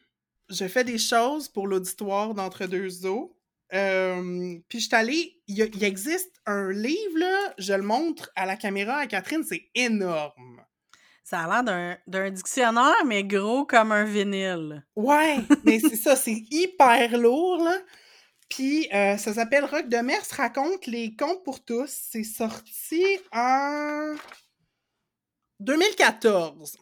je 0.49 0.69
fais 0.69 0.85
des 0.85 0.99
choses 0.99 1.49
pour 1.49 1.67
l'auditoire 1.67 2.35
d'Entre 2.35 2.67
deux 2.67 3.07
eaux. 3.07 3.37
Euh, 3.73 4.59
puis 4.69 4.81
je 4.81 4.87
suis 4.87 4.95
allée, 4.95 5.41
il, 5.49 5.59
il 5.59 5.83
existe 5.83 6.41
un 6.47 6.71
livre, 6.71 7.19
là, 7.19 7.55
je 7.59 7.73
le 7.73 7.83
montre 7.83 8.31
à 8.37 8.45
la 8.45 8.57
caméra 8.57 8.97
à 8.99 9.07
Catherine, 9.07 9.43
c'est 9.43 9.71
énorme. 9.75 10.62
Ça 11.25 11.41
a 11.41 11.63
l'air 11.63 11.99
d'un 12.07 12.31
dictionnaire, 12.31 13.05
mais 13.07 13.25
gros 13.25 13.65
comme 13.65 13.93
un 13.93 14.05
vinyle. 14.05 14.85
Ouais, 14.97 15.39
mais 15.65 15.79
c'est 15.79 15.97
ça, 15.97 16.17
c'est 16.17 16.45
hyper 16.51 17.17
lourd, 17.17 17.63
là. 17.65 17.79
Puis 18.49 18.87
euh, 18.93 19.17
ça 19.17 19.33
s'appelle 19.33 19.65
Rock 19.65 19.89
de 19.89 19.97
Mers 19.99 20.27
raconte 20.37 20.87
les 20.87 21.17
contes 21.17 21.43
pour 21.43 21.65
tous. 21.65 21.89
C'est 21.89 22.23
sorti 22.23 23.03
en 23.33 24.15
2014. 25.61 26.77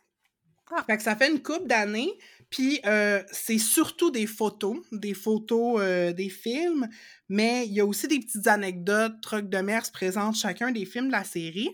Ah. 0.72 0.84
Fait 0.84 0.96
que 0.96 1.02
ça 1.04 1.14
fait 1.14 1.30
une 1.30 1.40
couple 1.40 1.68
d'années. 1.68 2.12
Puis 2.50 2.80
euh, 2.86 3.22
c'est 3.30 3.58
surtout 3.58 4.10
des 4.10 4.26
photos, 4.26 4.78
des 4.90 5.14
photos 5.14 5.80
euh, 5.80 6.12
des 6.12 6.28
films, 6.28 6.88
mais 7.28 7.66
il 7.66 7.74
y 7.74 7.80
a 7.80 7.86
aussi 7.86 8.08
des 8.08 8.18
petites 8.18 8.48
anecdotes. 8.48 9.24
Rock 9.26 9.48
de 9.48 9.58
Mers 9.58 9.92
présente 9.92 10.34
chacun 10.34 10.72
des 10.72 10.84
films 10.84 11.06
de 11.06 11.12
la 11.12 11.22
série. 11.22 11.70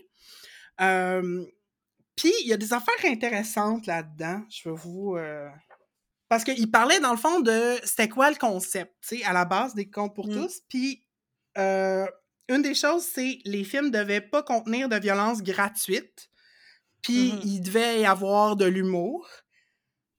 Puis, 2.17 2.33
il 2.41 2.47
y 2.47 2.53
a 2.53 2.57
des 2.57 2.73
affaires 2.73 3.05
intéressantes 3.05 3.85
là-dedans. 3.85 4.41
Je 4.49 4.67
vais 4.67 4.75
vous. 4.75 5.15
Euh, 5.15 5.47
parce 6.27 6.43
qu'il 6.43 6.69
parlait, 6.69 6.99
dans 6.99 7.11
le 7.11 7.17
fond, 7.17 7.39
de 7.39 7.75
c'était 7.83 8.09
quoi 8.09 8.29
le 8.31 8.35
concept, 8.35 8.93
tu 9.07 9.19
sais, 9.19 9.23
à 9.23 9.33
la 9.33 9.45
base 9.45 9.75
des 9.75 9.89
contes 9.89 10.15
pour 10.15 10.27
mmh. 10.27 10.33
tous. 10.33 10.61
Puis, 10.67 11.05
euh, 11.57 12.05
une 12.49 12.63
des 12.63 12.73
choses, 12.73 13.03
c'est 13.03 13.39
les 13.45 13.63
films 13.63 13.91
devaient 13.91 14.21
pas 14.21 14.41
contenir 14.41 14.89
de 14.89 14.97
violence 14.97 15.43
gratuite. 15.43 16.29
Puis, 17.03 17.33
mmh 17.33 17.41
il 17.43 17.61
devait 17.61 18.01
y 18.01 18.05
avoir 18.05 18.55
de 18.55 18.65
l'humour. 18.65 19.29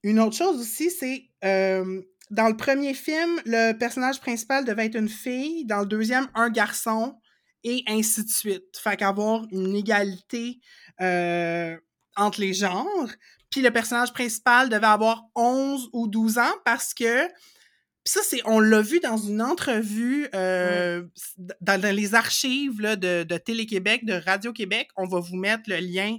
Une 0.05 0.21
autre 0.21 0.37
chose 0.37 0.61
aussi, 0.61 0.91
c'est. 0.91 1.25
Euh, 1.45 2.01
dans 2.31 2.49
le 2.49 2.57
premier 2.57 2.95
film, 2.95 3.41
le 3.45 3.73
personnage 3.73 4.21
principal 4.21 4.65
devait 4.65 4.87
être 4.87 4.97
une 4.97 5.09
fille. 5.09 5.65
Dans 5.65 5.81
le 5.81 5.87
deuxième, 5.87 6.29
un 6.35 6.49
garçon. 6.49 7.19
Et 7.65 7.83
ainsi 7.89 8.25
de 8.25 8.31
suite. 8.31 8.77
Fait 8.77 8.97
qu'avoir 8.97 9.45
une 9.51 9.75
égalité 9.75 10.61
entre 12.19 12.41
les 12.41 12.53
genres. 12.53 13.09
Puis 13.51 13.63
le 13.63 13.71
personnage 13.71 14.13
principal 14.13 14.69
devait 14.69 14.87
avoir 14.87 15.25
11 15.35 15.89
ou 15.93 16.07
12 16.07 16.39
ans 16.39 16.55
parce 16.65 16.93
que 16.93 17.27
puis 18.05 18.15
ça, 18.15 18.21
c'est, 18.23 18.41
on 18.47 18.59
l'a 18.59 18.81
vu 18.81 19.01
dans 19.01 19.19
une 19.19 19.43
entrevue 19.43 20.29
euh, 20.35 21.03
dans, 21.61 21.95
les 21.95 22.15
archives 22.15 22.81
là, 22.81 22.97
de, 22.97 23.23
de 23.23 23.37
Télé-Québec, 23.37 24.07
de 24.07 24.15
Radio-Québec. 24.15 24.89
On 24.97 25.07
va 25.07 25.21
vous 25.21 25.37
mettre 25.37 25.65
le 25.67 25.77
lien 25.77 26.17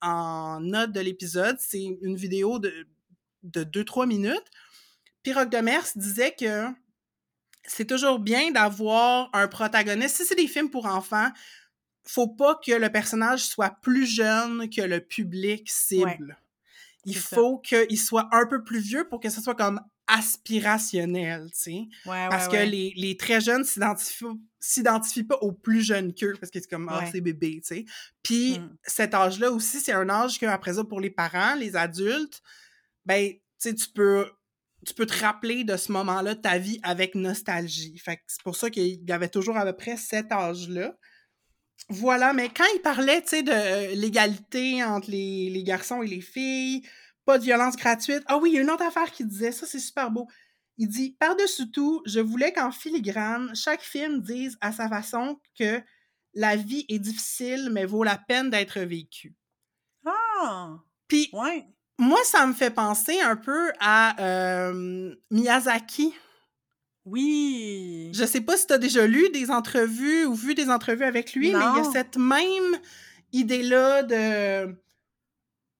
en 0.00 0.58
note 0.60 0.90
de 0.90 0.98
l'épisode. 0.98 1.56
C'est 1.60 1.84
une 2.02 2.16
vidéo 2.16 2.58
de, 2.58 2.88
de 3.44 3.62
2-3 3.62 4.08
minutes. 4.08 4.50
Puis 5.22 5.32
Rock 5.32 5.48
de 5.50 5.58
Mers 5.58 5.86
disait 5.94 6.34
que 6.36 6.64
c'est 7.62 7.86
toujours 7.86 8.18
bien 8.18 8.50
d'avoir 8.50 9.30
un 9.32 9.46
protagoniste. 9.46 10.16
Si 10.16 10.24
c'est 10.24 10.34
des 10.34 10.48
films 10.48 10.70
pour 10.70 10.86
enfants, 10.86 11.30
faut 12.10 12.28
pas 12.28 12.54
que 12.64 12.72
le 12.72 12.90
personnage 12.90 13.44
soit 13.44 13.70
plus 13.82 14.06
jeune 14.06 14.68
que 14.70 14.80
le 14.82 15.00
public 15.00 15.68
cible. 15.70 16.38
Il 17.04 17.16
faut 17.16 17.58
qu'il 17.58 17.98
soit 18.00 18.28
un 18.32 18.46
peu 18.46 18.64
plus 18.64 18.80
vieux 18.80 19.08
pour 19.08 19.20
que 19.20 19.30
ce 19.30 19.40
soit 19.40 19.54
comme 19.54 19.80
aspirationnel, 20.06 21.50
tu 21.52 21.58
sais. 21.58 21.70
Ouais, 22.06 22.12
ouais, 22.12 22.28
Parce 22.30 22.48
que 22.48 22.56
les, 22.56 22.92
les 22.96 23.16
très 23.16 23.40
jeunes 23.40 23.64
s'identifient 23.64 24.24
s'identifient 24.60 25.24
pas 25.24 25.36
aux 25.36 25.52
plus 25.52 25.82
jeunes 25.82 26.12
qu'eux, 26.12 26.34
parce 26.40 26.50
que 26.50 26.58
c'est 26.60 26.68
comme, 26.68 26.88
ah, 26.90 26.98
Ouais. 27.00 27.08
c'est 27.12 27.20
bébé, 27.20 27.60
tu 27.62 27.74
sais. 27.76 27.84
Puis 28.24 28.58
Mm. 28.58 28.76
cet 28.82 29.14
âge-là 29.14 29.52
aussi, 29.52 29.78
c'est 29.80 29.92
un 29.92 30.08
âge 30.08 30.38
qu'après 30.40 30.74
ça, 30.74 30.84
pour 30.84 31.00
les 31.00 31.10
parents, 31.10 31.54
les 31.54 31.76
adultes, 31.76 32.42
ben, 33.06 33.30
tu 33.32 33.40
sais, 33.58 33.74
tu 33.74 33.88
peux, 33.90 34.28
tu 34.86 34.94
peux 34.94 35.06
te 35.06 35.16
rappeler 35.22 35.62
de 35.64 35.76
ce 35.76 35.92
moment-là 35.92 36.34
de 36.34 36.40
ta 36.40 36.58
vie 36.58 36.80
avec 36.82 37.14
nostalgie. 37.14 37.96
Fait 37.98 38.20
c'est 38.26 38.42
pour 38.42 38.56
ça 38.56 38.70
qu'il 38.70 39.04
y 39.08 39.12
avait 39.12 39.28
toujours 39.28 39.56
à 39.56 39.64
peu 39.64 39.74
près 39.76 39.96
cet 39.96 40.32
âge-là. 40.32 40.96
Voilà, 41.90 42.32
mais 42.34 42.50
quand 42.50 42.64
il 42.74 42.80
parlait, 42.82 43.22
tu 43.22 43.28
sais, 43.28 43.42
de 43.42 43.50
euh, 43.52 43.94
l'égalité 43.94 44.84
entre 44.84 45.10
les, 45.10 45.48
les 45.50 45.62
garçons 45.64 46.02
et 46.02 46.06
les 46.06 46.20
filles, 46.20 46.82
pas 47.24 47.38
de 47.38 47.44
violence 47.44 47.76
gratuite. 47.76 48.22
Ah 48.26 48.36
oui, 48.38 48.50
il 48.50 48.54
y 48.56 48.58
a 48.58 48.62
une 48.62 48.70
autre 48.70 48.84
affaire 48.84 49.10
qui 49.10 49.24
disait, 49.24 49.52
ça 49.52 49.66
c'est 49.66 49.78
super 49.78 50.10
beau. 50.10 50.26
Il 50.76 50.88
dit, 50.88 51.16
par-dessus 51.18 51.70
tout, 51.70 52.02
je 52.06 52.20
voulais 52.20 52.52
qu'en 52.52 52.70
filigrane, 52.72 53.54
chaque 53.54 53.80
film 53.82 54.20
dise 54.20 54.56
à 54.60 54.70
sa 54.72 54.88
façon 54.88 55.40
que 55.58 55.80
la 56.34 56.56
vie 56.56 56.84
est 56.88 56.98
difficile, 56.98 57.70
mais 57.72 57.86
vaut 57.86 58.04
la 58.04 58.18
peine 58.18 58.50
d'être 58.50 58.80
vécue. 58.80 59.34
Ah! 60.04 60.78
Puis 61.08 61.30
Ouais. 61.32 61.66
moi, 61.98 62.20
ça 62.24 62.46
me 62.46 62.52
fait 62.54 62.70
penser 62.70 63.20
un 63.20 63.36
peu 63.36 63.72
à 63.80 64.20
euh, 64.22 65.14
Miyazaki. 65.30 66.14
Oui! 67.10 68.12
Je 68.12 68.24
sais 68.24 68.40
pas 68.40 68.56
si 68.56 68.66
tu 68.66 68.72
as 68.72 68.78
déjà 68.78 69.06
lu 69.06 69.28
des 69.30 69.50
entrevues 69.50 70.24
ou 70.24 70.34
vu 70.34 70.54
des 70.54 70.70
entrevues 70.70 71.04
avec 71.04 71.34
lui, 71.34 71.54
mais 71.54 71.66
il 71.68 71.74
y 71.74 71.78
a 71.78 71.84
cette 71.84 72.16
même 72.16 72.78
idée-là 73.32 74.02
de 74.02 74.74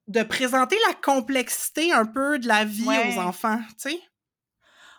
de 0.09 0.23
présenter 0.25 0.77
la 0.89 0.95
complexité 0.95 1.93
un 1.93 2.05
peu 2.07 2.39
de 2.41 2.49
la 2.49 2.65
vie 2.65 2.99
Ouais. 2.99 2.99
aux 2.99 3.19
enfants, 3.19 3.61
tu 3.81 3.91
sais. 3.91 4.01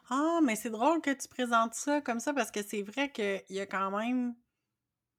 Ah, 0.09 0.39
mais 0.43 0.55
c'est 0.55 0.69
drôle 0.69 1.01
que 1.01 1.11
tu 1.11 1.27
présentes 1.27 1.73
ça 1.73 2.01
comme 2.01 2.19
ça 2.19 2.33
parce 2.33 2.51
que 2.51 2.61
c'est 2.63 2.81
vrai 2.81 3.11
qu'il 3.11 3.43
y 3.49 3.59
a 3.59 3.65
quand 3.65 3.91
même, 3.97 4.35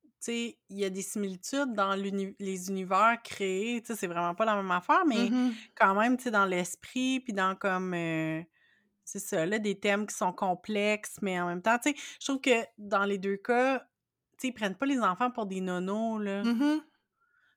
tu 0.04 0.10
sais, 0.20 0.58
il 0.68 0.78
y 0.78 0.84
a 0.84 0.90
des 0.90 1.02
similitudes 1.02 1.72
dans 1.74 1.94
les 1.94 2.68
univers 2.68 3.18
créés. 3.24 3.80
Tu 3.82 3.88
sais, 3.88 3.96
c'est 3.96 4.06
vraiment 4.06 4.34
pas 4.34 4.44
la 4.44 4.54
même 4.56 4.70
affaire, 4.70 5.04
mais 5.06 5.32
Mhm. 5.32 5.70
quand 5.74 5.94
même, 5.94 6.16
tu 6.16 6.24
sais, 6.24 6.30
dans 6.30 6.44
l'esprit, 6.46 7.20
puis 7.20 7.32
dans 7.32 7.54
comme. 7.56 7.94
euh, 7.94 8.42
c'est 9.04 9.18
ça, 9.18 9.44
là, 9.46 9.58
des 9.58 9.78
thèmes 9.78 10.06
qui 10.06 10.14
sont 10.14 10.32
complexes, 10.32 11.16
mais 11.22 11.40
en 11.40 11.46
même 11.46 11.62
temps, 11.62 11.78
tu 11.78 11.90
sais, 11.90 11.96
je 12.20 12.26
trouve 12.26 12.40
que 12.40 12.64
dans 12.78 13.04
les 13.04 13.18
deux 13.18 13.36
cas, 13.36 13.78
tu 13.80 13.86
sais, 14.38 14.48
ils 14.48 14.52
prennent 14.52 14.76
pas 14.76 14.86
les 14.86 15.00
enfants 15.00 15.30
pour 15.30 15.46
des 15.46 15.60
nonos, 15.60 16.18
là. 16.18 16.44
Mhm. 16.44 16.82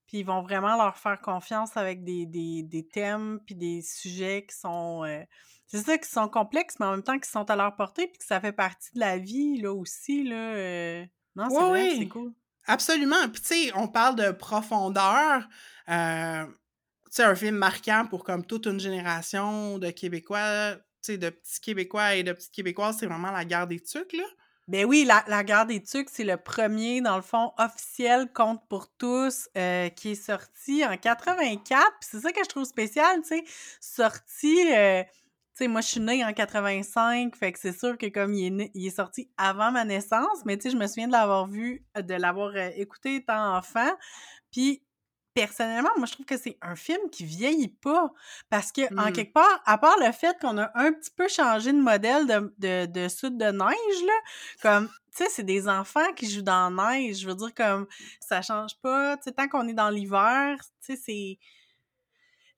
Puis 0.07 0.19
ils 0.19 0.25
vont 0.25 0.41
vraiment 0.41 0.75
leur 0.75 0.97
faire 0.97 1.21
confiance 1.21 1.77
avec 1.77 2.03
des, 2.03 2.25
des, 2.25 2.61
des 2.63 2.85
thèmes 2.87 3.39
puis 3.45 3.55
des 3.55 3.81
sujets 3.81 4.45
qui 4.49 4.55
sont... 4.55 5.03
euh, 5.05 5.23
c'est 5.65 5.79
ça, 5.81 5.97
qui 5.97 6.09
sont 6.09 6.27
complexes, 6.27 6.75
mais 6.79 6.85
en 6.85 6.91
même 6.91 7.03
temps 7.03 7.17
qui 7.17 7.29
sont 7.29 7.49
à 7.49 7.55
leur 7.55 7.75
portée 7.75 8.07
puis 8.07 8.17
que 8.19 8.25
ça 8.25 8.39
fait 8.41 8.51
partie 8.51 8.93
de 8.93 8.99
la 8.99 9.17
vie, 9.17 9.59
là, 9.61 9.73
aussi, 9.73 10.23
là. 10.23 10.35
euh. 10.35 11.05
Non, 11.35 11.47
c'est 11.49 11.55
Ouais, 11.57 11.69
vrai 11.69 11.89
que 11.89 11.95
c'est 11.97 12.07
cool. 12.09 12.33
Absolument. 12.67 13.27
Puis 13.31 13.41
tu 13.41 13.47
sais, 13.47 13.71
on 13.75 13.87
parle 13.87 14.15
de 14.15 14.31
profondeur. 14.31 15.47
euh, 15.89 16.45
tu 16.45 17.11
sais, 17.11 17.23
un 17.23 17.35
film 17.35 17.55
marquant 17.55 18.05
pour 18.09 18.23
comme 18.23 18.45
toute 18.45 18.65
une 18.67 18.79
génération 18.79 19.77
de 19.79 19.89
Québécois, 19.89 20.75
de 21.11 21.29
petits 21.29 21.61
Québécois 21.61 22.15
et 22.15 22.23
de 22.23 22.31
petites 22.31 22.51
Québécoises, 22.53 22.97
c'est 22.99 23.05
vraiment 23.05 23.31
la 23.31 23.45
guerre 23.45 23.67
des 23.67 23.79
tucs, 23.79 24.13
là. 24.13 24.23
Ben 24.69 24.85
oui, 24.85 25.03
la, 25.03 25.25
la 25.27 25.43
guerre 25.43 25.65
des 25.65 25.83
tucs, 25.83 26.09
c'est 26.09 26.23
le 26.23 26.37
premier, 26.37 27.01
dans 27.01 27.17
le 27.17 27.21
fond, 27.21 27.51
officiel 27.57 28.31
Compte 28.31 28.61
pour 28.69 28.87
tous, 28.97 29.49
euh, 29.57 29.89
qui 29.89 30.11
est 30.11 30.15
sorti 30.15 30.85
en 30.85 30.95
84. 30.95 31.91
Puis 31.99 32.09
c'est 32.09 32.19
ça 32.21 32.31
que 32.31 32.41
je 32.41 32.47
trouve 32.47 32.63
spécial, 32.63 33.21
tu 33.23 33.27
sais. 33.27 33.43
Sorti, 33.81 34.71
euh, 34.73 35.03
tu 35.03 35.09
sais, 35.55 35.67
moi, 35.67 35.81
je 35.81 35.87
suis 35.87 35.99
née 35.99 36.23
en 36.23 36.31
85, 36.31 37.35
fait 37.35 37.51
que 37.51 37.59
c'est 37.59 37.77
sûr 37.77 37.97
que 37.97 38.05
comme 38.07 38.33
il 38.33 38.69
est, 38.73 38.89
sorti 38.89 39.29
avant 39.35 39.71
ma 39.71 39.83
naissance, 39.83 40.45
mais 40.45 40.55
tu 40.55 40.63
sais, 40.63 40.69
je 40.69 40.77
me 40.77 40.87
souviens 40.87 41.07
de 41.07 41.11
l'avoir 41.11 41.45
vu, 41.47 41.85
de 41.97 42.13
l'avoir 42.13 42.53
euh, 42.55 42.69
écouté 42.77 43.15
étant 43.15 43.57
enfant. 43.57 43.91
Puis 44.49 44.81
personnellement, 45.33 45.89
moi, 45.97 46.05
je 46.05 46.13
trouve 46.13 46.25
que 46.25 46.37
c'est 46.37 46.57
un 46.61 46.75
film 46.75 47.09
qui 47.11 47.25
vieillit 47.25 47.67
pas. 47.69 48.11
Parce 48.49 48.71
que, 48.71 48.81
en 48.97 49.09
Mm. 49.09 49.13
quelque 49.13 49.33
part, 49.33 49.61
à 49.65 49.77
part 49.77 49.97
le 49.99 50.11
fait 50.11 50.37
qu'on 50.39 50.57
a 50.57 50.71
un 50.75 50.91
petit 50.93 51.11
peu 51.11 51.27
changé 51.27 51.71
de 51.73 51.79
modèle 51.81 52.25
de, 52.27 52.53
de, 52.59 52.85
de 52.85 53.07
soude 53.09 53.37
de 53.37 53.45
neige, 53.51 54.03
là, 54.05 54.13
comme, 54.61 54.87
tu 55.15 55.23
sais, 55.23 55.29
c'est 55.29 55.43
des 55.43 55.67
enfants 55.69 56.11
qui 56.15 56.29
jouent 56.29 56.41
dans 56.41 56.69
la 56.75 56.93
neige. 56.99 57.19
Je 57.21 57.27
veux 57.27 57.35
dire, 57.35 57.53
comme, 57.53 57.87
ça 58.19 58.41
change 58.41 58.77
pas. 58.81 59.17
Tu 59.17 59.23
sais, 59.23 59.31
tant 59.31 59.47
qu'on 59.47 59.67
est 59.67 59.73
dans 59.73 59.89
l'hiver, 59.89 60.57
tu 60.85 60.95
sais, 60.95 61.01
c'est 61.03 61.39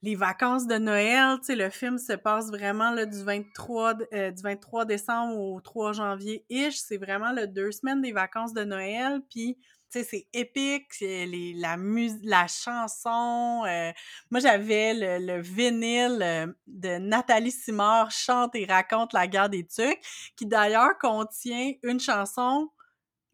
les 0.02 0.14
vacances 0.14 0.66
de 0.66 0.76
Noël, 0.76 1.38
tu 1.40 1.46
sais, 1.46 1.56
le 1.56 1.70
film 1.70 1.98
se 1.98 2.12
passe 2.12 2.48
vraiment 2.50 2.90
là, 2.90 3.06
du, 3.06 3.22
23, 3.24 3.94
d- 3.94 4.06
euh, 4.12 4.30
du 4.30 4.42
23 4.42 4.84
décembre 4.84 5.36
au 5.38 5.60
3 5.60 5.92
janvier-ish. 5.94 6.76
C'est 6.76 6.98
vraiment 6.98 7.32
le 7.32 7.46
deux 7.46 7.72
semaines 7.72 8.02
des 8.02 8.12
vacances 8.12 8.52
de 8.52 8.62
Noël. 8.62 9.20
Puis, 9.30 9.58
tu 9.90 10.00
sais, 10.00 10.04
c'est 10.04 10.26
épique. 10.32 10.98
Les, 11.00 11.54
la, 11.54 11.76
la 12.22 12.46
chanson. 12.46 13.62
euh, 13.66 13.92
moi, 14.30 14.40
j'avais 14.40 14.94
le, 14.94 15.18
le 15.34 15.40
vinyle 15.40 16.18
euh, 16.22 16.46
de 16.66 16.98
Nathalie 16.98 17.52
Simard 17.52 18.10
chante 18.10 18.54
et 18.54 18.64
raconte 18.66 19.12
la 19.12 19.26
guerre 19.26 19.48
des 19.48 19.66
tucs, 19.66 20.00
qui 20.36 20.46
d'ailleurs 20.46 20.98
contient 21.00 21.72
une 21.82 22.00
chanson 22.00 22.70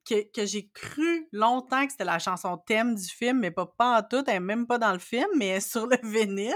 que, 0.08 0.30
que 0.32 0.46
j'ai 0.46 0.68
cru 0.68 1.28
longtemps 1.32 1.84
que 1.86 1.92
c'était 1.92 2.04
la 2.04 2.18
chanson 2.18 2.56
thème 2.58 2.94
du 2.94 3.08
film, 3.08 3.38
mais 3.40 3.50
pas, 3.50 3.66
pas 3.66 3.98
en 3.98 4.02
tout, 4.02 4.24
elle 4.28 4.40
même 4.40 4.66
pas 4.66 4.78
dans 4.78 4.92
le 4.92 4.98
film, 4.98 5.28
mais 5.36 5.60
sur 5.60 5.86
le 5.86 5.96
vinyle. 6.02 6.52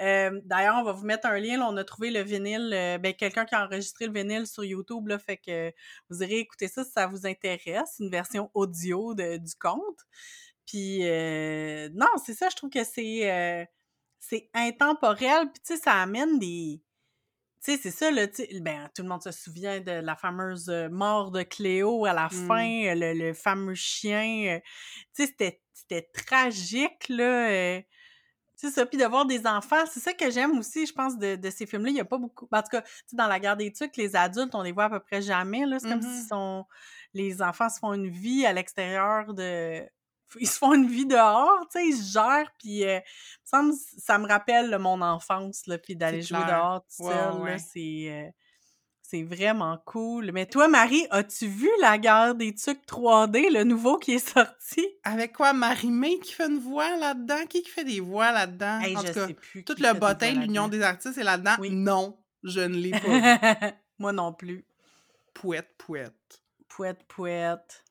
Euh, 0.00 0.40
D'ailleurs, 0.44 0.76
on 0.78 0.84
va 0.84 0.92
vous 0.92 1.04
mettre 1.04 1.26
un 1.28 1.38
lien, 1.38 1.58
là, 1.58 1.68
on 1.68 1.76
a 1.76 1.84
trouvé 1.84 2.10
le 2.10 2.22
vinyle, 2.22 2.70
euh, 2.74 2.98
ben, 2.98 3.14
quelqu'un 3.14 3.44
qui 3.44 3.54
a 3.54 3.64
enregistré 3.66 4.06
le 4.06 4.12
vinyle 4.12 4.46
sur 4.46 4.64
YouTube, 4.64 5.08
là, 5.08 5.18
fait 5.18 5.36
que 5.36 5.72
vous 6.08 6.22
irez 6.22 6.38
écouter 6.38 6.68
ça 6.68 6.84
si 6.84 6.90
ça 6.92 7.06
vous 7.06 7.26
intéresse, 7.26 7.96
une 8.00 8.10
version 8.10 8.50
audio 8.54 9.14
de- 9.14 9.36
du 9.38 9.54
conte. 9.60 9.98
Puis, 10.66 11.00
euh, 11.08 11.88
non, 11.94 12.06
c'est 12.24 12.34
ça, 12.34 12.48
je 12.48 12.56
trouve 12.56 12.70
que 12.70 12.84
c'est 12.84 13.30
euh, 13.30 13.64
c'est 14.18 14.50
intemporel, 14.54 15.50
puis 15.52 15.62
tu 15.66 15.74
sais, 15.74 15.80
ça 15.82 15.94
amène 15.94 16.38
des... 16.38 16.80
Tu 17.62 17.72
sais, 17.72 17.78
c'est 17.82 17.90
ça, 17.90 18.10
là, 18.10 18.26
tu 18.26 18.42
ben, 18.62 18.88
tout 18.94 19.02
le 19.02 19.08
monde 19.08 19.22
se 19.22 19.32
souvient 19.32 19.80
de 19.80 19.90
la 19.90 20.16
fameuse 20.16 20.70
euh, 20.70 20.88
mort 20.88 21.30
de 21.30 21.42
Cléo 21.42 22.06
à 22.06 22.12
la 22.14 22.26
Mm. 22.26 22.46
fin, 22.48 22.84
euh, 22.86 22.94
le, 22.94 23.12
le 23.12 23.34
fameux 23.34 23.74
chien. 23.74 24.56
euh, 24.56 24.60
tu 25.14 25.26
sais, 25.26 25.34
c'était- 25.36 25.60
tragique, 26.14 27.08
là. 27.08 27.80
c'est 28.54 28.70
ça, 28.70 28.84
puis 28.86 28.96
de 28.98 29.04
voir 29.06 29.26
des 29.26 29.46
enfants, 29.46 29.84
c'est 29.90 30.00
ça 30.00 30.12
que 30.12 30.30
j'aime 30.30 30.58
aussi, 30.58 30.86
je 30.86 30.92
pense, 30.92 31.18
de, 31.18 31.34
de 31.36 31.50
ces 31.50 31.66
films-là. 31.66 31.90
Il 31.90 31.94
n'y 31.94 32.00
a 32.00 32.04
pas 32.04 32.18
beaucoup. 32.18 32.46
En 32.52 32.62
tout 32.62 32.68
cas, 32.70 32.82
tu 32.82 32.88
sais, 33.08 33.16
dans 33.16 33.26
la 33.26 33.40
guerre 33.40 33.56
des 33.56 33.72
tucs, 33.72 33.96
les 33.96 34.14
adultes, 34.14 34.54
on 34.54 34.62
les 34.62 34.72
voit 34.72 34.84
à 34.84 34.90
peu 34.90 35.00
près 35.00 35.20
jamais. 35.22 35.64
Là. 35.66 35.78
C'est 35.80 35.88
comme 35.88 35.98
Mhm. 36.00 36.20
si 36.22 36.26
sont... 36.28 36.64
les 37.14 37.42
enfants 37.42 37.68
se 37.70 37.78
font 37.78 37.92
une 37.94 38.08
vie 38.08 38.46
à 38.46 38.52
l'extérieur 38.52 39.32
de. 39.34 39.82
Ils 40.38 40.46
se 40.48 40.58
font 40.58 40.72
une 40.74 40.86
vie 40.88 41.06
dehors, 41.06 41.66
tu 41.72 41.78
sais, 41.78 41.86
ils 41.86 41.96
se 41.96 42.12
gèrent, 42.12 42.50
puis 42.58 42.84
euh, 42.84 43.00
ça, 43.44 43.62
me, 43.62 43.72
ça 43.98 44.18
me 44.18 44.28
rappelle 44.28 44.70
là, 44.70 44.78
mon 44.78 45.00
enfance, 45.00 45.66
là, 45.66 45.78
puis 45.78 45.96
d'aller 45.96 46.22
jouer 46.22 46.44
dehors 46.46 46.82
tout 46.82 47.04
seul, 47.06 47.34
ouais. 47.40 47.58
c'est... 47.58 48.06
euh, 48.10 48.30
c'est 49.02 49.24
vraiment 49.24 49.76
cool. 49.86 50.30
Mais 50.30 50.46
toi, 50.46 50.68
Marie, 50.68 51.04
as-tu 51.10 51.48
vu 51.48 51.68
La 51.80 51.98
guerre 51.98 52.36
des 52.36 52.54
tucs 52.54 52.86
3D, 52.86 53.52
le 53.52 53.64
nouveau 53.64 53.98
qui 53.98 54.12
est 54.12 54.24
sorti? 54.24 54.86
Avec 55.02 55.32
quoi, 55.32 55.52
Marie-Mé 55.52 56.20
qui 56.20 56.32
fait 56.32 56.46
une 56.46 56.60
voix 56.60 56.96
là-dedans? 56.96 57.44
Qui 57.48 57.62
qui 57.62 57.70
fait 57.70 57.82
des 57.82 57.98
voix 57.98 58.30
là-dedans? 58.30 58.78
Hey, 58.78 58.96
en 58.96 59.00
je 59.00 59.08
tout 59.08 59.14
cas, 59.14 59.26
sais 59.26 59.34
plus. 59.34 59.64
tout 59.64 59.74
le 59.80 59.98
bottin, 59.98 60.30
l'Union 60.30 60.68
des 60.68 60.80
artistes 60.82 61.18
est 61.18 61.24
là-dedans? 61.24 61.56
Oui. 61.58 61.70
Non, 61.70 62.20
je 62.44 62.60
ne 62.60 62.76
l'ai 62.76 62.92
pas 62.92 63.08
vu. 63.08 63.72
Moi 63.98 64.12
non 64.12 64.32
plus. 64.32 64.64
Pouette, 65.34 65.74
pouette. 65.76 66.40
Pouette, 66.68 67.02
pouette. 67.08 67.82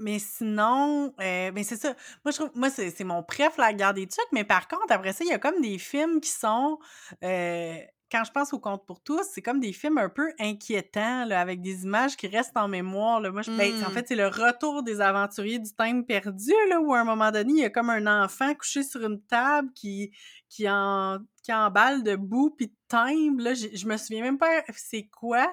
Mais 0.00 0.18
sinon, 0.18 1.12
euh, 1.20 1.50
ben 1.50 1.64
c'est 1.64 1.76
ça. 1.76 1.94
Moi, 2.24 2.32
je 2.32 2.36
trouve, 2.36 2.50
moi, 2.54 2.70
c'est 2.70 2.90
c'est 2.90 3.04
mon 3.04 3.22
préf, 3.22 3.56
la 3.58 3.72
guerre 3.72 3.94
des 3.94 4.06
tucs. 4.06 4.22
Mais 4.32 4.44
par 4.44 4.68
contre, 4.68 4.90
après 4.90 5.12
ça, 5.12 5.24
il 5.24 5.30
y 5.30 5.32
a 5.34 5.38
comme 5.38 5.60
des 5.60 5.78
films 5.78 6.20
qui 6.20 6.30
sont, 6.30 6.78
euh, 7.24 7.74
quand 8.10 8.24
je 8.24 8.30
pense 8.30 8.52
au 8.54 8.58
Conte 8.58 8.86
pour 8.86 9.02
tous, 9.02 9.22
c'est 9.30 9.42
comme 9.42 9.60
des 9.60 9.72
films 9.72 9.98
un 9.98 10.08
peu 10.08 10.30
inquiétants, 10.38 11.24
là, 11.26 11.40
avec 11.40 11.60
des 11.60 11.82
images 11.82 12.16
qui 12.16 12.26
restent 12.28 12.56
en 12.56 12.66
mémoire. 12.68 13.20
Là. 13.20 13.30
Moi, 13.32 13.42
je, 13.42 13.50
ben, 13.50 13.84
en 13.84 13.90
Mm. 13.90 13.92
fait, 13.92 14.06
c'est 14.08 14.14
le 14.16 14.28
retour 14.28 14.82
des 14.82 15.00
aventuriers 15.00 15.58
du 15.58 15.70
temps 15.74 16.02
perdu, 16.02 16.52
là, 16.70 16.80
où 16.80 16.94
à 16.94 17.00
un 17.00 17.04
moment 17.04 17.30
donné, 17.30 17.52
il 17.52 17.58
y 17.58 17.64
a 17.64 17.70
comme 17.70 17.90
un 17.90 18.24
enfant 18.24 18.54
couché 18.54 18.82
sur 18.82 19.04
une 19.04 19.20
table 19.22 19.68
qui, 19.74 20.10
qui, 20.48 20.68
en, 20.70 21.18
qui 21.42 21.52
emballe 21.52 22.02
de 22.02 22.16
boue 22.16 22.50
puis 22.56 22.68
de 22.68 22.74
timbre. 22.88 23.42
Là, 23.42 23.52
je, 23.54 23.66
je 23.74 23.86
me 23.86 23.96
souviens 23.96 24.22
même 24.22 24.38
pas 24.38 24.62
c'est 24.74 25.08
quoi. 25.08 25.52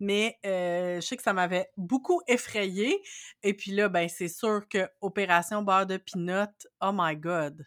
Mais 0.00 0.38
euh, 0.44 1.00
je 1.00 1.06
sais 1.06 1.16
que 1.16 1.22
ça 1.22 1.32
m'avait 1.32 1.68
beaucoup 1.76 2.20
effrayée. 2.26 3.00
Et 3.42 3.54
puis 3.54 3.70
là, 3.70 3.88
ben 3.88 4.08
c'est 4.08 4.28
sûr 4.28 4.62
que 4.68 4.88
Opération 5.00 5.62
beurre 5.62 5.86
de 5.86 5.96
pinot, 5.96 6.46
oh 6.80 6.90
my 6.92 7.16
god. 7.16 7.66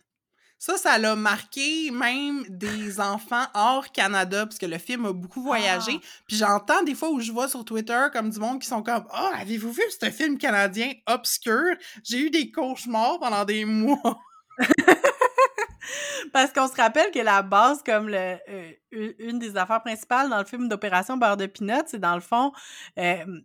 Ça, 0.60 0.76
ça 0.76 0.98
l'a 0.98 1.16
marqué 1.16 1.92
même 1.92 2.44
des 2.50 3.00
enfants 3.00 3.46
hors 3.54 3.92
Canada, 3.92 4.48
parce 4.48 4.58
que 4.58 4.66
le 4.66 4.80
film 4.80 5.06
a 5.06 5.14
beaucoup 5.14 5.44
voyagé. 5.44 5.92
Ah. 5.96 6.08
Puis 6.28 6.38
j'entends 6.38 6.82
des 6.82 6.96
fois 6.96 7.12
où 7.12 7.20
je 7.20 7.32
vois 7.32 7.48
sur 7.48 7.64
Twitter 7.64 8.08
comme 8.12 8.32
du 8.32 8.40
monde 8.40 8.60
qui 8.60 8.68
sont 8.68 8.82
comme 8.82 9.06
Ah, 9.12 9.34
avez-vous 9.40 9.72
vu 9.72 9.84
ce 10.02 10.10
film 10.10 10.40
canadien 10.40 10.92
obscur? 11.06 11.76
J'ai 12.04 12.20
eu 12.20 12.30
des 12.32 12.52
cauchemars 12.52 13.20
pendant 13.20 13.46
des 13.46 13.66
mois. 13.66 14.20
Parce 16.34 16.52
qu'on 16.52 16.68
se 16.68 16.76
rappelle 16.76 17.12
que 17.12 17.20
la 17.20 17.42
base, 17.42 17.84
comme 17.84 18.10
le, 18.10 18.38
euh, 18.50 19.14
une 19.20 19.40
des 19.40 19.58
affaires 19.58 19.82
principales 19.82 20.30
dans 20.30 20.40
le 20.40 20.46
film 20.46 20.68
d'Opération 20.68 21.18
Beurre 21.18 21.38
de 21.38 21.46
Pinot, 21.46 21.84
c'est 21.88 22.00
dans 22.00 22.16
le 22.16 22.22
fond 22.22 22.52
euh, 22.98 23.42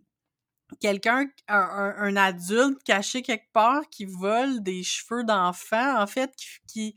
quelqu'un, 0.79 1.27
un, 1.47 1.95
un, 1.97 2.15
adulte 2.15 2.83
caché 2.83 3.21
quelque 3.21 3.51
part 3.53 3.87
qui 3.89 4.05
vole 4.05 4.61
des 4.61 4.83
cheveux 4.83 5.23
d'enfant, 5.23 6.01
en 6.01 6.07
fait, 6.07 6.31
qui, 6.35 6.47
qui, 6.67 6.95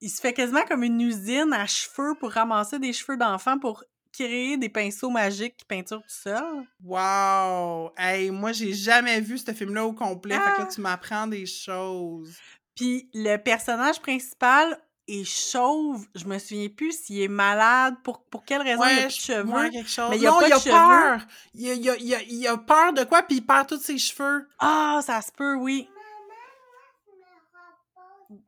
il 0.00 0.10
se 0.10 0.20
fait 0.20 0.32
quasiment 0.32 0.64
comme 0.64 0.82
une 0.82 1.00
usine 1.00 1.52
à 1.52 1.66
cheveux 1.66 2.14
pour 2.18 2.32
ramasser 2.32 2.78
des 2.78 2.92
cheveux 2.92 3.16
d'enfant 3.16 3.58
pour 3.58 3.84
créer 4.12 4.56
des 4.56 4.68
pinceaux 4.68 5.10
magiques 5.10 5.56
qui 5.56 5.64
peinturent 5.64 6.02
tout 6.02 6.08
seul. 6.08 6.66
Wow! 6.82 7.92
Hey, 7.96 8.30
moi, 8.30 8.52
j'ai 8.52 8.72
jamais 8.72 9.20
vu 9.20 9.38
ce 9.38 9.52
film-là 9.52 9.84
au 9.84 9.92
complet, 9.92 10.34
fait 10.34 10.62
que 10.62 10.62
ah! 10.62 10.68
tu 10.72 10.80
m'apprends 10.80 11.26
des 11.26 11.46
choses. 11.46 12.36
Puis 12.74 13.08
le 13.14 13.36
personnage 13.36 14.00
principal 14.00 14.80
est 15.06 15.24
chauve. 15.24 16.06
Je 16.14 16.24
me 16.26 16.38
souviens 16.38 16.68
plus 16.68 16.92
s'il 16.92 17.20
est 17.20 17.28
malade, 17.28 17.96
pour, 18.02 18.24
pour 18.24 18.44
quelle 18.44 18.62
raison 18.62 18.82
il 18.84 18.98
a 18.98 19.02
plus 19.02 19.04
de 19.04 19.10
cheveux. 19.10 19.70
quelque 19.70 19.88
chose. 19.88 20.10
Mais 20.10 20.18
il 20.18 20.26
a 20.26 20.30
non, 20.30 20.40
il 20.40 20.52
a 20.52 20.60
peur. 20.60 21.20
Il 21.54 21.70
a, 21.70 21.74
il, 21.74 22.14
a, 22.14 22.22
il, 22.22 22.46
a, 22.46 22.56
peur 22.56 22.92
de 22.92 23.04
quoi, 23.04 23.22
puis 23.22 23.36
il 23.36 23.46
perd 23.46 23.68
tous 23.68 23.78
ses 23.78 23.98
cheveux. 23.98 24.48
Ah, 24.58 25.00
ça 25.04 25.20
se 25.20 25.32
peut, 25.32 25.54
oui. 25.54 25.88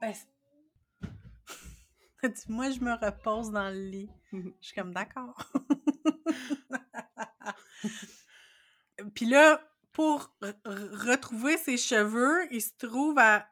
Ben, 0.00 0.14
moi, 2.48 2.70
je 2.70 2.80
me 2.80 2.92
repose 2.92 3.50
dans 3.50 3.68
le 3.68 3.78
lit. 3.78 4.10
Je 4.32 4.50
suis 4.60 4.74
comme 4.74 4.92
d'accord. 4.92 5.36
Puis 9.14 9.26
là, 9.26 9.60
pour 9.92 10.34
retrouver 10.74 11.58
ses 11.58 11.76
cheveux, 11.76 12.48
il 12.50 12.62
se 12.62 12.72
trouve 12.78 13.18
à 13.18 13.46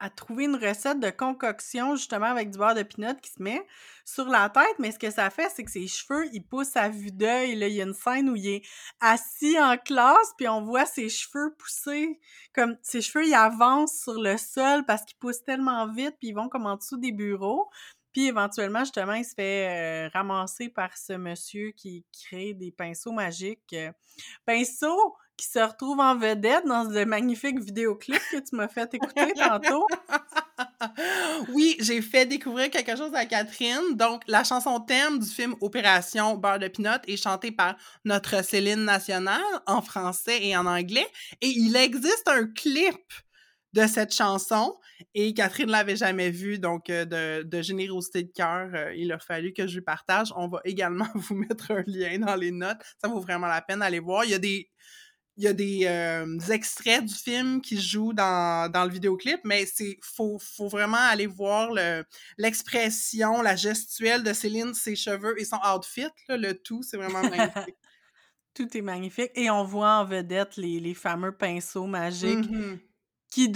à 0.00 0.08
trouver 0.08 0.44
une 0.44 0.56
recette 0.56 0.98
de 0.98 1.10
concoction 1.10 1.94
justement 1.94 2.26
avec 2.26 2.50
du 2.50 2.58
beurre 2.58 2.74
de 2.74 2.82
pinot 2.82 3.14
qui 3.20 3.30
se 3.30 3.42
met 3.42 3.64
sur 4.04 4.26
la 4.28 4.48
tête, 4.48 4.78
mais 4.78 4.90
ce 4.90 4.98
que 4.98 5.10
ça 5.10 5.30
fait, 5.30 5.48
c'est 5.54 5.62
que 5.62 5.70
ses 5.70 5.86
cheveux, 5.86 6.26
ils 6.32 6.42
poussent 6.42 6.76
à 6.76 6.88
vue 6.88 7.12
d'œil. 7.12 7.54
Là, 7.54 7.68
il 7.68 7.74
y 7.74 7.80
a 7.80 7.84
une 7.84 7.94
scène 7.94 8.30
où 8.30 8.34
il 8.34 8.48
est 8.48 8.62
assis 9.00 9.60
en 9.60 9.76
classe, 9.76 10.32
puis 10.36 10.48
on 10.48 10.62
voit 10.62 10.86
ses 10.86 11.08
cheveux 11.10 11.54
pousser, 11.56 12.18
comme 12.54 12.76
ses 12.82 13.02
cheveux, 13.02 13.26
ils 13.26 13.34
avancent 13.34 14.02
sur 14.02 14.20
le 14.20 14.36
sol 14.36 14.84
parce 14.86 15.04
qu'ils 15.04 15.18
poussent 15.18 15.44
tellement 15.44 15.86
vite, 15.86 16.16
puis 16.18 16.28
ils 16.28 16.34
vont 16.34 16.48
comme 16.48 16.66
en 16.66 16.76
dessous 16.76 16.96
des 16.96 17.12
bureaux. 17.12 17.68
Puis 18.12 18.26
éventuellement, 18.26 18.80
justement, 18.80 19.12
il 19.12 19.24
se 19.24 19.34
fait 19.34 19.68
euh, 19.68 20.08
ramasser 20.12 20.68
par 20.68 20.96
ce 20.96 21.12
monsieur 21.12 21.70
qui 21.70 22.04
crée 22.12 22.54
des 22.54 22.72
pinceaux 22.72 23.12
magiques. 23.12 23.76
pinceaux 24.44 25.14
qui 25.40 25.46
se 25.46 25.58
retrouve 25.58 25.98
en 26.00 26.18
vedette 26.18 26.66
dans 26.66 26.84
ce 26.84 27.02
magnifique 27.06 27.58
vidéoclip 27.58 28.20
que 28.30 28.36
tu 28.36 28.54
m'as 28.56 28.68
fait 28.68 28.92
écouter 28.94 29.32
tantôt. 29.34 29.86
Oui, 31.54 31.76
j'ai 31.80 32.02
fait 32.02 32.26
découvrir 32.26 32.70
quelque 32.70 32.96
chose 32.96 33.14
à 33.14 33.24
Catherine. 33.24 33.94
Donc, 33.96 34.22
la 34.26 34.44
chanson 34.44 34.80
thème 34.80 35.18
du 35.18 35.26
film 35.26 35.54
Opération 35.62 36.36
Beurre 36.36 36.58
de 36.58 36.68
Pinot 36.68 37.00
est 37.06 37.16
chantée 37.16 37.50
par 37.50 37.76
notre 38.04 38.44
Céline 38.44 38.84
nationale 38.84 39.40
en 39.66 39.80
français 39.80 40.38
et 40.42 40.56
en 40.56 40.66
anglais. 40.66 41.06
Et 41.40 41.48
il 41.48 41.74
existe 41.76 42.28
un 42.28 42.46
clip 42.46 43.00
de 43.72 43.86
cette 43.86 44.14
chanson 44.14 44.76
et 45.14 45.32
Catherine 45.32 45.70
l'avait 45.70 45.96
jamais 45.96 46.30
vu, 46.30 46.58
donc 46.58 46.90
euh, 46.90 47.04
de, 47.04 47.42
de, 47.42 47.62
générosité 47.62 48.24
de 48.24 48.32
cœur, 48.32 48.70
euh, 48.74 48.92
il 48.94 49.12
a 49.12 49.18
fallu 49.18 49.52
que 49.52 49.66
je 49.66 49.74
lui 49.74 49.82
partage. 49.82 50.32
On 50.36 50.48
va 50.48 50.60
également 50.64 51.06
vous 51.14 51.36
mettre 51.36 51.70
un 51.70 51.84
lien 51.86 52.18
dans 52.18 52.36
les 52.36 52.50
notes. 52.50 52.80
Ça 53.00 53.08
vaut 53.08 53.20
vraiment 53.20 53.46
la 53.46 53.62
peine 53.62 53.78
d'aller 53.78 54.00
voir. 54.00 54.24
Il 54.24 54.32
y 54.32 54.34
a 54.34 54.38
des 54.38 54.68
il 55.36 55.44
y 55.44 55.46
a 55.46 55.52
des, 55.52 55.86
euh, 55.86 56.38
extraits 56.50 57.04
du 57.04 57.14
film 57.14 57.60
qui 57.60 57.80
jouent 57.80 58.12
dans, 58.12 58.70
dans 58.70 58.84
le 58.84 58.90
vidéoclip, 58.90 59.40
mais 59.44 59.64
c'est 59.66 59.98
faut, 60.02 60.38
faut 60.38 60.68
vraiment 60.68 60.96
aller 60.96 61.26
voir 61.26 61.70
l'expression, 62.36 63.40
la 63.40 63.56
gestuelle 63.56 64.22
de 64.22 64.32
Céline, 64.32 64.74
ses 64.74 64.96
cheveux 64.96 65.40
et 65.40 65.44
son 65.44 65.58
outfit. 65.74 66.08
le 66.28 66.52
tout, 66.52 66.82
c'est 66.82 66.96
vraiment 66.96 67.22
magnifique. 67.22 67.76
tout 68.54 68.76
est 68.76 68.82
magnifique. 68.82 69.30
Et 69.34 69.50
on 69.50 69.64
voit 69.64 69.98
en 69.98 70.04
vedette 70.04 70.56
les, 70.56 70.80
les 70.80 70.94
fameux 70.94 71.32
pinceaux 71.32 71.86
magiques 71.86 72.50
mm-hmm. 72.50 72.78
qui, 73.30 73.52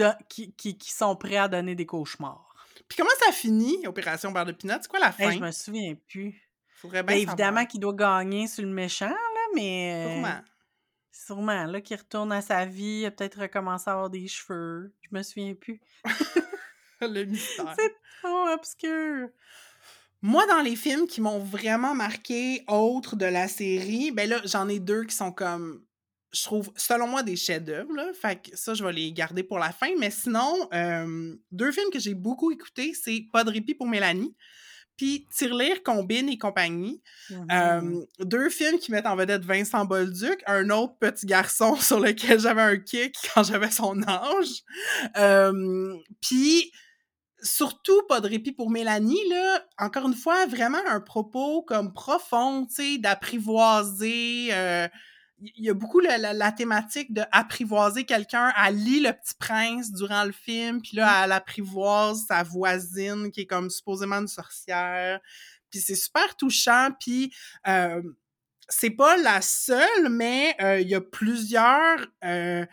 qui, 0.56 0.76
qui, 0.76 0.92
sont 0.92 1.16
prêts 1.16 1.36
à 1.36 1.48
donner 1.48 1.74
des 1.74 1.86
cauchemars. 1.86 2.54
Puis 2.88 2.96
comment 2.96 3.10
ça 3.24 3.32
finit, 3.32 3.86
Opération 3.86 4.30
Barre 4.30 4.46
de 4.46 4.52
Pinot? 4.52 4.74
C'est 4.80 4.88
quoi 4.88 5.00
la 5.00 5.12
fin? 5.12 5.30
je 5.30 5.38
me 5.38 5.50
souviens 5.50 5.94
plus. 6.08 6.40
Faudrait 6.76 7.02
bien 7.02 7.16
ben, 7.16 7.22
évidemment 7.22 7.64
qu'il 7.66 7.80
doit 7.80 7.94
gagner 7.94 8.46
sur 8.46 8.62
le 8.62 8.70
méchant, 8.70 9.08
là, 9.08 9.46
mais... 9.54 10.06
Sûrement, 10.06 10.40
là, 11.28 11.80
qu'il 11.80 11.96
retourne 11.96 12.32
à 12.32 12.42
sa 12.42 12.64
vie, 12.64 13.00
il 13.00 13.06
a 13.06 13.10
peut-être 13.10 13.40
recommencé 13.40 13.88
à 13.88 13.94
avoir 13.94 14.10
des 14.10 14.26
cheveux. 14.28 14.92
Je 15.00 15.08
me 15.16 15.22
souviens 15.22 15.54
plus. 15.54 15.80
le 17.00 17.24
mystère. 17.24 17.74
C'est 17.78 17.94
trop 18.22 18.48
obscur. 18.48 19.28
Moi, 20.22 20.46
dans 20.46 20.62
les 20.62 20.76
films 20.76 21.06
qui 21.06 21.20
m'ont 21.20 21.38
vraiment 21.38 21.94
marqué, 21.94 22.64
autres 22.66 23.16
de 23.16 23.26
la 23.26 23.46
série, 23.46 24.10
ben 24.10 24.28
là, 24.28 24.40
j'en 24.44 24.68
ai 24.68 24.78
deux 24.78 25.04
qui 25.04 25.14
sont 25.14 25.32
comme, 25.32 25.84
je 26.32 26.42
trouve, 26.44 26.72
selon 26.76 27.06
moi, 27.06 27.22
des 27.22 27.36
chefs-d'œuvre, 27.36 27.92
là. 27.92 28.10
Fait 28.14 28.40
que 28.40 28.56
ça, 28.56 28.72
je 28.72 28.82
vais 28.82 28.92
les 28.92 29.12
garder 29.12 29.42
pour 29.42 29.58
la 29.58 29.70
fin. 29.70 29.90
Mais 29.98 30.10
sinon, 30.10 30.68
euh, 30.72 31.36
deux 31.52 31.72
films 31.72 31.90
que 31.92 31.98
j'ai 31.98 32.14
beaucoup 32.14 32.50
écoutés, 32.50 32.94
c'est 32.94 33.26
Pas 33.32 33.44
de 33.44 33.50
répit 33.50 33.74
pour 33.74 33.86
Mélanie, 33.86 34.34
puis 34.96 35.26
Tirelire, 35.34 35.82
Combine 35.82 36.28
et 36.28 36.38
compagnie. 36.38 37.02
Mmh 37.30 38.04
deux 38.20 38.50
films 38.50 38.78
qui 38.78 38.90
mettent 38.90 39.06
en 39.06 39.16
vedette 39.16 39.44
Vincent 39.44 39.84
Bolduc, 39.84 40.42
un 40.46 40.70
autre 40.70 40.96
petit 40.98 41.26
garçon 41.26 41.76
sur 41.80 42.00
lequel 42.00 42.40
j'avais 42.40 42.62
un 42.62 42.76
kick 42.76 43.16
quand 43.34 43.42
j'avais 43.42 43.70
son 43.70 44.02
âge. 44.02 44.62
Puis 46.20 46.72
surtout 47.44 48.02
pas 48.08 48.20
de 48.20 48.28
répit 48.28 48.52
pour 48.52 48.70
Mélanie 48.70 49.20
là 49.28 49.62
encore 49.78 50.06
une 50.08 50.14
fois 50.14 50.46
vraiment 50.46 50.78
un 50.88 51.00
propos 51.00 51.62
comme 51.62 51.92
profond 51.92 52.66
tu 52.66 52.74
sais 52.74 52.98
d'apprivoiser 52.98 54.48
euh, 54.52 54.88
il 55.56 55.64
y 55.64 55.70
a 55.70 55.74
beaucoup 55.74 56.00
la, 56.00 56.52
thématique 56.52 57.12
de 57.12 57.22
apprivoiser 57.32 58.04
quelqu'un. 58.04 58.52
Elle 58.64 58.76
lit 58.76 59.00
Le 59.00 59.12
Petit 59.12 59.34
Prince 59.38 59.92
durant 59.92 60.24
le 60.24 60.32
film, 60.32 60.80
puis 60.80 60.96
là, 60.96 61.06
mmh. 61.06 61.24
elle 61.24 61.32
apprivoise 61.32 62.24
sa 62.26 62.42
voisine 62.42 63.30
qui 63.30 63.42
est 63.42 63.46
comme 63.46 63.70
supposément 63.70 64.16
une 64.16 64.28
sorcière. 64.28 65.20
Puis 65.70 65.80
c'est 65.80 65.96
super 65.96 66.36
touchant, 66.36 66.90
puis 67.00 67.34
euh, 67.66 68.00
c'est 68.68 68.90
pas 68.90 69.16
la 69.16 69.40
seule, 69.42 70.08
mais 70.08 70.54
euh, 70.60 70.80
il 70.80 70.88
y 70.88 70.94
a 70.94 71.00
plusieurs... 71.00 72.06
Euh, 72.24 72.64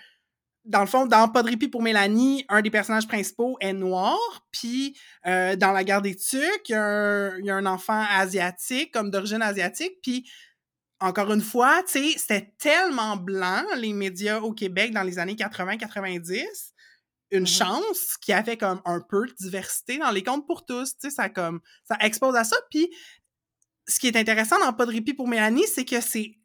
dans 0.63 0.81
le 0.81 0.85
fond, 0.85 1.07
dans 1.07 1.27
Pas 1.27 1.41
de 1.41 1.49
répit 1.49 1.67
pour 1.67 1.81
Mélanie, 1.81 2.45
un 2.47 2.61
des 2.61 2.69
personnages 2.69 3.07
principaux 3.07 3.57
est 3.61 3.73
noir, 3.73 4.19
puis 4.51 4.95
dans 5.25 5.71
La 5.73 5.83
guerre 5.83 6.03
des 6.03 6.15
Tucs, 6.15 6.69
il 6.69 6.73
y, 6.73 6.75
a 6.75 7.55
un 7.55 7.65
enfant 7.65 8.05
asiatique, 8.11 8.93
comme 8.93 9.09
d'origine 9.09 9.41
asiatique, 9.41 9.93
puis 10.03 10.29
encore 11.01 11.33
une 11.33 11.41
fois, 11.41 11.81
tu 11.83 12.11
sais, 12.11 12.17
c'était 12.17 12.53
tellement 12.59 13.17
blanc, 13.17 13.63
les 13.75 13.91
médias 13.91 14.39
au 14.39 14.53
Québec 14.53 14.93
dans 14.93 15.03
les 15.03 15.19
années 15.19 15.35
80-90. 15.35 16.45
Une 17.31 17.43
mm-hmm. 17.43 17.47
chance 17.47 18.17
qu'il 18.17 18.33
y 18.33 18.35
avait 18.35 18.57
comme 18.57 18.81
un 18.85 19.01
peu 19.01 19.25
de 19.25 19.33
diversité 19.33 19.97
dans 19.97 20.11
les 20.11 20.23
comptes 20.23 20.45
pour 20.45 20.65
tous, 20.65 20.93
tu 20.93 21.09
sais, 21.09 21.09
ça 21.09 21.29
comme, 21.29 21.59
ça 21.85 21.97
expose 22.01 22.35
à 22.35 22.43
ça. 22.43 22.55
Puis, 22.69 22.93
ce 23.87 23.99
qui 23.99 24.07
est 24.07 24.15
intéressant 24.15 24.59
dans 24.59 24.71
Pas 24.73 24.85
de 24.85 24.91
répit 24.91 25.13
pour 25.13 25.27
Mélanie, 25.27 25.65
c'est 25.65 25.85
que 25.85 25.99
c'est 26.01 26.35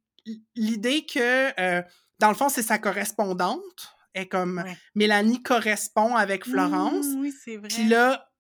l'idée 0.55 1.05
que, 1.05 1.61
euh, 1.61 1.83
dans 2.19 2.29
le 2.29 2.35
fond, 2.35 2.49
c'est 2.49 2.62
sa 2.62 2.79
correspondante. 2.79 3.92
Et 4.14 4.27
comme 4.27 4.64
Mélanie 4.95 5.42
correspond 5.42 6.16
avec 6.16 6.47
Florence. 6.47 7.07
Mmh, 7.09 7.21
oui, 7.21 7.35
c'est 7.45 7.59
vrai. 7.59 7.69
Puis 7.69 7.87
là, 7.87 8.31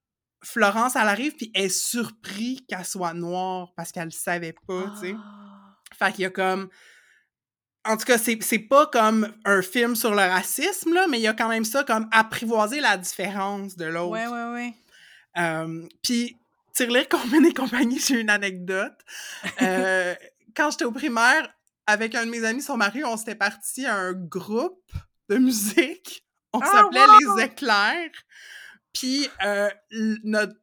Florence, 0.42 0.96
elle 0.96 1.08
arrive, 1.08 1.34
puis 1.36 1.50
elle 1.54 1.64
est 1.64 1.68
surprise 1.68 2.60
qu'elle 2.66 2.84
soit 2.84 3.12
noire 3.12 3.74
parce 3.76 3.92
qu'elle 3.92 4.06
le 4.06 4.10
savait 4.10 4.54
pas, 4.66 4.90
tu 4.94 5.08
sais. 5.08 5.14
Fait 5.98 6.12
qu'il 6.12 6.22
y 6.22 6.26
a 6.26 6.30
comme. 6.30 6.68
En 7.84 7.96
tout 7.96 8.04
cas, 8.04 8.18
c'est 8.18 8.58
pas 8.58 8.86
comme 8.86 9.32
un 9.44 9.62
film 9.62 9.94
sur 9.94 10.10
le 10.10 10.22
racisme, 10.22 10.92
là, 10.92 11.06
mais 11.08 11.18
il 11.18 11.22
y 11.22 11.28
a 11.28 11.34
quand 11.34 11.48
même 11.48 11.64
ça 11.64 11.84
comme 11.84 12.08
apprivoiser 12.10 12.80
la 12.80 12.96
différence 12.96 13.76
de 13.76 13.84
l'autre. 13.84 14.10
Ouais, 14.10 14.26
ouais, 14.26 14.52
ouais. 14.52 14.74
Euh, 15.38 15.86
Puis, 16.02 16.36
Tirelire, 16.72 17.08
Combine 17.08 17.46
et 17.46 17.54
compagnie, 17.54 18.00
j'ai 18.06 18.20
une 18.20 18.30
anecdote. 18.30 18.96
Euh, 19.62 20.14
quand 20.56 20.70
j'étais 20.72 20.84
au 20.84 20.92
primaire, 20.92 21.48
avec 21.86 22.14
un 22.16 22.26
de 22.26 22.30
mes 22.30 22.44
amis, 22.44 22.62
son 22.62 22.76
mari, 22.76 23.04
on 23.04 23.16
s'était 23.16 23.36
parti 23.36 23.86
à 23.86 23.94
un 23.94 24.12
groupe 24.12 24.82
de 25.28 25.36
musique. 25.36 26.26
On 26.52 26.58
ah, 26.60 26.66
s'appelait 26.66 27.06
Les 27.20 27.44
Éclairs. 27.44 28.10
Puis, 28.92 29.28
euh, 29.44 29.70
notre 30.24 30.56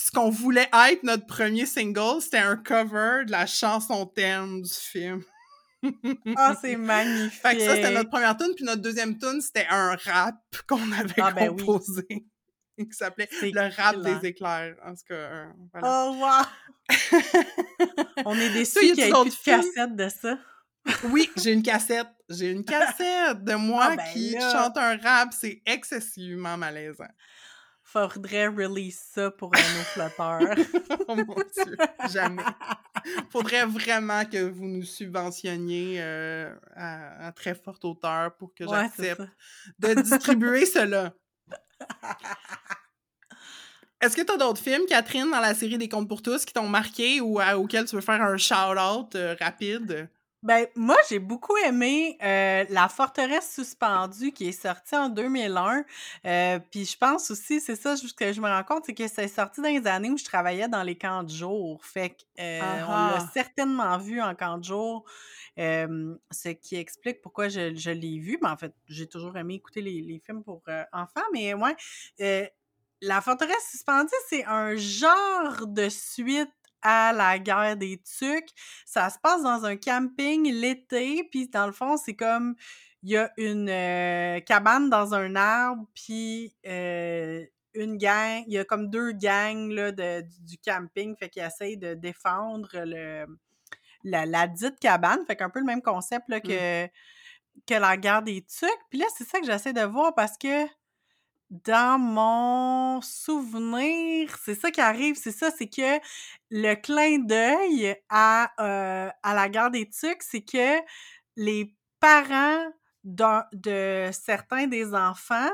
ce 0.00 0.10
qu'on 0.10 0.30
voulait 0.30 0.68
être 0.88 1.02
notre 1.02 1.26
premier 1.26 1.66
single, 1.66 2.20
c'était 2.22 2.38
un 2.38 2.56
cover 2.56 3.24
de 3.26 3.30
la 3.30 3.46
chanson 3.46 4.06
thème 4.06 4.62
du 4.62 4.72
film. 4.72 5.22
Ah, 6.36 6.56
c'est 6.60 6.76
magnifique! 6.76 7.40
Fait 7.40 7.56
que 7.56 7.64
ça, 7.64 7.76
c'était 7.76 7.92
notre 7.92 8.10
première 8.10 8.36
tune, 8.36 8.52
puis 8.56 8.64
notre 8.64 8.80
deuxième 8.80 9.18
tune, 9.18 9.40
c'était 9.40 9.66
un 9.68 9.96
rap 9.96 10.36
qu'on 10.66 10.90
avait 10.92 11.14
ah, 11.18 11.32
ben 11.32 11.50
composé. 11.50 12.06
qui 12.78 12.92
s'appelait 12.92 13.28
Le 13.42 13.76
rap 13.76 14.00
des 14.00 14.28
éclairs. 14.28 14.76
En 14.84 14.94
tout 14.94 15.04
cas, 15.06 15.14
euh, 15.14 15.46
voilà. 15.72 16.06
Oh, 16.08 16.16
wow! 16.18 16.86
On 18.24 18.34
est 18.38 18.50
déçus 18.50 18.80
qu'il 18.80 18.94
n'y 18.94 19.02
ait 19.02 19.10
plus 19.10 19.30
de 19.30 19.44
cassette 19.44 19.96
de 19.96 20.08
ça? 20.08 20.38
oui, 21.10 21.30
j'ai 21.36 21.52
une 21.52 21.62
cassette. 21.62 22.08
J'ai 22.30 22.52
une 22.52 22.64
cassette 22.64 23.44
de 23.44 23.54
moi 23.54 23.88
ah, 23.90 23.96
ben 23.96 24.12
qui 24.14 24.32
chante 24.32 24.78
un 24.78 24.96
rap. 24.96 25.34
C'est 25.38 25.60
excessivement 25.66 26.56
malaisant 26.56 27.04
faudrait 27.90 28.46
release 28.48 29.00
ça 29.12 29.30
pour 29.30 29.50
nos 29.50 29.58
flotteurs. 29.92 30.54
oh 31.08 31.16
mon 31.16 31.34
Dieu, 31.34 31.76
jamais. 32.10 32.42
Faudrait 33.30 33.66
vraiment 33.66 34.24
que 34.24 34.48
vous 34.48 34.66
nous 34.66 34.84
subventionniez 34.84 35.96
euh, 36.00 36.54
à, 36.74 37.32
très 37.32 37.54
forte 37.54 37.84
hauteur 37.84 38.36
pour 38.36 38.54
que 38.54 38.66
j'accepte 38.66 39.22
de 39.78 39.94
distribuer 39.94 40.66
cela. 40.66 41.12
Est-ce 44.00 44.16
que 44.16 44.22
tu 44.22 44.32
as 44.32 44.36
d'autres 44.36 44.62
films, 44.62 44.86
Catherine, 44.88 45.30
dans 45.30 45.40
la 45.40 45.54
série 45.54 45.76
des 45.76 45.88
Contes 45.88 46.08
pour 46.08 46.22
tous 46.22 46.44
qui 46.44 46.54
t'ont 46.54 46.68
marqué 46.68 47.20
ou 47.20 47.40
auxquels 47.40 47.84
tu 47.84 47.96
veux 47.96 48.02
faire 48.02 48.22
un 48.22 48.36
shout-out 48.36 49.14
euh, 49.14 49.36
rapide? 49.38 50.08
Ben, 50.42 50.66
moi, 50.74 50.96
j'ai 51.08 51.18
beaucoup 51.18 51.56
aimé 51.58 52.16
euh, 52.22 52.64
La 52.70 52.88
forteresse 52.88 53.52
suspendue 53.54 54.32
qui 54.32 54.48
est 54.48 54.52
sortie 54.52 54.96
en 54.96 55.10
2001. 55.10 55.84
Euh, 56.24 56.58
puis 56.70 56.86
je 56.86 56.96
pense 56.96 57.30
aussi, 57.30 57.60
c'est 57.60 57.76
ça 57.76 57.94
ce 57.96 58.12
que 58.14 58.32
je 58.32 58.40
me 58.40 58.48
rends 58.48 58.64
compte, 58.64 58.84
c'est 58.86 58.94
que 58.94 59.06
c'est 59.06 59.28
sorti 59.28 59.60
dans 59.60 59.68
les 59.68 59.86
années 59.86 60.10
où 60.10 60.16
je 60.16 60.24
travaillais 60.24 60.66
dans 60.66 60.82
les 60.82 60.96
camps 60.96 61.22
de 61.22 61.30
jour. 61.30 61.84
Fait 61.84 62.10
qu'on 62.10 62.42
l'a 62.42 63.18
ah 63.18 63.28
certainement 63.34 63.98
vu 63.98 64.22
en 64.22 64.34
camp 64.34 64.56
de 64.56 64.64
jour, 64.64 65.04
ce 65.58 66.48
qui 66.48 66.76
explique 66.76 67.20
pourquoi 67.20 67.48
je, 67.48 67.90
l'ai 67.90 68.18
vu. 68.18 68.38
Mais 68.42 68.48
en 68.48 68.56
fait, 68.56 68.72
j'ai 68.86 69.06
toujours 69.06 69.36
aimé 69.36 69.54
écouter 69.54 69.82
les, 69.82 70.22
films 70.24 70.42
pour 70.42 70.62
enfants. 70.92 71.20
Mais 71.34 71.52
ouais, 71.52 71.76
la 73.02 73.20
forteresse 73.20 73.70
suspendue, 73.70 74.08
c'est 74.28 74.44
un 74.46 74.76
genre 74.76 75.66
de 75.66 75.88
suite 75.90 76.50
à 76.82 77.12
la 77.12 77.38
guerre 77.38 77.76
des 77.76 78.00
tucs. 78.02 78.50
Ça 78.86 79.10
se 79.10 79.18
passe 79.18 79.42
dans 79.42 79.64
un 79.64 79.76
camping 79.76 80.50
l'été, 80.52 81.24
puis 81.30 81.48
dans 81.48 81.66
le 81.66 81.72
fond, 81.72 81.96
c'est 81.96 82.16
comme 82.16 82.54
il 83.02 83.10
y 83.10 83.16
a 83.16 83.30
une 83.36 83.68
euh, 83.68 84.40
cabane 84.40 84.90
dans 84.90 85.14
un 85.14 85.34
arbre, 85.36 85.86
puis 85.94 86.54
euh, 86.66 87.44
une 87.74 87.96
gang, 87.96 88.42
il 88.46 88.52
y 88.52 88.58
a 88.58 88.64
comme 88.64 88.90
deux 88.90 89.12
gangs 89.12 89.70
là, 89.70 89.92
de, 89.92 90.22
du 90.40 90.58
camping, 90.58 91.16
fait 91.16 91.30
qu'ils 91.30 91.42
essayent 91.42 91.78
de 91.78 91.94
défendre 91.94 92.68
le, 92.74 93.26
la, 94.04 94.46
dite 94.46 94.78
cabane, 94.80 95.24
fait 95.26 95.36
qu'un 95.36 95.50
peu 95.50 95.60
le 95.60 95.66
même 95.66 95.82
concept 95.82 96.28
là, 96.28 96.38
mmh. 96.38 96.42
que, 96.42 96.86
que 97.66 97.74
la 97.74 97.96
guerre 97.96 98.22
des 98.22 98.42
tucs. 98.42 98.68
Puis 98.90 98.98
là, 98.98 99.06
c'est 99.16 99.24
ça 99.24 99.40
que 99.40 99.46
j'essaie 99.46 99.72
de 99.72 99.82
voir 99.82 100.14
parce 100.14 100.36
que 100.36 100.66
dans 101.50 101.98
mon 101.98 103.00
souvenir, 103.00 104.36
c'est 104.42 104.54
ça 104.54 104.70
qui 104.70 104.80
arrive, 104.80 105.16
c'est 105.16 105.32
ça, 105.32 105.50
c'est 105.50 105.68
que 105.68 106.00
le 106.50 106.74
clin 106.74 107.18
d'œil 107.18 107.96
à, 108.08 108.52
euh, 108.60 109.10
à 109.22 109.34
la 109.34 109.48
guerre 109.48 109.70
des 109.70 109.88
tucs, 109.88 110.22
c'est 110.22 110.42
que 110.42 110.80
les 111.36 111.74
parents 111.98 112.66
de 113.02 114.10
certains 114.12 114.66
des 114.66 114.94
enfants, 114.94 115.50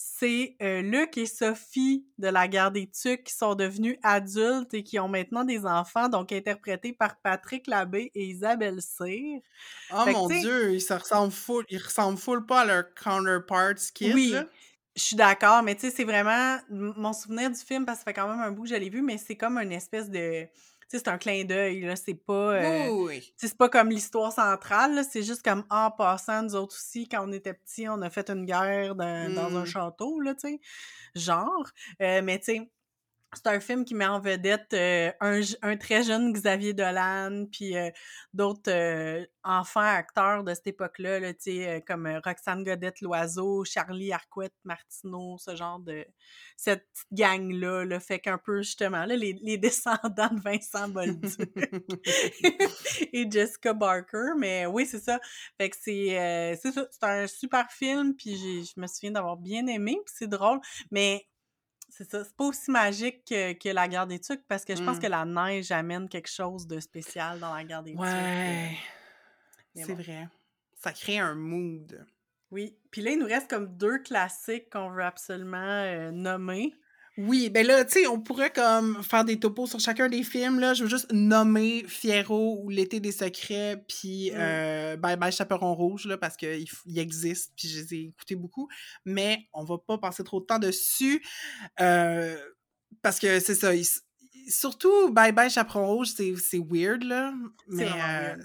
c'est 0.00 0.56
euh, 0.62 0.80
Luc 0.80 1.18
et 1.18 1.26
Sophie 1.26 2.06
de 2.18 2.28
la 2.28 2.46
guerre 2.46 2.70
des 2.70 2.88
tucs 2.88 3.24
qui 3.24 3.34
sont 3.34 3.56
devenus 3.56 3.98
adultes 4.04 4.72
et 4.72 4.84
qui 4.84 5.00
ont 5.00 5.08
maintenant 5.08 5.44
des 5.44 5.66
enfants, 5.66 6.08
donc 6.08 6.30
interprétés 6.30 6.92
par 6.92 7.20
Patrick 7.20 7.66
Labbé 7.66 8.12
et 8.14 8.26
Isabelle 8.26 8.80
Cyr. 8.80 9.40
Oh 9.90 10.04
mon 10.06 10.28
dieu, 10.28 10.72
ils 10.72 10.92
ressemblent 10.92 11.32
full, 11.32 11.64
ils 11.68 11.82
ressemblent 11.82 12.16
full 12.16 12.46
pas 12.46 12.60
à 12.60 12.64
leurs 12.64 12.94
counterparts 12.94 13.92
kids. 13.92 14.12
Oui, 14.14 14.34
je 14.98 15.04
suis 15.04 15.16
d'accord, 15.16 15.62
mais 15.62 15.74
tu 15.76 15.82
sais, 15.82 15.90
c'est 15.90 16.04
vraiment 16.04 16.58
mon 16.70 17.12
souvenir 17.12 17.50
du 17.50 17.58
film, 17.58 17.86
parce 17.86 17.98
que 17.98 18.04
ça 18.04 18.10
fait 18.10 18.14
quand 18.14 18.28
même 18.28 18.40
un 18.40 18.50
bout 18.50 18.64
que 18.64 18.70
je 18.70 18.74
l'ai 18.74 18.90
vu, 18.90 19.00
mais 19.00 19.16
c'est 19.16 19.36
comme 19.36 19.58
une 19.58 19.72
espèce 19.72 20.10
de. 20.10 20.44
Tu 20.44 20.96
sais, 20.96 21.04
c'est 21.04 21.08
un 21.08 21.18
clin 21.18 21.44
d'œil, 21.44 21.82
là. 21.82 21.96
C'est 21.96 22.14
pas. 22.14 22.54
Euh, 22.54 22.88
oui, 22.90 23.32
C'est 23.36 23.56
pas 23.56 23.68
comme 23.68 23.90
l'histoire 23.90 24.32
centrale, 24.32 24.94
là. 24.94 25.04
C'est 25.04 25.22
juste 25.22 25.42
comme 25.42 25.64
en 25.70 25.90
passant, 25.90 26.42
nous 26.42 26.56
autres 26.56 26.74
aussi, 26.74 27.08
quand 27.08 27.28
on 27.28 27.32
était 27.32 27.54
petits, 27.54 27.88
on 27.88 28.02
a 28.02 28.10
fait 28.10 28.28
une 28.30 28.44
guerre 28.44 28.94
dans, 28.94 29.04
un 29.04 29.62
mmh. 29.62 29.66
château, 29.66 30.18
là, 30.20 30.34
tu 30.34 30.48
sais. 30.48 30.60
Genre. 31.14 31.70
Euh, 32.02 32.20
mais 32.22 32.38
tu 32.38 32.44
sais 32.46 32.70
c'est 33.34 33.46
un 33.46 33.60
film 33.60 33.84
qui 33.84 33.94
met 33.94 34.06
en 34.06 34.20
vedette 34.20 34.72
euh, 34.72 35.12
un, 35.20 35.76
très 35.76 36.02
jeune 36.02 36.32
Xavier 36.32 36.72
Dolan, 36.72 37.44
puis 37.52 37.76
euh, 37.76 37.90
d'autres 38.32 38.70
euh, 38.70 39.24
enfants 39.44 39.80
acteurs 39.80 40.44
de 40.44 40.54
cette 40.54 40.68
époque-là, 40.68 41.20
là, 41.20 41.32
comme 41.86 42.06
Roxane 42.24 42.64
Godette-Loiseau, 42.64 43.64
Charlie 43.64 44.12
Arquette 44.12 44.54
Martineau, 44.64 45.36
ce 45.38 45.54
genre 45.56 45.78
de... 45.78 46.06
cette 46.56 46.86
petite 46.88 47.12
gang-là, 47.12 47.84
là, 47.84 48.00
fait 48.00 48.18
qu'un 48.18 48.38
peu, 48.38 48.62
justement, 48.62 49.04
là, 49.04 49.14
les, 49.14 49.34
les, 49.42 49.58
descendants 49.68 50.30
de 50.32 50.40
Vincent 50.40 50.88
Bolduc 50.88 51.38
et 53.12 53.30
Jessica 53.30 53.74
Barker, 53.74 54.32
mais 54.38 54.64
oui, 54.64 54.86
c'est 54.86 55.00
ça. 55.00 55.20
Fait 55.58 55.68
que 55.68 55.76
c'est 55.78 56.58
c'est 56.62 57.02
un 57.02 57.26
super 57.26 57.70
film, 57.70 58.14
puis 58.16 58.64
je 58.64 58.80
me 58.80 58.86
souviens 58.86 59.10
d'avoir 59.10 59.36
bien 59.36 59.66
aimé, 59.66 59.98
puis 60.04 60.14
c'est 60.16 60.28
drôle, 60.28 60.60
mais 60.90 61.26
c'est 61.98 62.08
ça. 62.08 62.22
C'est 62.22 62.36
pas 62.36 62.44
aussi 62.44 62.70
magique 62.70 63.24
que, 63.24 63.72
la 63.72 63.88
guerre 63.88 64.06
des 64.06 64.20
Tucs 64.20 64.46
parce 64.46 64.64
que 64.64 64.76
je 64.76 64.84
pense 64.84 64.98
mmh. 64.98 65.00
que 65.00 65.06
la 65.08 65.24
neige 65.24 65.72
amène 65.72 66.08
quelque 66.08 66.30
chose 66.30 66.66
de 66.68 66.78
spécial 66.78 67.40
dans 67.40 67.52
la 67.52 67.64
guerre 67.64 67.82
des 67.82 67.92
Tucs. 67.92 68.00
Ouais. 68.00 68.78
C'est 69.74 69.94
vrai. 69.94 70.28
Ça 70.76 70.92
crée 70.92 71.18
un 71.18 71.34
mood. 71.34 72.06
Oui. 72.52 72.78
Puis 72.92 73.02
là, 73.02 73.10
il 73.10 73.18
nous 73.18 73.26
reste 73.26 73.50
comme 73.50 73.76
deux 73.76 73.98
classiques 73.98 74.70
qu'on 74.70 74.90
veut 74.90 75.02
absolument 75.02 75.58
euh, 75.58 76.12
nommer. 76.12 76.72
Oui, 77.18 77.50
ben 77.50 77.66
là, 77.66 77.84
tu 77.84 77.94
sais, 77.94 78.06
on 78.06 78.20
pourrait 78.20 78.52
comme 78.52 79.02
faire 79.02 79.24
des 79.24 79.40
topos 79.40 79.66
sur 79.66 79.80
chacun 79.80 80.08
des 80.08 80.22
films, 80.22 80.60
là. 80.60 80.72
Je 80.72 80.84
veux 80.84 80.88
juste 80.88 81.12
nommer 81.12 81.84
Fiero 81.88 82.60
ou 82.62 82.68
L'été 82.70 83.00
des 83.00 83.10
secrets, 83.10 83.82
puis 83.88 84.30
mm. 84.30 84.36
euh, 84.36 84.96
Bye 84.96 85.16
Bye 85.16 85.32
Chaperon 85.32 85.74
Rouge, 85.74 86.06
là, 86.06 86.16
parce 86.16 86.36
qu'il 86.36 86.64
il 86.86 86.98
existe, 86.98 87.52
puis 87.56 87.66
je 87.66 87.80
les 87.80 87.94
ai 87.94 88.00
écoutés 88.04 88.36
beaucoup. 88.36 88.68
Mais 89.04 89.48
on 89.52 89.64
va 89.64 89.78
pas 89.78 89.98
passer 89.98 90.22
trop 90.22 90.38
de 90.40 90.46
temps 90.46 90.60
dessus, 90.60 91.20
euh, 91.80 92.38
parce 93.02 93.18
que 93.18 93.40
c'est 93.40 93.56
ça. 93.56 93.72
surtout 94.48 95.10
Bye 95.10 95.32
Bye 95.32 95.50
Chaperon 95.50 95.88
Rouge, 95.88 96.10
c'est 96.14 96.60
weird, 96.70 97.02
là. 97.02 97.34
Mais 97.66 97.88
euh, 97.90 98.36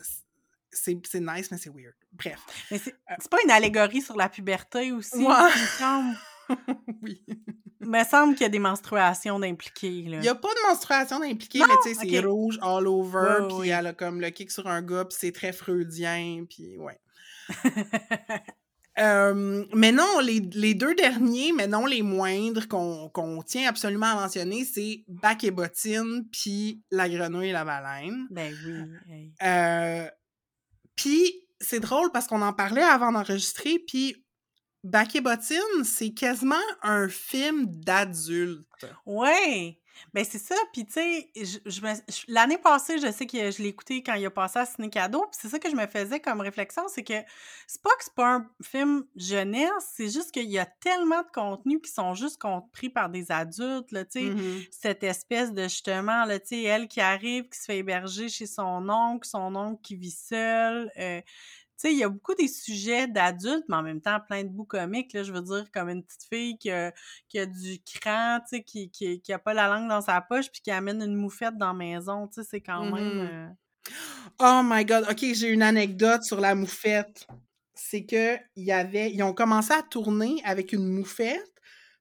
c'est 0.71 0.95
nice, 1.13 1.51
mais 1.51 1.59
c'est 1.59 1.69
weird. 1.69 1.93
Bref. 2.11 2.39
Mais 2.71 2.79
c'est 2.79 3.29
pas 3.29 3.37
une 3.43 3.51
allégorie 3.51 4.01
sur 4.01 4.15
la 4.15 4.29
puberté 4.29 4.91
aussi, 4.91 5.17
ouais. 5.17 5.23
Il 5.55 5.61
me 5.61 5.67
semble 5.77 6.17
qu'il 8.33 8.41
y 8.41 8.45
a 8.45 8.49
des 8.49 8.59
menstruations 8.59 9.39
d'impliquées. 9.39 9.87
Il 9.89 10.19
n'y 10.19 10.27
a 10.27 10.35
pas 10.35 10.53
de 10.53 10.67
menstruation 10.69 11.19
d'impliquées, 11.19 11.59
mais 11.59 11.75
tu 11.83 11.93
sais, 11.93 12.07
c'est 12.09 12.19
rouge 12.19 12.57
all 12.61 12.87
over, 12.87 13.47
puis 13.59 13.69
elle 13.69 13.87
a 13.87 13.93
comme 13.93 14.21
le 14.21 14.29
kick 14.29 14.51
sur 14.51 14.67
un 14.67 14.81
gars, 14.81 15.05
puis 15.05 15.17
c'est 15.19 15.31
très 15.31 15.51
freudien, 15.51 16.45
puis 16.49 16.77
ouais. 16.77 16.99
Euh, 18.99 19.65
mais 19.73 19.91
non, 19.91 20.19
les, 20.21 20.39
deux 20.75 20.93
derniers, 20.93 21.51
mais 21.51 21.67
non 21.67 21.85
les 21.87 22.03
moindres 22.03 22.67
qu'on 22.67 23.43
tient 23.43 23.67
absolument 23.67 24.05
à 24.05 24.15
mentionner, 24.15 24.65
c'est 24.65 25.03
Bac 25.07 25.43
et 25.43 25.51
Bottine, 25.51 26.27
puis 26.31 26.83
La 26.91 27.09
Grenouille 27.09 27.49
et 27.49 27.53
la 27.53 27.65
Baleine. 27.65 28.27
Ben 28.29 28.53
oui. 28.65 29.33
Euh, 29.41 30.07
puis 30.95 31.33
c'est 31.59 31.79
drôle 31.79 32.11
parce 32.11 32.27
qu'on 32.27 32.43
en 32.43 32.53
parlait 32.53 32.83
avant 32.83 33.11
d'enregistrer, 33.11 33.79
puis 33.87 34.22
Bac 34.83 35.15
et 35.15 35.21
bottine, 35.21 35.83
c'est 35.83 36.13
quasiment 36.13 36.55
un 36.81 37.07
film 37.07 37.67
d'adulte. 37.67 38.85
Ouais. 39.05 39.79
Ben 40.13 40.25
c'est 40.25 40.39
ça, 40.39 40.55
puis 40.73 40.85
tu 40.85 40.93
sais, 40.93 41.29
je, 41.35 41.79
l'année 42.27 42.57
passée, 42.57 42.97
je 42.99 43.11
sais 43.11 43.25
que 43.25 43.51
je 43.51 43.61
l'ai 43.61 43.69
écouté 43.69 44.03
quand 44.03 44.15
il 44.15 44.25
a 44.25 44.31
passé 44.31 44.59
à 44.59 44.65
Ciné 44.65 44.89
Cadeau, 44.89 45.21
puis 45.21 45.39
c'est 45.41 45.49
ça 45.49 45.59
que 45.59 45.69
je 45.69 45.75
me 45.75 45.87
faisais 45.87 46.19
comme 46.19 46.41
réflexion, 46.41 46.83
c'est 46.87 47.03
que 47.03 47.13
c'est 47.67 47.81
pas 47.81 47.91
que 47.91 48.03
c'est 48.03 48.13
pas 48.13 48.35
un 48.35 48.49
film 48.61 49.05
jeunesse, 49.15 49.71
c'est 49.95 50.09
juste 50.09 50.31
qu'il 50.31 50.49
y 50.49 50.59
a 50.59 50.65
tellement 50.65 51.21
de 51.21 51.31
contenus 51.33 51.79
qui 51.83 51.91
sont 51.91 52.13
juste 52.15 52.39
compris 52.41 52.89
par 52.89 53.09
des 53.09 53.31
adultes, 53.31 53.91
là, 53.91 54.03
tu 54.05 54.19
sais, 54.19 54.29
mmh 54.29 54.63
cette 54.71 55.03
espèce 55.03 55.53
de 55.53 55.63
justement, 55.63 56.25
là, 56.25 56.39
tu 56.39 56.47
sais, 56.47 56.63
elle 56.63 56.87
qui 56.87 56.99
arrive, 56.99 57.47
qui 57.49 57.57
se 57.57 57.65
fait 57.65 57.77
héberger 57.77 58.29
chez 58.29 58.45
son 58.45 58.89
oncle, 58.89 59.27
son 59.27 59.55
oncle 59.55 59.81
qui 59.81 59.95
vit 59.95 60.11
seul, 60.11 60.91
euh, 60.99 61.21
sais, 61.83 61.93
il 61.93 61.99
y 61.99 62.03
a 62.03 62.09
beaucoup 62.09 62.33
des 62.33 62.47
sujets 62.47 63.07
d'adultes, 63.07 63.65
mais 63.67 63.75
en 63.75 63.83
même 63.83 64.01
temps, 64.01 64.19
plein 64.25 64.43
de 64.43 64.49
bouts 64.49 64.65
comiques, 64.65 65.13
là, 65.13 65.23
je 65.23 65.31
veux 65.31 65.41
dire, 65.41 65.65
comme 65.73 65.89
une 65.89 66.03
petite 66.03 66.23
fille 66.29 66.57
qui 66.57 66.71
a, 66.71 66.93
qui 67.27 67.39
a 67.39 67.45
du 67.45 67.79
cran, 67.83 68.39
tu 68.39 68.57
sais, 68.57 68.63
qui, 68.63 68.89
qui, 68.89 69.21
qui, 69.21 69.33
a 69.33 69.39
pas 69.39 69.53
la 69.53 69.67
langue 69.67 69.89
dans 69.89 70.01
sa 70.01 70.21
poche, 70.21 70.49
puis 70.51 70.61
qui 70.61 70.71
amène 70.71 71.01
une 71.01 71.15
moufette 71.15 71.57
dans 71.57 71.67
la 71.67 71.73
maison, 71.73 72.27
tu 72.27 72.41
sais, 72.41 72.47
c'est 72.49 72.61
quand 72.61 72.85
même... 72.85 72.93
Mmh 72.93 73.29
euh 73.31 73.47
oh 74.39 74.61
my 74.63 74.85
God! 74.85 75.05
OK, 75.09 75.25
j'ai 75.33 75.49
une 75.49 75.61
anecdote 75.61 76.23
sur 76.23 76.39
la 76.39 76.55
moufette. 76.55 77.27
C'est 77.73 78.05
que 78.05 78.37
y 78.55 78.71
avait... 78.71 79.11
Ils 79.11 79.23
ont 79.23 79.33
commencé 79.33 79.73
à 79.73 79.81
tourner 79.81 80.41
avec 80.45 80.71
une 80.71 80.87
moufette, 80.87 81.53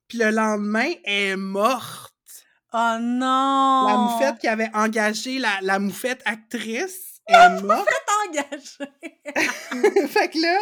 puis 0.06 0.18
le 0.18 0.30
lendemain, 0.30 0.90
elle 1.04 1.32
est 1.32 1.36
morte. 1.36 2.12
Oh 2.72 2.96
non! 3.00 3.86
La 3.88 3.96
moufette 3.96 4.38
qui 4.38 4.48
avait 4.48 4.70
engagé 4.74 5.38
la, 5.38 5.58
la 5.60 5.78
moufette 5.78 6.22
actrice 6.24 7.11
est 7.32 7.62
morte. 7.62 7.88
fait 10.08 10.28
que 10.30 10.40
là, 10.40 10.58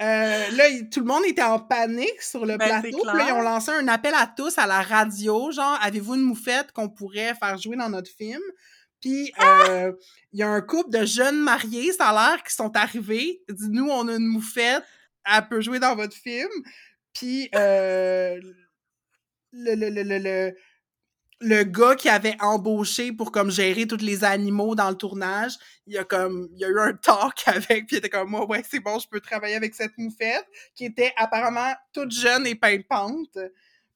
euh, 0.00 0.50
là, 0.56 0.64
tout 0.92 1.00
le 1.00 1.06
monde 1.06 1.24
était 1.26 1.42
en 1.42 1.58
panique 1.58 2.20
sur 2.20 2.44
le 2.44 2.56
ben, 2.56 2.80
plateau. 2.80 2.98
Puis 2.98 3.16
là, 3.18 3.26
ils 3.28 3.32
ont 3.32 3.42
lancé 3.42 3.70
un 3.70 3.88
appel 3.88 4.14
à 4.14 4.26
tous 4.26 4.58
à 4.58 4.66
la 4.66 4.82
radio, 4.82 5.50
genre, 5.50 5.78
avez-vous 5.82 6.14
une 6.14 6.22
moufette 6.22 6.72
qu'on 6.72 6.88
pourrait 6.88 7.34
faire 7.34 7.58
jouer 7.58 7.76
dans 7.76 7.88
notre 7.88 8.10
film? 8.10 8.40
Puis, 9.00 9.32
euh, 9.40 9.92
il 10.32 10.40
y 10.40 10.42
a 10.42 10.48
un 10.48 10.60
couple 10.60 10.90
de 10.90 11.04
jeunes 11.04 11.38
mariés, 11.38 11.92
ça 11.92 12.08
a 12.08 12.12
l'air, 12.12 12.42
qui 12.42 12.54
sont 12.54 12.74
arrivés. 12.76 13.42
Dit, 13.48 13.68
nous, 13.68 13.88
on 13.88 14.08
a 14.08 14.14
une 14.14 14.26
moufette, 14.26 14.84
elle 15.24 15.46
peut 15.48 15.60
jouer 15.60 15.78
dans 15.78 15.94
votre 15.94 16.16
film. 16.16 16.48
Puis, 17.12 17.48
euh, 17.54 18.40
le, 19.52 19.74
le, 19.74 19.90
le, 19.90 20.18
le, 20.18 20.54
le, 21.40 21.62
gars 21.64 21.94
qui 21.94 22.08
avait 22.08 22.36
embauché 22.40 23.12
pour 23.12 23.32
comme 23.32 23.50
gérer 23.50 23.86
tous 23.86 24.02
les 24.02 24.24
animaux 24.24 24.74
dans 24.74 24.90
le 24.90 24.96
tournage, 24.96 25.54
il 25.86 25.94
y 25.94 25.98
a 25.98 26.04
comme 26.04 26.48
il 26.54 26.64
a 26.64 26.68
eu 26.68 26.78
un 26.78 26.92
talk 26.94 27.42
avec 27.46 27.86
puis 27.86 27.96
il 27.96 27.98
était 27.98 28.08
comme 28.08 28.30
moi 28.30 28.46
ouais, 28.46 28.62
c'est 28.68 28.80
bon, 28.80 28.98
je 28.98 29.08
peux 29.08 29.20
travailler 29.20 29.56
avec 29.56 29.74
cette 29.74 29.96
moufette 29.98 30.46
qui 30.74 30.84
était 30.84 31.12
apparemment 31.16 31.74
toute 31.92 32.12
jeune 32.12 32.46
et 32.46 32.54
pimpante. 32.54 33.38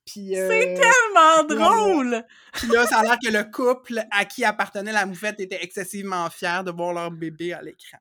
Puis 0.07 0.37
euh, 0.37 0.49
C'est 0.49 0.75
tellement 0.75 1.45
drôle! 1.45 2.25
Puis 2.55 2.69
là, 2.69 2.87
ça 2.87 2.99
a 2.99 3.03
l'air 3.03 3.19
que 3.23 3.31
le 3.31 3.45
couple 3.45 4.03
à 4.11 4.25
qui 4.25 4.45
appartenait 4.45 4.93
la 4.93 5.07
moufette 5.07 5.39
était 5.39 5.63
excessivement 5.63 6.29
fier 6.31 6.65
de 6.65 6.71
voir 6.73 6.93
leur 6.93 7.11
bébé 7.11 7.53
à 7.53 7.63
l'écran. 7.63 7.99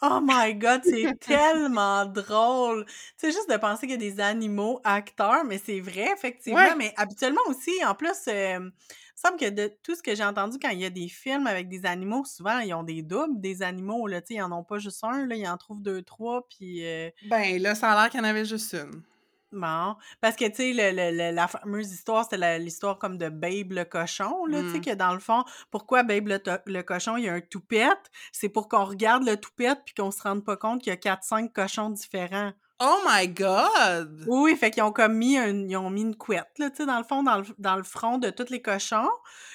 Oh 0.00 0.20
my 0.22 0.54
god, 0.54 0.82
c'est 0.84 1.18
tellement 1.20 2.06
drôle! 2.06 2.84
Tu 2.86 2.92
sais, 3.16 3.32
juste 3.32 3.50
de 3.50 3.56
penser 3.56 3.86
qu'il 3.86 4.02
y 4.02 4.06
a 4.06 4.10
des 4.12 4.20
animaux 4.20 4.80
acteurs, 4.84 5.44
mais 5.44 5.58
c'est 5.58 5.80
vrai, 5.80 6.08
effectivement. 6.14 6.60
Ouais. 6.60 6.76
Mais 6.76 6.92
habituellement 6.96 7.40
aussi, 7.48 7.72
en 7.84 7.94
plus, 7.94 8.12
euh, 8.28 8.58
il 8.58 8.60
me 8.60 8.70
semble 9.16 9.36
que 9.38 9.50
de 9.50 9.72
tout 9.82 9.96
ce 9.96 10.02
que 10.02 10.14
j'ai 10.14 10.24
entendu 10.24 10.58
quand 10.62 10.70
il 10.70 10.78
y 10.80 10.84
a 10.84 10.90
des 10.90 11.08
films 11.08 11.48
avec 11.48 11.68
des 11.68 11.84
animaux, 11.84 12.24
souvent, 12.24 12.60
ils 12.60 12.72
ont 12.74 12.84
des 12.84 13.02
doubles 13.02 13.40
des 13.40 13.62
animaux, 13.62 14.06
là. 14.06 14.20
Tu 14.20 14.28
sais, 14.28 14.34
ils 14.34 14.42
en 14.42 14.52
ont 14.52 14.62
pas 14.64 14.78
juste 14.78 15.02
un, 15.02 15.26
là. 15.26 15.34
Ils 15.34 15.48
en 15.48 15.56
trouvent 15.56 15.82
deux, 15.82 16.02
trois, 16.02 16.46
puis... 16.48 16.86
euh, 16.86 17.10
Ben 17.28 17.60
là, 17.60 17.74
ça 17.74 17.90
a 17.92 18.00
l'air 18.02 18.10
qu'il 18.10 18.20
y 18.20 18.22
en 18.22 18.26
avait 18.26 18.44
juste 18.44 18.74
une. 18.74 19.02
Bon, 19.50 19.96
parce 20.20 20.36
que, 20.36 20.44
tu 20.46 20.56
sais, 20.56 20.72
le- 20.74 20.90
le- 20.94 21.16
le- 21.30 21.34
la 21.34 21.48
fameuse 21.48 21.90
histoire, 21.90 22.24
c'était 22.24 22.36
la- 22.36 22.58
l'histoire 22.58 22.98
comme 22.98 23.16
de 23.16 23.30
Babe 23.30 23.72
le 23.72 23.84
cochon, 23.84 24.44
là, 24.44 24.62
tu 24.62 24.68
sais, 24.70 24.78
Mm. 24.78 24.82
que 24.82 24.94
dans 24.94 25.14
le 25.14 25.20
fond, 25.20 25.42
pourquoi 25.70 26.02
Babe 26.02 26.28
le 26.66 26.82
cochon, 26.82 27.16
il 27.16 27.24
y 27.24 27.28
a 27.30 27.32
un 27.34 27.40
toupette? 27.40 28.10
C'est 28.30 28.50
pour 28.50 28.68
qu'on 28.68 28.84
regarde 28.84 29.24
le 29.24 29.38
toupette 29.38 29.80
puis 29.86 29.94
qu'on 29.94 30.10
se 30.10 30.22
rende 30.22 30.44
pas 30.44 30.58
compte 30.58 30.82
qu'il 30.82 30.90
y 30.90 30.92
a 30.92 30.98
4-5 30.98 31.50
cochons 31.54 31.88
différents. 31.90 32.52
Oh 32.80 33.00
my 33.06 33.26
god! 33.28 34.24
Oui, 34.28 34.54
fait 34.56 34.70
qu'ils 34.70 34.84
ont 34.84 34.92
comme 34.92 35.14
mis, 35.16 35.36
un- 35.36 35.66
ils 35.68 35.76
ont 35.76 35.90
mis 35.90 36.02
une 36.02 36.14
couette, 36.16 36.50
là, 36.58 36.70
tu 36.70 36.76
sais, 36.76 36.86
dans 36.86 36.98
le 36.98 37.04
fond, 37.04 37.22
dans 37.24 37.38
le, 37.38 37.44
dans 37.58 37.74
le 37.76 37.82
front 37.82 38.18
de 38.18 38.30
tous 38.30 38.50
les 38.50 38.62
cochons. 38.62 39.08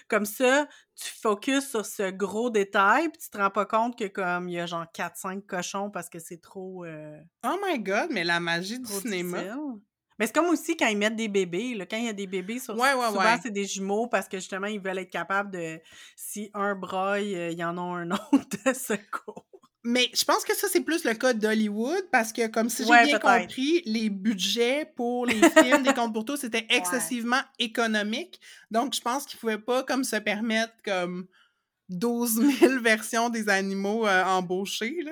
Comme 0.10 0.26
ça, 0.26 0.68
tu 0.96 1.10
focuses 1.22 1.70
sur 1.70 1.86
ce 1.86 2.12
gros 2.12 2.50
détail 2.50 3.08
puis 3.10 3.20
tu 3.22 3.30
te 3.30 3.38
rends 3.38 3.50
pas 3.50 3.66
compte 3.66 3.98
que 3.98 4.06
comme 4.08 4.50
il 4.50 4.56
y 4.56 4.60
a 4.60 4.66
genre 4.66 4.86
4-5 4.94 5.46
cochons 5.46 5.90
parce 5.90 6.10
que 6.10 6.20
c'est 6.20 6.42
trop... 6.42 6.84
euh, 6.86 7.18
Oh 7.46 7.56
my 7.66 7.80
god, 7.80 8.08
mais 8.12 8.24
la 8.26 8.40
magie 8.42 8.80
du 8.80 8.92
cinéma. 8.92 9.38
difficile. 9.40 9.60
Mais 10.20 10.28
c'est 10.28 10.36
comme 10.36 10.48
aussi 10.50 10.78
quand 10.78 10.88
ils 10.88 10.98
mettent 10.98 11.16
des 11.16 11.28
bébés. 11.30 11.74
Là, 11.76 11.86
quand 11.88 11.98
il 11.98 12.06
y 12.06 12.10
a 12.10 12.14
des 12.14 12.28
bébés, 12.28 12.60
sur, 12.60 12.76
Ouais, 12.76 12.94
ouais, 12.94 13.08
souvent 13.08 13.20
ouais. 13.24 13.40
c'est 13.42 13.50
des 13.52 13.66
jumeaux 13.66 14.08
parce 14.08 14.28
que 14.28 14.38
justement, 14.38 14.68
ils 14.68 14.80
veulent 14.82 15.00
être 15.00 15.10
capables 15.10 15.50
de. 15.50 15.80
Si 16.16 16.52
un 16.54 16.76
broille, 16.76 17.36
euh, 17.36 17.50
il 17.52 17.58
y 17.58 17.64
en 17.64 17.78
a 17.78 17.82
un 17.82 18.12
autre 18.12 18.30
de 18.66 18.74
secours. 18.74 19.46
Mais 19.86 20.10
je 20.14 20.24
pense 20.24 20.46
que 20.46 20.56
ça, 20.56 20.68
c'est 20.72 20.82
plus 20.82 21.04
le 21.04 21.14
cas 21.14 21.34
d'Hollywood 21.34 22.08
parce 22.10 22.32
que, 22.32 22.48
comme 22.48 22.70
si 22.70 22.84
j'ai 22.86 22.90
Ouais, 22.90 23.06
bien 23.06 23.20
compris, 23.20 23.82
les 23.86 24.10
budgets 24.10 24.90
pour 24.96 25.26
les 25.26 25.42
films 25.50 25.84
des 25.84 25.94
contes 25.94 26.14
pour 26.14 26.24
tous 26.24 26.44
étaient 26.46 26.66
excessivement 26.70 27.42
économiques. 27.60 28.40
Donc, 28.72 28.94
je 28.94 29.02
pense 29.02 29.26
qu'ils 29.26 29.40
pouvaient 29.40 29.58
pas 29.58 29.84
comme 29.84 30.06
se 30.06 30.16
permettre 30.16 30.74
comme 30.86 31.28
12 31.90 32.60
000 32.60 32.80
versions 32.82 33.30
des 33.30 33.50
animaux 33.50 34.08
euh, 34.08 34.24
embauchés. 34.24 35.02
Là. 35.04 35.12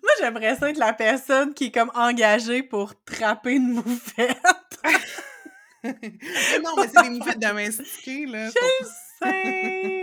Moi, 0.00 0.10
j'aimerais 0.20 0.56
ça 0.56 0.70
être 0.70 0.78
la 0.78 0.92
personne 0.92 1.52
qui 1.52 1.66
est 1.66 1.72
comme 1.72 1.90
engagée 1.94 2.62
pour 2.62 2.94
trapper 3.04 3.54
une 3.54 3.72
moufette. 3.72 4.38
Non, 5.84 6.74
mais 6.76 6.88
c'est 6.92 7.02
des 7.02 7.10
moufettes 7.10 7.38
domestiquées. 7.40 8.26
Là. 8.26 8.48
Je 8.50 8.86
sais! 9.20 9.97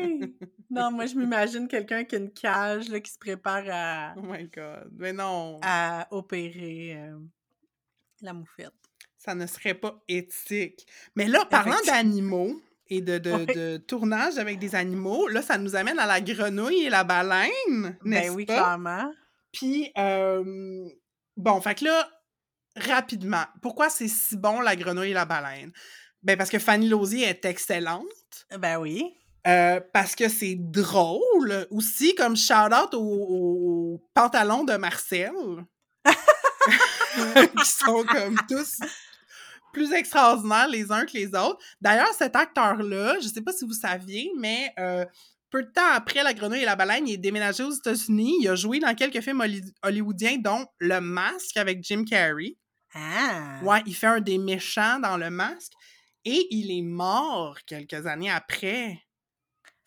Non, 0.69 0.91
moi, 0.91 1.05
je 1.05 1.15
m'imagine 1.15 1.67
quelqu'un 1.67 2.03
qui 2.03 2.15
a 2.15 2.19
une 2.19 2.31
cage 2.31 2.89
là, 2.89 2.99
qui 2.99 3.11
se 3.11 3.17
prépare 3.19 3.63
à, 3.69 4.13
Oh 4.17 4.21
my 4.23 4.47
god. 4.47 4.89
Mais 4.97 5.13
non, 5.13 5.59
à 5.61 6.07
opérer 6.11 6.95
euh, 6.97 7.17
la 8.21 8.33
moufette. 8.33 8.73
ça 9.17 9.35
ne 9.35 9.45
serait 9.47 9.73
pas 9.75 10.01
éthique. 10.07 10.85
Mais 11.15 11.27
là, 11.27 11.45
parlant 11.45 11.77
d'animaux 11.85 12.61
et 12.87 13.01
de, 13.01 13.17
de, 13.17 13.31
Ouais. 13.31 13.45
de 13.45 13.77
tournage 13.77 14.37
avec 14.37 14.59
des 14.59 14.75
animaux, 14.75 15.27
là, 15.27 15.41
ça 15.41 15.57
nous 15.57 15.75
amène 15.75 15.97
à 15.99 16.05
la 16.05 16.21
grenouille 16.21 16.83
et 16.85 16.89
la 16.89 17.03
baleine, 17.03 17.97
n'est-ce 18.03 18.27
Ben 18.29 18.35
oui, 18.35 18.45
pas? 18.45 18.53
clairement. 18.53 19.11
Puis, 19.51 19.91
euh, 19.97 20.87
bon, 21.37 21.61
fait 21.61 21.75
que 21.75 21.85
là, 21.85 22.09
rapidement, 22.75 23.45
pourquoi 23.61 23.89
c'est 23.89 24.07
si 24.07 24.35
bon 24.37 24.59
la 24.61 24.75
grenouille 24.75 25.11
et 25.11 25.13
la 25.13 25.25
baleine? 25.25 25.71
Ben, 26.21 26.37
parce 26.37 26.49
que 26.49 26.59
Fanny 26.59 26.89
Lausier 26.89 27.23
est 27.23 27.45
excellente. 27.45 28.47
Ben 28.59 28.77
oui. 28.79 29.15
Euh, 29.47 29.79
parce 29.93 30.15
que 30.15 30.27
c'est 30.29 30.55
drôle 30.55 31.67
aussi, 31.71 32.15
comme 32.15 32.35
shout-out 32.35 32.93
aux, 32.93 32.99
aux 32.99 34.03
pantalons 34.13 34.63
de 34.63 34.75
Marcel, 34.75 35.31
qui 37.57 37.65
sont 37.65 38.03
comme 38.03 38.37
tous 38.49 38.79
plus 39.73 39.91
extraordinaires 39.93 40.67
les 40.69 40.91
uns 40.91 41.05
que 41.05 41.13
les 41.13 41.27
autres. 41.27 41.59
D'ailleurs, 41.81 42.13
cet 42.17 42.35
acteur-là, 42.35 43.17
je 43.21 43.27
sais 43.27 43.41
pas 43.41 43.51
si 43.51 43.65
vous 43.65 43.73
saviez, 43.73 44.31
mais 44.37 44.71
euh, 44.79 45.05
peu 45.49 45.63
de 45.63 45.69
temps 45.71 45.91
après 45.93 46.23
La 46.23 46.33
Grenouille 46.33 46.61
et 46.61 46.65
la 46.65 46.75
Baleine, 46.77 47.07
il 47.07 47.13
est 47.15 47.17
déménagé 47.17 47.63
aux 47.63 47.71
États-Unis. 47.71 48.35
Il 48.41 48.47
a 48.47 48.55
joué 48.55 48.79
dans 48.79 48.95
quelques 48.95 49.21
films 49.21 49.41
holly- 49.41 49.73
hollywoodiens, 49.83 50.37
dont 50.37 50.65
Le 50.79 50.99
Masque 51.01 51.57
avec 51.57 51.83
Jim 51.83 52.03
Carrey. 52.09 52.55
Ah! 52.93 53.59
Ouais, 53.63 53.83
il 53.85 53.93
fait 53.95 54.07
un 54.07 54.21
des 54.21 54.37
méchants 54.37 54.99
dans 54.99 55.17
Le 55.17 55.29
Masque. 55.29 55.73
Et 56.23 56.47
il 56.51 56.71
est 56.71 56.81
mort 56.81 57.57
quelques 57.67 58.07
années 58.07 58.31
après. 58.31 58.97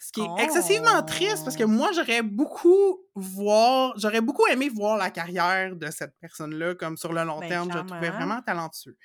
Ce 0.09 0.13
qui 0.13 0.21
est 0.23 0.43
excessivement 0.43 1.03
triste 1.03 1.45
parce 1.45 1.55
que 1.57 1.65
Oh. 1.65 1.69
moi, 1.69 1.91
j'aurais 1.95 2.23
beaucoup 2.23 2.99
voir, 3.15 3.93
j'aurais 3.99 4.23
beaucoup 4.23 4.47
aimé 4.47 4.71
voir 4.71 4.97
la 4.97 5.11
carrière 5.11 5.77
de 5.77 5.91
cette 5.91 6.15
personne-là 6.19 6.75
comme 6.77 6.97
sur 6.97 7.13
le 7.13 7.25
long 7.25 7.41
Ben, 7.41 7.49
terme. 7.49 7.71
Je 7.71 7.79
le 7.79 7.85
trouvais 7.85 8.09
vraiment 8.11 8.41
talentueux. 8.41 8.97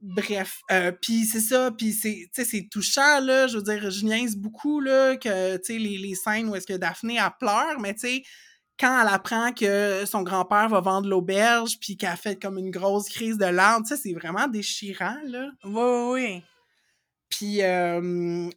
Bref, 0.00 0.60
euh, 0.70 0.92
puis 0.92 1.24
c'est 1.24 1.40
ça, 1.40 1.70
puis 1.70 1.92
c'est, 1.92 2.28
tu 2.34 2.42
sais, 2.42 2.44
c'est 2.44 2.68
touchant, 2.70 3.20
là, 3.20 3.46
je 3.46 3.56
veux 3.56 3.62
dire, 3.62 3.90
je 3.90 4.04
niaise 4.04 4.36
beaucoup, 4.36 4.80
là, 4.80 5.16
que, 5.16 5.56
tu 5.56 5.62
sais, 5.64 5.78
les, 5.78 5.96
les 5.96 6.14
scènes 6.14 6.48
où 6.48 6.54
est-ce 6.54 6.66
que 6.66 6.74
Daphné, 6.74 7.16
elle 7.16 7.30
pleure, 7.40 7.80
mais 7.80 7.94
tu 7.94 8.00
sais, 8.00 8.22
quand 8.78 9.00
elle 9.00 9.08
apprend 9.08 9.52
que 9.52 10.04
son 10.04 10.22
grand-père 10.22 10.68
va 10.68 10.80
vendre 10.80 11.08
l'auberge, 11.08 11.78
puis 11.80 11.96
qu'elle 11.96 12.16
fait 12.18 12.40
comme 12.40 12.58
une 12.58 12.70
grosse 12.70 13.08
crise 13.08 13.38
de 13.38 13.46
larmes, 13.46 13.82
tu 13.82 13.96
sais, 13.96 14.00
c'est 14.02 14.12
vraiment 14.12 14.46
déchirant, 14.46 15.16
là. 15.26 15.48
Oui, 15.64 15.72
oui, 15.72 16.12
oui. 16.12 16.42
Puis, 17.28 17.62
euh, 17.62 18.00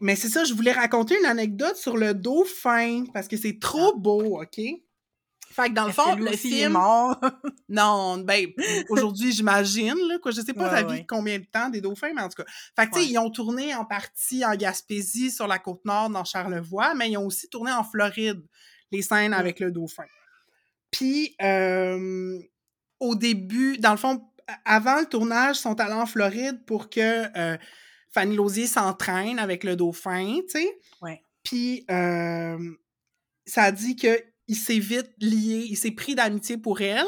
mais 0.01 0.15
c'est 0.15 0.29
ça, 0.29 0.43
je 0.43 0.53
voulais 0.53 0.71
raconter 0.71 1.17
une 1.17 1.25
anecdote 1.25 1.75
sur 1.75 1.97
le 1.97 2.13
dauphin, 2.13 3.05
parce 3.13 3.27
que 3.27 3.37
c'est 3.37 3.59
trop 3.59 3.95
beau, 3.97 4.41
OK? 4.41 4.59
Fait 5.57 5.69
que 5.69 5.73
dans 5.73 5.87
le 5.87 5.91
fond, 5.91 6.15
le 6.15 6.33
est 6.33 6.37
film... 6.37 6.73
mort? 6.73 7.19
Non, 7.69 8.19
ben, 8.19 8.47
aujourd'hui, 8.89 9.31
j'imagine, 9.31 9.95
là, 10.07 10.19
quoi. 10.21 10.31
Je 10.31 10.41
sais 10.41 10.53
pas 10.53 10.65
Ouais, 10.65 10.69
ça 10.69 10.83
vit 10.83 10.99
ouais. 10.99 11.05
combien 11.07 11.39
de 11.39 11.45
temps 11.45 11.69
des 11.69 11.81
dauphins, 11.81 12.13
mais 12.13 12.21
en 12.21 12.29
tout 12.29 12.43
cas. 12.43 12.49
Fait 12.75 12.87
que, 12.87 12.93
tu 12.93 12.99
sais, 13.01 13.09
ils 13.09 13.17
ont 13.17 13.31
tourné 13.31 13.73
en 13.73 13.83
partie 13.83 14.45
en 14.45 14.55
Gaspésie, 14.55 15.31
sur 15.31 15.47
la 15.47 15.57
Côte-Nord, 15.57 16.11
dans 16.11 16.23
Charlevoix, 16.23 16.93
mais 16.93 17.09
ils 17.09 17.17
ont 17.17 17.25
aussi 17.25 17.49
tourné 17.49 17.71
en 17.71 17.83
Floride, 17.83 18.41
les 18.91 19.01
scènes 19.01 19.33
avec 19.33 19.59
le 19.59 19.71
dauphin. 19.71 20.05
Puis, 20.91 21.35
euh, 21.41 22.39
au 22.99 23.15
début, 23.15 23.77
dans 23.77 23.91
le 23.91 23.97
fond, 23.97 24.29
avant 24.63 24.99
le 24.99 25.05
tournage, 25.05 25.57
ils 25.57 25.61
sont 25.61 25.79
allés 25.79 25.93
en 25.93 26.05
Floride 26.05 26.63
pour 26.65 26.89
que 26.89 27.25
euh, 27.37 27.57
Fanny 28.17 28.35
Lausier 28.35 28.65
s'entraîne 28.65 29.37
avec 29.37 29.63
le 29.63 29.75
dauphin, 29.75 30.39
tu 30.49 30.59
sais. 30.59 30.79
Ouais. 31.03 31.21
Puis, 31.43 31.85
euh, 31.91 32.57
ça 33.45 33.63
a 33.65 33.71
dit 33.71 33.95
qu'il 33.95 34.55
s'est 34.55 34.79
vite 34.79 35.11
lié, 35.19 35.67
il 35.69 35.75
s'est 35.77 35.91
pris 35.91 36.15
d'amitié 36.15 36.57
pour 36.57 36.81
elle. 36.81 37.05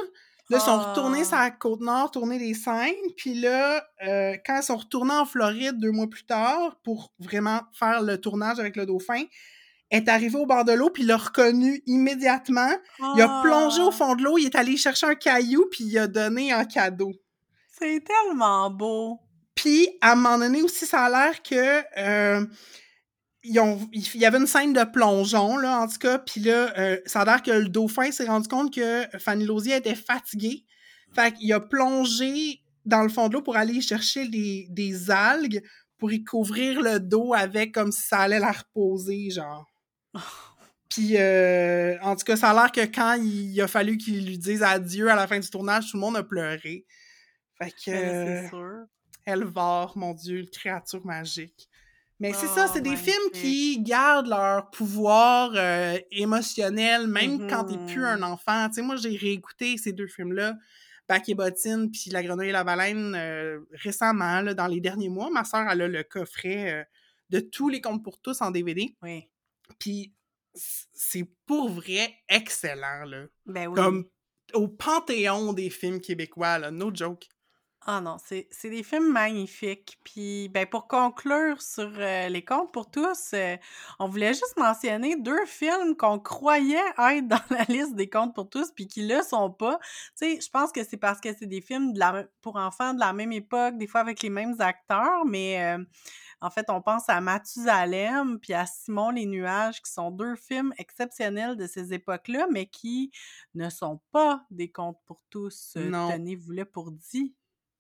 Là, 0.52 0.58
ils 0.60 0.62
sont 0.66 0.78
retournés 0.80 1.22
Ah. 1.22 1.26
sur 1.26 1.38
la 1.38 1.50
Côte-Nord, 1.52 2.12
tourner 2.12 2.38
des 2.38 2.54
scènes. 2.54 2.94
Puis 3.18 3.34
là, 3.34 3.84
euh, 4.08 4.36
quand 4.46 4.58
ils 4.58 4.64
sont 4.64 4.78
retournés 4.78 5.14
en 5.14 5.26
Floride 5.26 5.78
deux 5.80 5.92
mois 5.92 6.08
plus 6.08 6.26
tard 6.26 6.80
pour 6.84 7.12
vraiment 7.20 7.62
faire 7.74 8.04
le 8.04 8.20
tournage 8.22 8.60
avec 8.60 8.76
le 8.76 8.86
dauphin, 8.86 9.24
elle 9.90 10.04
est 10.04 10.10
arrivée 10.10 10.38
au 10.38 10.46
bord 10.46 10.64
de 10.66 10.74
l'eau, 10.74 10.92
puis 10.92 11.02
il 11.04 11.08
l'a 11.08 11.18
reconnu 11.18 11.82
immédiatement. 11.88 12.70
Il 13.16 13.22
a 13.24 13.42
plongé 13.44 13.82
au 13.82 13.90
Ah, 13.90 13.92
fond 13.92 14.16
de 14.16 14.24
l'eau, 14.24 14.38
il 14.38 14.46
est 14.46 14.56
allé 14.56 14.78
chercher 14.78 15.08
un 15.08 15.16
caillou, 15.16 15.66
puis 15.72 15.86
il 15.86 15.98
a 15.98 16.06
donné 16.08 16.52
un 16.52 16.66
cadeau. 16.66 17.12
C'est 17.80 18.04
tellement 18.04 18.70
beau. 18.70 19.20
Puis, 19.60 19.90
à 20.00 20.14
un 20.14 20.16
moment 20.16 20.38
donné 20.38 20.62
aussi, 20.62 20.86
ça 20.86 21.04
a 21.06 21.10
l'air 21.10 21.44
que... 21.44 21.84
euh, 22.00 22.46
ils 23.44 23.60
ont, 23.60 23.90
il 23.92 24.16
y 24.16 24.26
avait 24.26 24.38
une 24.38 24.48
scène 24.48 24.74
de 24.74 24.84
plongeon, 24.84 25.58
là, 25.58 25.82
en 25.82 25.88
tout 25.88 25.98
cas, 25.98 26.20
puis 26.20 26.42
là, 26.42 26.74
euh, 26.78 26.98
ça 27.06 27.22
a 27.22 27.26
l'air 27.26 27.42
que 27.42 27.52
le 27.52 27.68
dauphin 27.68 28.12
s'est 28.12 28.26
rendu 28.26 28.48
compte 28.48 28.74
que 28.74 29.06
Fanny 29.18 29.46
Lausier 29.46 29.76
était 29.78 29.96
fatiguée. 29.96 30.66
Fait 31.14 31.34
qu'il 31.34 31.52
a 31.54 31.60
plongé 31.60 32.62
dans 32.86 33.02
le 33.02 33.10
fond 33.10 33.28
de 33.28 33.34
l'eau 33.34 33.42
pour 33.42 33.58
aller 33.58 33.82
chercher 33.82 34.28
des, 34.28 34.68
des 34.70 35.12
algues 35.12 35.62
pour 35.98 36.12
y 36.12 36.24
couvrir 36.24 36.82
le 36.82 37.00
dos 37.00 37.34
avec 37.34 37.74
comme 37.74 37.92
si 37.92 38.02
ça 38.02 38.20
allait 38.20 38.40
la 38.40 38.52
reposer, 38.52 39.30
genre. 39.30 39.66
Puis, 40.90 41.18
euh, 41.18 41.98
en 42.02 42.16
tout 42.16 42.24
cas, 42.26 42.36
ça 42.38 42.50
a 42.50 42.54
l'air 42.54 42.72
que 42.72 42.94
quand 42.94 43.14
il 43.22 43.60
a 43.62 43.68
fallu 43.68 43.98
qu'il 43.98 44.26
lui 44.26 44.38
dise 44.38 44.64
adieu 44.64 45.10
à 45.10 45.16
la 45.16 45.28
fin 45.28 45.40
du 45.40 45.50
tournage, 45.50 45.92
tout 45.92 45.98
le 45.98 46.02
monde 46.02 46.18
a 46.18 46.24
pleuré. 46.24 46.86
Fait 47.62 47.72
que... 47.72 47.92
Ben, 47.92 47.98
euh, 47.98 48.42
c'est 48.42 48.50
sûr. 48.50 48.86
Elvar, 49.30 49.98
mon 49.98 50.14
Dieu, 50.14 50.46
créature 50.52 51.06
magique. 51.06 51.70
Mais 52.20 52.34
c'est 52.34 52.48
ça, 52.48 52.66
Oh, 52.68 52.72
c'est 52.74 52.82
des 52.82 52.98
films 52.98 53.16
magnifique. 53.32 53.42
qui 53.42 53.82
gardent 53.82 54.28
leur 54.28 54.70
pouvoir 54.72 55.52
euh, 55.56 55.98
émotionnel, 56.12 57.08
même 57.08 57.48
quand 57.50 57.64
t'es 57.64 57.78
plus 57.94 58.06
un 58.06 58.22
enfant. 58.24 58.68
Tu 58.68 58.76
sais, 58.76 58.82
moi, 58.82 58.98
j'ai 58.98 59.16
réécouté 59.16 59.78
ces 59.78 59.94
deux 59.94 60.08
films-là 60.08 60.56
Bac 61.08 61.28
et 61.28 61.34
bottine 61.34 61.90
puis 61.90 62.12
La 62.12 62.22
grenouille 62.22 62.50
et 62.50 62.52
la 62.52 62.64
baleine 62.64 63.16
euh, 63.16 63.60
récemment, 63.72 64.42
là, 64.42 64.54
dans 64.54 64.68
les 64.68 64.80
derniers 64.80 65.10
mois. 65.10 65.30
Ma 65.32 65.44
soeur, 65.44 65.68
elle 65.70 65.82
a 65.82 65.88
le 65.88 66.04
coffret 66.04 66.74
euh, 66.74 66.84
de 67.30 67.40
tous 67.40 67.70
les 67.70 67.82
contes 67.82 68.04
pour 68.04 68.20
tous 68.20 68.42
en 68.42 68.52
DVD. 68.52 68.96
Oui. 69.02 69.28
Puis 69.80 70.14
c'est 70.54 71.28
pour 71.46 71.70
vrai 71.70 72.14
excellent, 72.28 73.06
là. 73.06 73.26
Ben 73.46 73.68
oui. 73.68 73.76
Comme 73.76 74.06
au 74.54 74.68
panthéon 74.68 75.54
des 75.54 75.70
films 75.70 76.02
québécois, 76.02 76.60
là. 76.60 76.70
No 76.70 76.94
joke. 76.94 77.28
Ah 77.86 78.02
non, 78.02 78.18
c'est 78.24 78.48
c'est 78.52 78.70
des 78.70 78.84
films 78.84 79.10
magnifiques. 79.10 80.00
Puis, 80.04 80.50
ben, 80.50 80.68
pour 80.68 80.88
conclure 80.88 81.62
sur 81.62 81.90
euh, 81.98 82.28
les 82.28 82.44
contes 82.44 82.74
pour 82.74 82.92
tous, 82.92 83.32
euh, 83.34 83.56
on 84.00 84.10
voulait 84.10 84.34
juste 84.34 84.58
mentionner 84.58 85.16
deux 85.16 85.46
films 85.46 85.96
qu'on 85.96 86.20
croyait 86.20 86.78
être 86.98 87.28
dans 87.28 87.40
la 87.50 87.64
liste 87.70 87.96
des 87.96 88.10
contes 88.10 88.36
pour 88.36 88.50
tous, 88.50 88.72
puis 88.74 88.88
qui 88.88 89.08
le 89.08 89.22
sont 89.24 89.50
pas. 89.50 89.80
Tu 90.18 90.36
sais, 90.36 90.40
je 90.42 90.50
pense 90.50 90.74
que 90.74 90.84
c'est 90.84 90.98
parce 90.98 91.22
que 91.22 91.30
c'est 91.34 91.48
des 91.48 91.62
films 91.62 91.94
de 91.94 92.00
la, 92.00 92.26
pour 92.42 92.58
enfants 92.58 92.94
de 92.94 93.00
la 93.00 93.14
même 93.14 93.32
époque, 93.32 93.78
des 93.78 93.88
fois 93.88 94.02
avec 94.02 94.22
les 94.24 94.30
mêmes 94.30 94.56
acteurs, 94.60 95.26
mais 95.26 95.64
euh, 95.64 95.84
en 96.42 96.50
fait, 96.50 96.66
on 96.70 96.82
pense 96.82 97.08
à 97.10 97.22
Mathusalem 97.22 98.40
puis 98.40 98.54
à 98.54 98.66
Simon 98.66 99.12
les 99.12 99.26
Nuages, 99.26 99.82
qui 99.82 99.92
sont 99.92 100.12
deux 100.12 100.36
films 100.36 100.74
exceptionnels 100.78 101.56
de 101.56 101.66
ces 101.66 101.94
époques-là, 101.94 102.48
mais 102.52 102.68
qui 102.68 103.12
ne 103.56 103.70
sont 103.70 104.02
pas 104.12 104.46
des 104.52 104.70
contes 104.70 105.00
pour 105.06 105.22
tous. 105.30 105.78
Tenez-vous-le 106.06 106.66
pour 106.66 106.92
dit. 106.92 107.39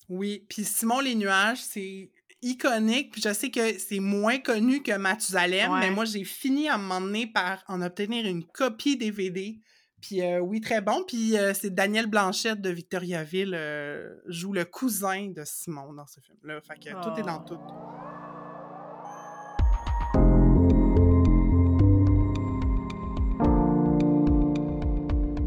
Oui, 0.10 0.46
puis 0.50 0.64
Simon 0.64 1.00
les 1.00 1.16
nuages, 1.16 1.60
c'est 1.62 2.12
iconique, 2.42 3.12
puis 3.12 3.22
je 3.22 3.32
sais 3.34 3.52
que 3.52 3.78
c'est 3.78 4.00
moins 4.00 4.40
connu 4.40 4.82
que 4.82 4.96
Mathusalem, 4.98 5.72
mais 5.80 5.88
Ouais. 5.88 5.92
moi 5.92 6.06
j'ai 6.06 6.24
fini 6.24 6.68
à 6.70 6.76
un 6.76 6.78
moment 6.78 7.02
donné 7.02 7.28
par 7.28 7.64
en 7.68 7.82
obtenir 7.82 8.26
une 8.26 8.44
copie 8.46 8.98
DVD. 8.98 9.60
Puis 10.02 10.22
euh, 10.22 10.40
oui, 10.40 10.62
très 10.62 10.80
bon. 10.82 11.04
Puis 11.06 11.38
euh, 11.38 11.54
c'est 11.54 11.74
Daniel 11.76 12.08
Blanchette 12.08 12.62
de 12.62 12.70
Victoriaville 12.70 13.54
euh, 13.54 14.16
joue 14.28 14.54
le 14.54 14.64
cousin 14.64 15.28
de 15.36 15.44
Simon 15.46 15.92
dans 15.94 16.08
ce 16.08 16.22
film-là. 16.22 16.62
Fait 16.62 16.76
que 16.80 16.90
tout 17.04 17.20
est 17.20 17.24
dans 17.24 17.44
Oh. 17.46 17.50
tout. 17.50 17.60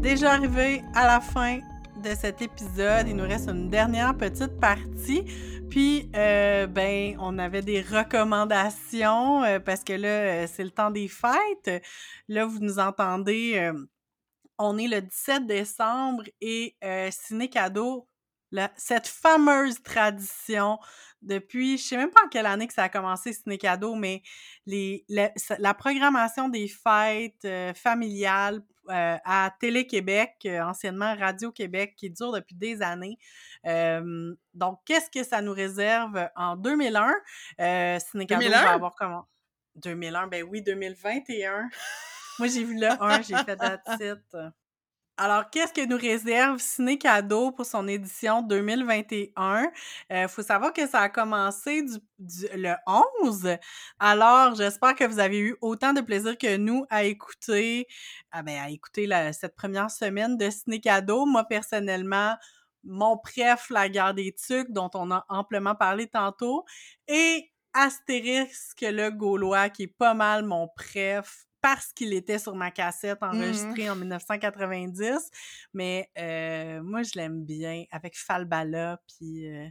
Déjà 0.01 0.33
arrivé 0.33 0.83
à 0.93 1.07
la 1.07 1.19
fin 1.21 1.59
de 2.03 2.15
cet 2.15 2.41
épisode, 2.41 3.07
il 3.07 3.15
nous 3.15 3.23
reste 3.23 3.47
une 3.47 3.69
dernière 3.69 4.15
petite 4.17 4.59
partie. 4.59 5.23
Puis, 5.69 6.11
euh, 6.15 6.67
ben, 6.67 7.15
on 7.19 7.39
avait 7.39 7.61
des 7.61 7.81
recommandations 7.81 9.43
euh, 9.43 9.59
parce 9.59 9.83
que 9.85 9.93
là, 9.93 10.07
euh, 10.07 10.47
c'est 10.51 10.65
le 10.65 10.71
temps 10.71 10.91
des 10.91 11.07
fêtes. 11.07 11.83
Là, 12.27 12.45
vous 12.45 12.59
nous 12.59 12.77
entendez, 12.77 13.53
euh, 13.55 13.73
on 14.57 14.77
est 14.77 14.87
le 14.87 15.01
17 15.01 15.47
décembre 15.47 16.23
et 16.41 16.75
Ciné 17.11 17.49
Cadeau, 17.49 18.07
cette 18.75 19.07
fameuse 19.07 19.81
tradition 19.81 20.77
depuis, 21.21 21.77
je 21.77 21.83
sais 21.83 21.97
même 21.97 22.11
pas 22.11 22.25
en 22.25 22.29
quelle 22.29 22.45
année 22.45 22.67
que 22.67 22.73
ça 22.73 22.83
a 22.83 22.89
commencé 22.89 23.31
Ciné 23.31 23.57
Cadeau, 23.57 23.95
mais 23.95 24.21
la, 24.67 25.73
programmation 25.73 26.49
des 26.49 26.67
fêtes 26.67 27.47
familiales 27.75 28.61
euh, 28.89 29.17
à 29.23 29.51
Télé-Québec, 29.59 30.35
euh, 30.45 30.61
anciennement 30.61 31.15
Radio-Québec, 31.15 31.95
qui 31.95 32.09
dure 32.09 32.31
depuis 32.31 32.55
des 32.55 32.81
années. 32.81 33.17
Euh, 33.65 34.35
donc, 34.53 34.79
qu'est-ce 34.85 35.09
que 35.09 35.23
ça 35.23 35.41
nous 35.41 35.53
réserve 35.53 36.29
en 36.35 36.55
2001? 36.55 37.13
Euh, 37.61 37.99
2001? 38.13 38.49
va 38.49 38.71
avoir 38.71 38.95
comment? 38.95 39.27
2001, 39.75 40.27
ben 40.27 40.43
oui, 40.43 40.61
2021. 40.61 41.69
Moi, 42.39 42.47
j'ai 42.47 42.63
vu 42.63 42.79
le 42.79 42.89
1, 42.89 43.21
j'ai 43.21 43.37
fait 43.37 43.59
la 43.61 43.77
titre. 43.97 44.53
Alors, 45.23 45.49
qu'est-ce 45.49 45.71
que 45.71 45.85
nous 45.87 45.95
réserve 45.95 46.59
Ciné 46.59 46.97
Cadeau 46.97 47.51
pour 47.53 47.65
son 47.65 47.87
édition 47.87 48.41
2021? 48.41 49.71
Il 50.09 50.27
faut 50.27 50.41
savoir 50.43 50.73
que 50.73 50.85
ça 50.85 50.99
a 50.99 51.07
commencé 51.09 51.85
le 52.19 52.73
11. 53.21 53.55
Alors, 53.99 54.53
j'espère 54.55 54.95
que 54.95 55.05
vous 55.05 55.19
avez 55.19 55.39
eu 55.39 55.55
autant 55.61 55.93
de 55.93 56.01
plaisir 56.01 56.37
que 56.37 56.57
nous 56.57 56.85
à 56.89 57.05
écouter, 57.05 57.87
ah 58.33 58.43
ben, 58.43 58.59
à 58.59 58.69
écouter 58.69 59.07
la- 59.07 59.31
cette 59.31 59.55
première 59.55 59.89
semaine 59.91 60.35
de 60.35 60.49
Ciné 60.49 60.81
Cadeau. 60.81 61.25
Moi, 61.25 61.45
personnellement, 61.45 62.35
mon 62.83 63.17
préf, 63.17 63.69
La 63.69 63.87
guerre 63.87 64.13
des 64.13 64.33
tucs, 64.35 64.71
dont 64.73 64.89
on 64.93 65.09
a 65.09 65.25
amplement 65.29 65.73
parlé 65.75 66.07
tantôt, 66.07 66.65
et 67.07 67.49
Astérix, 67.73 68.73
le 68.81 69.09
Gaulois, 69.09 69.69
qui 69.69 69.83
est 69.83 69.87
pas 69.87 70.13
mal 70.15 70.43
mon 70.43 70.67
préf 70.75 71.45
parce 71.63 71.93
qu'il 71.93 72.11
était 72.13 72.39
sur 72.39 72.55
ma 72.57 72.71
cassette 72.71 73.23
enregistrée 73.23 73.89
en 73.89 73.95
1990. 73.95 75.31
Mais 75.73 76.11
euh, 76.17 76.83
moi, 76.83 77.03
je 77.03 77.13
l'aime 77.15 77.45
bien 77.45 77.85
avec 77.89 78.17
Falbala, 78.17 79.01
puis 79.07 79.47
euh, 79.47 79.69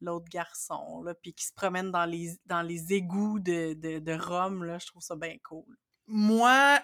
l'autre 0.00 0.24
garçon, 0.30 1.02
là, 1.02 1.12
puis 1.14 1.34
qui 1.34 1.44
se 1.44 1.52
promène 1.52 1.90
dans 1.90 2.06
les, 2.06 2.40
dans 2.46 2.62
les 2.62 2.94
égouts 2.94 3.38
de, 3.40 3.74
de, 3.74 3.98
de 3.98 4.12
Rome. 4.14 4.64
Là, 4.64 4.78
je 4.78 4.86
trouve 4.86 5.02
ça 5.02 5.14
bien 5.14 5.36
cool. 5.44 5.76
Moi, 6.06 6.80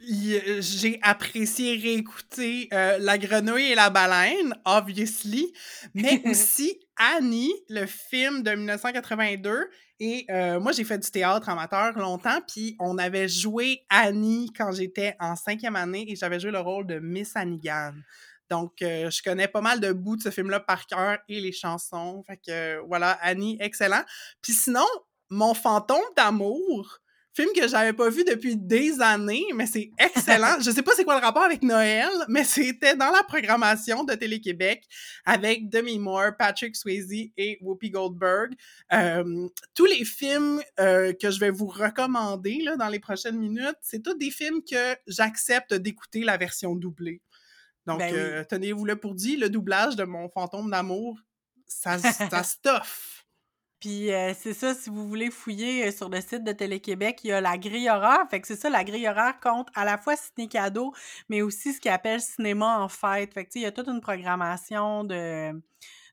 j'ai 0.00 0.98
apprécié 1.02 1.76
réécouter 1.76 2.68
euh, 2.72 2.98
La 2.98 3.18
grenouille 3.18 3.72
et 3.72 3.74
la 3.74 3.90
baleine, 3.90 4.54
obviously, 4.64 5.52
mais 5.94 6.22
aussi 6.26 6.78
Annie, 6.96 7.52
le 7.68 7.86
film 7.86 8.42
de 8.42 8.50
1982. 8.52 9.70
Et 10.00 10.26
euh, 10.30 10.60
moi, 10.60 10.72
j'ai 10.72 10.84
fait 10.84 10.98
du 10.98 11.10
théâtre 11.10 11.48
amateur 11.48 11.96
longtemps, 11.98 12.40
puis 12.46 12.76
on 12.80 12.98
avait 12.98 13.28
joué 13.28 13.84
Annie 13.88 14.50
quand 14.56 14.72
j'étais 14.72 15.16
en 15.20 15.36
cinquième 15.36 15.76
année 15.76 16.04
et 16.10 16.16
j'avais 16.16 16.40
joué 16.40 16.50
le 16.50 16.60
rôle 16.60 16.86
de 16.86 16.98
Miss 16.98 17.36
Hannigan. 17.36 17.94
Donc, 18.50 18.82
euh, 18.82 19.10
je 19.10 19.22
connais 19.22 19.48
pas 19.48 19.60
mal 19.60 19.80
de 19.80 19.92
bouts 19.92 20.16
de 20.16 20.22
ce 20.22 20.30
film-là 20.30 20.60
par 20.60 20.86
cœur 20.86 21.18
et 21.28 21.40
les 21.40 21.52
chansons. 21.52 22.22
Fait 22.26 22.36
que, 22.36 22.80
voilà, 22.86 23.12
Annie, 23.22 23.56
excellent. 23.60 24.02
Puis 24.42 24.52
sinon, 24.52 24.84
Mon 25.30 25.54
fantôme 25.54 26.04
d'amour, 26.16 27.00
film 27.34 27.48
que 27.54 27.66
j'avais 27.66 27.92
pas 27.92 28.08
vu 28.10 28.24
depuis 28.24 28.56
des 28.56 29.00
années, 29.00 29.44
mais 29.54 29.66
c'est 29.66 29.90
excellent. 29.98 30.60
je 30.60 30.70
sais 30.70 30.82
pas 30.82 30.92
c'est 30.96 31.04
quoi 31.04 31.18
le 31.18 31.24
rapport 31.24 31.42
avec 31.42 31.62
Noël, 31.62 32.08
mais 32.28 32.44
c'était 32.44 32.94
dans 32.96 33.10
la 33.10 33.22
programmation 33.24 34.04
de 34.04 34.14
Télé-Québec 34.14 34.84
avec 35.24 35.68
Demi 35.68 35.98
Moore, 35.98 36.36
Patrick 36.38 36.76
Swayze 36.76 37.12
et 37.36 37.58
Whoopi 37.60 37.90
Goldberg. 37.90 38.52
Euh, 38.92 39.48
tous 39.74 39.86
les 39.86 40.04
films 40.04 40.62
euh, 40.78 41.12
que 41.12 41.30
je 41.30 41.40
vais 41.40 41.50
vous 41.50 41.66
recommander 41.66 42.60
là, 42.62 42.76
dans 42.76 42.88
les 42.88 43.00
prochaines 43.00 43.38
minutes, 43.38 43.76
c'est 43.82 44.02
tous 44.02 44.14
des 44.14 44.30
films 44.30 44.62
que 44.62 44.96
j'accepte 45.08 45.74
d'écouter 45.74 46.22
la 46.22 46.36
version 46.36 46.76
doublée. 46.76 47.20
Donc, 47.86 47.98
Ben 47.98 48.12
oui. 48.14 48.18
euh, 48.18 48.44
tenez-vous 48.48 48.84
le 48.84 48.96
pour 48.96 49.14
dit, 49.14 49.36
le 49.36 49.50
doublage 49.50 49.96
de 49.96 50.04
Mon 50.04 50.28
fantôme 50.28 50.70
d'amour, 50.70 51.18
ça, 51.66 51.98
ça 51.98 52.42
stuff. 52.44 53.23
Puis 53.84 54.10
euh, 54.14 54.32
c'est 54.32 54.54
ça, 54.54 54.72
si 54.72 54.88
vous 54.88 55.06
voulez 55.06 55.30
fouiller 55.30 55.88
euh, 55.88 55.92
sur 55.92 56.08
le 56.08 56.18
site 56.22 56.42
de 56.42 56.52
Télé-Québec, 56.52 57.20
il 57.22 57.28
y 57.28 57.32
a 57.32 57.42
la 57.42 57.58
grille 57.58 57.90
horaire. 57.90 58.24
Fait 58.30 58.40
que 58.40 58.46
c'est 58.46 58.56
ça, 58.56 58.70
la 58.70 58.82
grille 58.82 59.06
horaire 59.06 59.38
compte 59.40 59.68
à 59.74 59.84
la 59.84 59.98
fois 59.98 60.16
ciné 60.16 60.48
cadeau, 60.48 60.94
mais 61.28 61.42
aussi 61.42 61.74
ce 61.74 61.80
qu'ils 61.82 61.90
appelle 61.90 62.22
cinéma 62.22 62.78
en 62.78 62.88
fête. 62.88 63.34
Fait 63.34 63.44
que 63.44 63.50
tu 63.50 63.52
sais, 63.52 63.58
il 63.58 63.62
y 63.64 63.66
a 63.66 63.72
toute 63.72 63.88
une 63.88 64.00
programmation 64.00 65.04
de, 65.04 65.50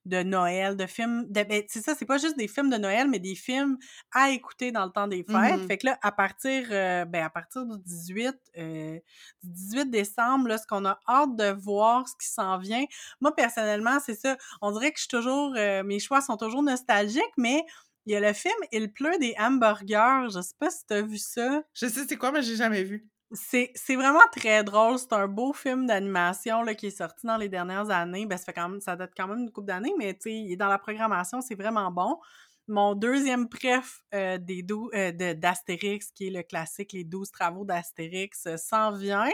de 0.05 0.23
Noël, 0.23 0.75
de 0.75 0.85
films. 0.85 1.25
De, 1.29 1.43
ben, 1.43 1.63
c'est 1.67 1.81
ça, 1.81 1.93
c'est 1.95 2.05
pas 2.05 2.17
juste 2.17 2.37
des 2.37 2.47
films 2.47 2.69
de 2.69 2.77
Noël, 2.77 3.07
mais 3.07 3.19
des 3.19 3.35
films 3.35 3.77
à 4.13 4.31
écouter 4.31 4.71
dans 4.71 4.85
le 4.85 4.91
temps 4.91 5.07
des 5.07 5.23
fêtes. 5.23 5.59
Mhm. 5.59 5.67
Fait 5.67 5.77
que 5.77 5.87
là, 5.87 5.99
à 6.01 6.11
partir, 6.11 6.67
euh, 6.71 7.05
ben, 7.05 7.23
à 7.23 7.29
partir 7.29 7.65
du 7.65 7.77
18, 7.77 8.35
euh, 8.57 8.99
du 9.43 9.51
18 9.51 9.89
décembre, 9.89 10.47
là, 10.47 10.57
ce 10.57 10.65
qu'on 10.65 10.85
a 10.85 10.99
hâte 11.07 11.35
de 11.35 11.51
voir, 11.51 12.07
ce 12.07 12.15
qui 12.15 12.31
s'en 12.31 12.57
vient. 12.57 12.85
Moi, 13.19 13.35
personnellement, 13.35 13.99
c'est 14.03 14.15
ça. 14.15 14.37
On 14.61 14.71
dirait 14.71 14.91
que 14.91 14.97
je 14.97 15.03
suis 15.03 15.09
toujours, 15.09 15.53
euh, 15.55 15.83
mes 15.83 15.99
choix 15.99 16.21
sont 16.21 16.37
toujours 16.37 16.63
nostalgiques, 16.63 17.21
mais 17.37 17.63
il 18.07 18.13
y 18.13 18.15
a 18.15 18.19
le 18.19 18.33
film 18.33 18.55
Il 18.71 18.91
pleut 18.91 19.17
des 19.19 19.35
hamburgers. 19.37 20.27
Je 20.33 20.41
sais 20.41 20.55
pas 20.57 20.71
si 20.71 20.85
t'as 20.87 21.01
vu 21.01 21.17
ça. 21.17 21.63
Je 21.73 21.87
sais 21.87 22.05
c'est 22.07 22.17
quoi, 22.17 22.31
mais 22.31 22.41
j'ai 22.41 22.55
jamais 22.55 22.83
vu. 22.83 23.07
C'est 23.33 23.95
vraiment 23.95 24.27
très 24.31 24.63
drôle. 24.63 24.97
C'est 24.99 25.13
un 25.13 25.27
beau 25.27 25.53
film 25.53 25.85
d'animation 25.85 26.65
qui 26.77 26.87
est 26.87 26.97
sorti 26.97 27.25
dans 27.25 27.37
les 27.37 27.49
dernières 27.49 27.89
années. 27.89 28.25
Ben, 28.25 28.37
ça, 28.37 28.45
fait 28.45 28.53
quand 28.53 28.67
même, 28.67 28.81
ça 28.81 28.95
date 28.95 29.11
quand 29.15 29.27
même 29.27 29.39
une 29.39 29.51
couple 29.51 29.67
d'années, 29.67 29.93
mais 29.97 30.17
il 30.25 30.51
est 30.51 30.57
dans 30.57 30.67
la 30.67 30.77
programmation, 30.77 31.41
c'est 31.41 31.55
vraiment 31.55 31.91
bon. 31.91 32.17
Mon 32.67 32.95
deuxième 32.95 33.49
préf 33.49 34.01
euh, 34.13 34.37
des 34.37 34.65
euh, 34.93 35.33
d'Astérix, 35.33 36.11
qui 36.11 36.27
est 36.27 36.29
le 36.29 36.43
classique 36.43 36.93
Les 36.93 37.03
12 37.03 37.31
travaux 37.31 37.65
d'Astérix, 37.65 38.45
euh, 38.45 38.55
s'en 38.57 38.91
vient. 38.91 39.29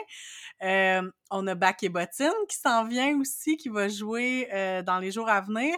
Euh, 0.64 1.12
on 1.30 1.46
a 1.46 1.56
Bac 1.56 1.84
et 1.84 1.90
Bottine 1.90 2.32
qui 2.50 2.58
s'en 2.58 2.86
vient 2.86 3.20
aussi, 3.20 3.58
qui 3.58 3.70
va 3.70 3.90
jouer 3.90 4.48
euh, 4.54 4.82
dans 4.82 5.00
les 5.00 5.12
jours 5.12 5.30
à 5.30 5.42
venir. 5.42 5.76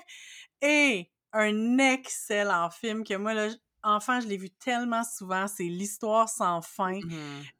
Et 0.61 1.09
un 1.33 1.77
excellent 1.79 2.69
film 2.69 3.03
que 3.03 3.15
moi, 3.15 3.33
là, 3.33 3.49
enfant, 3.83 4.19
je 4.19 4.27
l'ai 4.27 4.37
vu 4.37 4.49
tellement 4.49 5.03
souvent, 5.03 5.47
c'est 5.47 5.63
L'Histoire 5.63 6.27
sans 6.29 6.61
fin. 6.61 6.99
Mhm. 6.99 7.11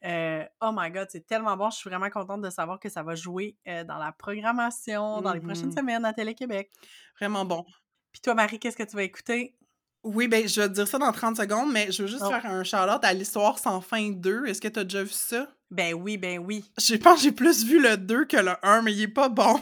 Euh, 0.05 0.43
oh 0.61 0.72
my 0.74 0.91
god, 0.91 1.07
c'est 1.11 1.26
tellement 1.26 1.55
bon. 1.57 1.70
Je 1.70 1.78
suis 1.78 1.89
vraiment 1.89 2.09
contente 2.09 2.41
de 2.41 2.49
savoir 2.49 2.80
que 2.80 2.89
ça 2.89 3.03
va 3.03 3.15
jouer 3.15 3.55
euh, 3.67 3.84
dans 3.84 3.97
la 3.97 4.11
programmation 4.11 5.22
dans 5.22 5.34
les 5.34 5.39
prochaines 5.41 5.67
Mhm. 5.67 5.78
semaines 5.78 6.05
à 6.05 6.13
Télé-Québec. 6.13 6.72
Vraiment 7.20 7.45
bon. 7.45 7.65
Puis 8.11 8.22
toi, 8.22 8.34
Marie, 8.34 8.59
qu'est-ce 8.59 8.78
que 8.78 8.84
tu 8.84 8.95
vas 8.95 9.03
écouter? 9.03 9.55
Oui, 10.03 10.28
ben, 10.30 10.47
je 10.47 10.61
vais 10.61 10.67
te 10.70 10.74
dire 10.74 10.88
ça 10.88 10.97
dans 10.97 11.11
30 11.11 11.36
secondes, 11.38 11.72
mais 11.72 11.91
je 11.91 12.03
veux 12.03 12.07
juste 12.07 12.24
Oh. 12.26 12.30
faire 12.30 12.45
un 12.45 12.63
shout-out 12.63 13.03
à 13.03 13.13
l'histoire 13.13 13.59
sans 13.59 13.82
fin 13.82 14.09
2. 14.11 14.45
Est-ce 14.45 14.61
que 14.61 14.67
tu 14.70 14.80
as 14.80 14.84
déjà 14.86 15.03
vu 15.03 15.09
ça? 15.11 15.47
Ben 15.72 15.93
oui, 15.93 16.17
ben 16.17 16.39
oui. 16.39 16.72
Je 16.80 16.95
pense 16.95 17.17
que 17.17 17.24
j'ai 17.24 17.32
plus 17.34 17.63
vu 17.65 17.82
le 17.82 17.97
2 17.97 18.26
que 18.26 18.38
le 18.38 18.53
1, 18.63 18.82
mais 18.82 18.93
il 18.93 19.01
est 19.03 19.07
pas 19.09 19.30
bon. 19.30 19.61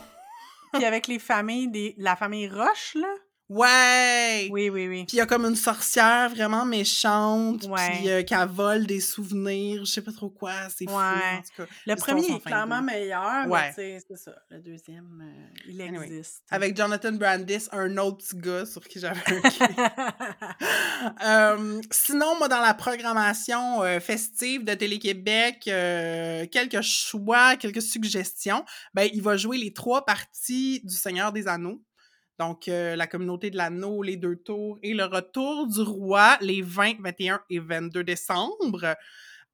Puis 0.74 0.86
avec 0.86 1.08
les 1.08 1.18
familles, 1.20 1.70
des... 1.70 1.96
la 1.98 2.16
famille 2.16 2.48
Roche, 2.48 2.94
là? 2.96 3.08
Ouais! 3.50 4.50
Oui, 4.52 4.70
oui, 4.70 4.88
oui. 4.90 5.06
Puis 5.06 5.16
il 5.16 5.20
y 5.20 5.22
a 5.22 5.26
comme 5.26 5.46
une 5.46 5.56
sorcière 5.56 6.30
vraiment 6.30 6.66
méchante, 6.66 7.64
Ouais. 7.66 7.92
puis 8.00 8.10
euh, 8.10 8.24
qu'elle 8.24 8.48
vole 8.50 8.86
des 8.86 9.00
souvenirs, 9.00 9.86
je 9.86 9.92
sais 9.92 10.02
pas 10.02 10.12
trop 10.12 10.30
quoi, 10.30 10.54
c'est 10.70 10.84
fou, 10.86 10.92
Ouais. 10.98 11.38
en 11.38 11.42
tout 11.42 11.64
cas. 11.64 11.70
Le 11.86 11.96
premier 11.96 12.26
est 12.26 12.40
clairement 12.44 12.82
meilleur, 12.82 13.48
Ouais. 13.48 13.72
mais 13.78 14.00
c'est 14.06 14.16
ça. 14.18 14.34
Le 14.50 14.60
deuxième, 14.60 15.24
euh, 15.24 15.60
il 15.70 15.82
Anyway. 15.82 16.06
existe. 16.08 16.44
Avec 16.52 16.76
Jonathan 16.76 17.14
Brandis, 17.14 17.70
un 17.72 17.96
autre 17.98 18.18
petit 18.18 18.36
gars 18.38 18.66
sur 18.66 18.86
qui 18.86 19.00
j'avais 19.00 19.22
un. 19.28 19.42
Euh, 21.24 21.82
sinon, 21.92 22.38
moi, 22.38 22.48
dans 22.48 22.60
la 22.62 22.74
programmation 22.74 23.84
euh, 23.84 24.00
festive 24.00 24.64
de 24.66 24.74
Télé-Québec, 24.74 25.64
euh, 25.68 26.46
quelques 26.52 26.82
choix, 26.82 27.56
quelques 27.56 27.82
suggestions. 27.82 28.66
Ben, 28.94 29.08
il 29.14 29.22
va 29.22 29.38
jouer 29.38 29.58
les 29.58 29.74
trois 29.74 30.06
parties 30.06 30.82
du 30.84 30.96
Seigneur 30.96 31.32
des 31.32 31.48
Anneaux. 31.48 31.82
Donc, 32.40 32.68
euh, 32.68 32.96
la 32.96 33.08
communauté 33.08 33.50
de 33.50 33.58
l'anneau, 33.58 34.04
les 34.04 34.16
deux 34.18 34.36
tours 34.36 34.78
et 34.84 34.94
le 34.94 35.06
retour 35.06 35.68
du 35.68 35.82
roi 35.82 36.38
les 36.42 36.62
20, 36.62 37.02
21 37.02 37.42
et 37.50 37.60
22 37.60 38.04
décembre. 38.04 38.96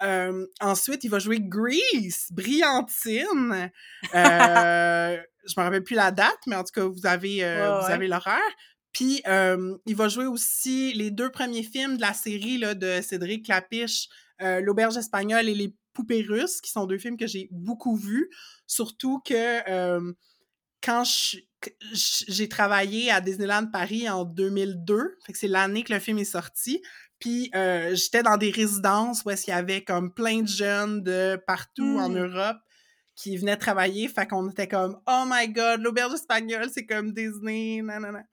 Euh, 0.01 0.45
ensuite, 0.59 1.03
il 1.05 1.09
va 1.09 1.19
jouer 1.19 1.39
Grease, 1.39 2.27
Brillantine. 2.31 3.71
Euh, 4.15 5.17
je 5.45 5.53
me 5.57 5.63
rappelle 5.63 5.83
plus 5.83 5.95
la 5.95 6.11
date, 6.11 6.39
mais 6.47 6.55
en 6.55 6.63
tout 6.63 6.71
cas, 6.73 6.85
vous 6.85 7.05
avez, 7.05 7.43
euh, 7.43 7.69
Ouais, 7.75 7.81
vous 7.81 7.87
ouais. 7.87 7.93
avez 7.93 8.07
l'horaire. 8.07 8.41
Puis, 8.91 9.21
euh, 9.27 9.75
il 9.85 9.95
va 9.95 10.07
jouer 10.09 10.25
aussi 10.25 10.93
les 10.93 11.09
deux 11.09 11.31
premiers 11.31 11.63
films 11.63 11.95
de 11.97 12.01
la 12.01 12.13
série 12.13 12.57
là, 12.57 12.75
de 12.75 13.01
Cédric 13.01 13.45
Clapiche, 13.45 14.07
euh, 14.41 14.59
L'Auberge 14.59 14.97
espagnole 14.97 15.47
et 15.49 15.55
Les 15.55 15.73
Poupées 15.93 16.21
russes, 16.27 16.59
qui 16.59 16.71
sont 16.71 16.85
deux 16.85 16.97
films 16.97 17.17
que 17.17 17.27
j'ai 17.27 17.47
beaucoup 17.51 17.95
vus. 17.95 18.29
Surtout 18.67 19.19
que 19.25 19.69
euh, 19.69 20.11
quand 20.83 21.03
je- 21.03 21.37
j'ai 21.93 22.49
travaillé 22.49 23.11
à 23.11 23.21
Disneyland 23.21 23.67
Paris 23.67 24.09
en 24.09 24.25
2002, 24.25 25.17
fait 25.25 25.33
que 25.33 25.37
c'est 25.37 25.47
l'année 25.47 25.83
que 25.83 25.93
le 25.93 25.99
film 25.99 26.17
est 26.19 26.25
sorti, 26.25 26.81
puis 27.19 27.49
euh, 27.55 27.95
j'étais 27.95 28.23
dans 28.23 28.37
des 28.37 28.51
résidences 28.51 29.23
où 29.25 29.29
est-ce 29.29 29.45
qu'il 29.45 29.53
y 29.53 29.57
avait 29.57 29.83
comme 29.83 30.13
plein 30.13 30.41
de 30.41 30.47
jeunes 30.47 31.03
de 31.03 31.41
partout 31.47 31.97
en 31.99 32.09
Mm. 32.09 32.17
Europe 32.17 32.57
qui 33.15 33.37
venaient 33.37 33.57
travailler, 33.57 34.07
fait 34.07 34.27
qu'on 34.27 34.49
était 34.49 34.67
comme 34.67 34.97
«Oh 35.07 35.23
my 35.27 35.47
God, 35.47 35.81
l'auberge 35.81 36.13
espagnole, 36.13 36.69
c'est 36.73 36.85
comme 36.85 37.13
Disney, 37.13 37.81
nanana.» 37.83 38.23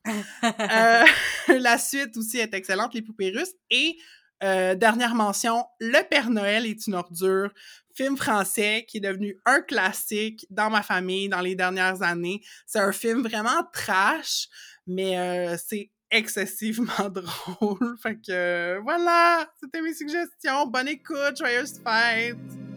Euh, 0.44 1.04
La 1.60 1.76
suite 1.78 2.16
aussi 2.16 2.38
est 2.38 2.54
excellente, 2.54 2.94
Les 2.94 3.02
poupées 3.02 3.30
russes. 3.30 3.52
Et 3.70 3.98
euh, 4.42 4.74
dernière 4.74 5.14
mention, 5.14 5.66
Le 5.80 6.02
Père 6.08 6.30
Noël 6.30 6.64
est 6.64 6.86
une 6.86 6.94
ordure, 6.94 7.52
film 8.00 8.16
français 8.16 8.86
qui 8.88 8.96
est 8.96 9.00
devenu 9.00 9.38
un 9.44 9.60
classique 9.60 10.46
dans 10.48 10.70
ma 10.70 10.82
famille 10.82 11.28
dans 11.28 11.42
les 11.42 11.54
dernières 11.54 12.00
années. 12.00 12.40
C'est 12.66 12.78
un 12.78 12.92
film 12.92 13.22
vraiment 13.22 13.62
trash, 13.74 14.48
mais 14.86 15.18
euh, 15.18 15.56
c'est 15.62 15.90
excessivement 16.10 17.10
drôle. 17.10 17.96
Fait 18.02 18.16
que 18.16 18.78
voilà, 18.82 19.46
c'était 19.60 19.82
mes 19.82 19.92
suggestions. 19.92 20.66
Bonne 20.66 20.88
écoute, 20.88 21.36
joyeuse 21.36 21.78
fête! 21.84 22.69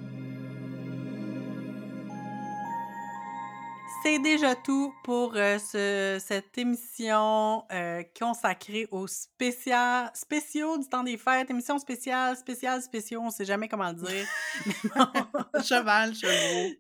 C'est 4.04 4.20
déjà 4.20 4.54
tout 4.56 4.94
pour 5.04 5.34
euh, 5.36 5.58
ce- 5.60 6.22
cette 6.26 6.58
émission 6.58 7.64
euh, 7.72 8.04
consacrée 8.20 8.88
aux 8.92 9.08
spécial, 9.08 10.10
spéciaux 10.14 10.78
du 10.78 10.88
temps 10.90 11.04
des 11.04 11.18
fêtes. 11.18 11.50
Émission 11.50 11.80
spéciale, 11.80 12.36
spéciale, 12.36 12.82
spéciaux, 12.82 13.22
on 13.24 13.30
sait 13.30 13.46
jamais 13.46 13.70
comment 13.70 13.90
le 13.90 13.96
dire. 13.96 14.28
Cheval, 15.64 16.14
chevaux. 16.16 16.76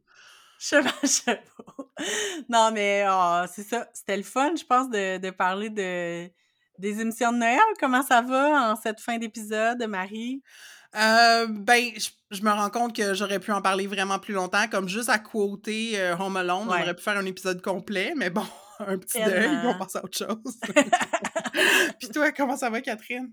cheval, 0.60 0.93
chevaux. 1.04 1.91
Non, 2.49 2.72
mais 2.74 3.04
ah, 3.08 3.45
c'est 3.54 3.64
ça. 3.64 3.88
C'était 3.93 4.18
le 4.18 4.24
fun, 4.24 4.54
je 4.58 4.66
pense, 4.66 4.89
de, 4.89 5.18
de 5.18 5.30
parler 5.30 5.70
de, 5.70 6.30
des 6.78 6.99
émissions 7.01 7.32
de 7.32 7.38
Noël. 7.38 7.60
Comment 7.80 8.04
ça 8.04 8.22
va 8.22 8.72
en 8.72 8.76
cette 8.76 8.99
fin 8.99 9.18
d'épisode, 9.18 9.82
Marie? 9.88 10.43
Euh, 10.95 11.47
ben, 11.49 11.91
je, 11.97 12.09
je 12.31 12.41
me 12.43 12.51
rends 12.51 12.69
compte 12.69 12.95
que 12.95 13.13
j'aurais 13.13 13.39
pu 13.39 13.51
en 13.51 13.61
parler 13.61 13.87
vraiment 13.87 14.19
plus 14.19 14.33
longtemps, 14.33 14.67
comme 14.69 14.87
juste 14.87 15.09
à 15.09 15.17
quoter 15.19 15.99
euh, 15.99 16.15
Home 16.17 16.37
Alone. 16.37 16.67
Ouais. 16.67 16.77
On 16.79 16.81
aurait 16.83 16.93
pu 16.95 17.01
faire 17.03 17.17
un 17.17 17.25
épisode 17.25 17.61
complet, 17.61 18.13
mais 18.15 18.29
bon, 18.29 18.45
un 18.79 18.97
petit 18.97 19.13
Tellement. 19.13 19.63
deuil, 19.63 19.73
on 19.75 19.77
passe 19.79 19.95
à 19.95 20.03
autre 20.03 20.17
chose. 20.17 20.57
puis 21.99 22.10
toi, 22.10 22.32
comment 22.32 22.58
ça 22.58 22.70
va, 22.70 22.82
Catherine? 22.82 23.32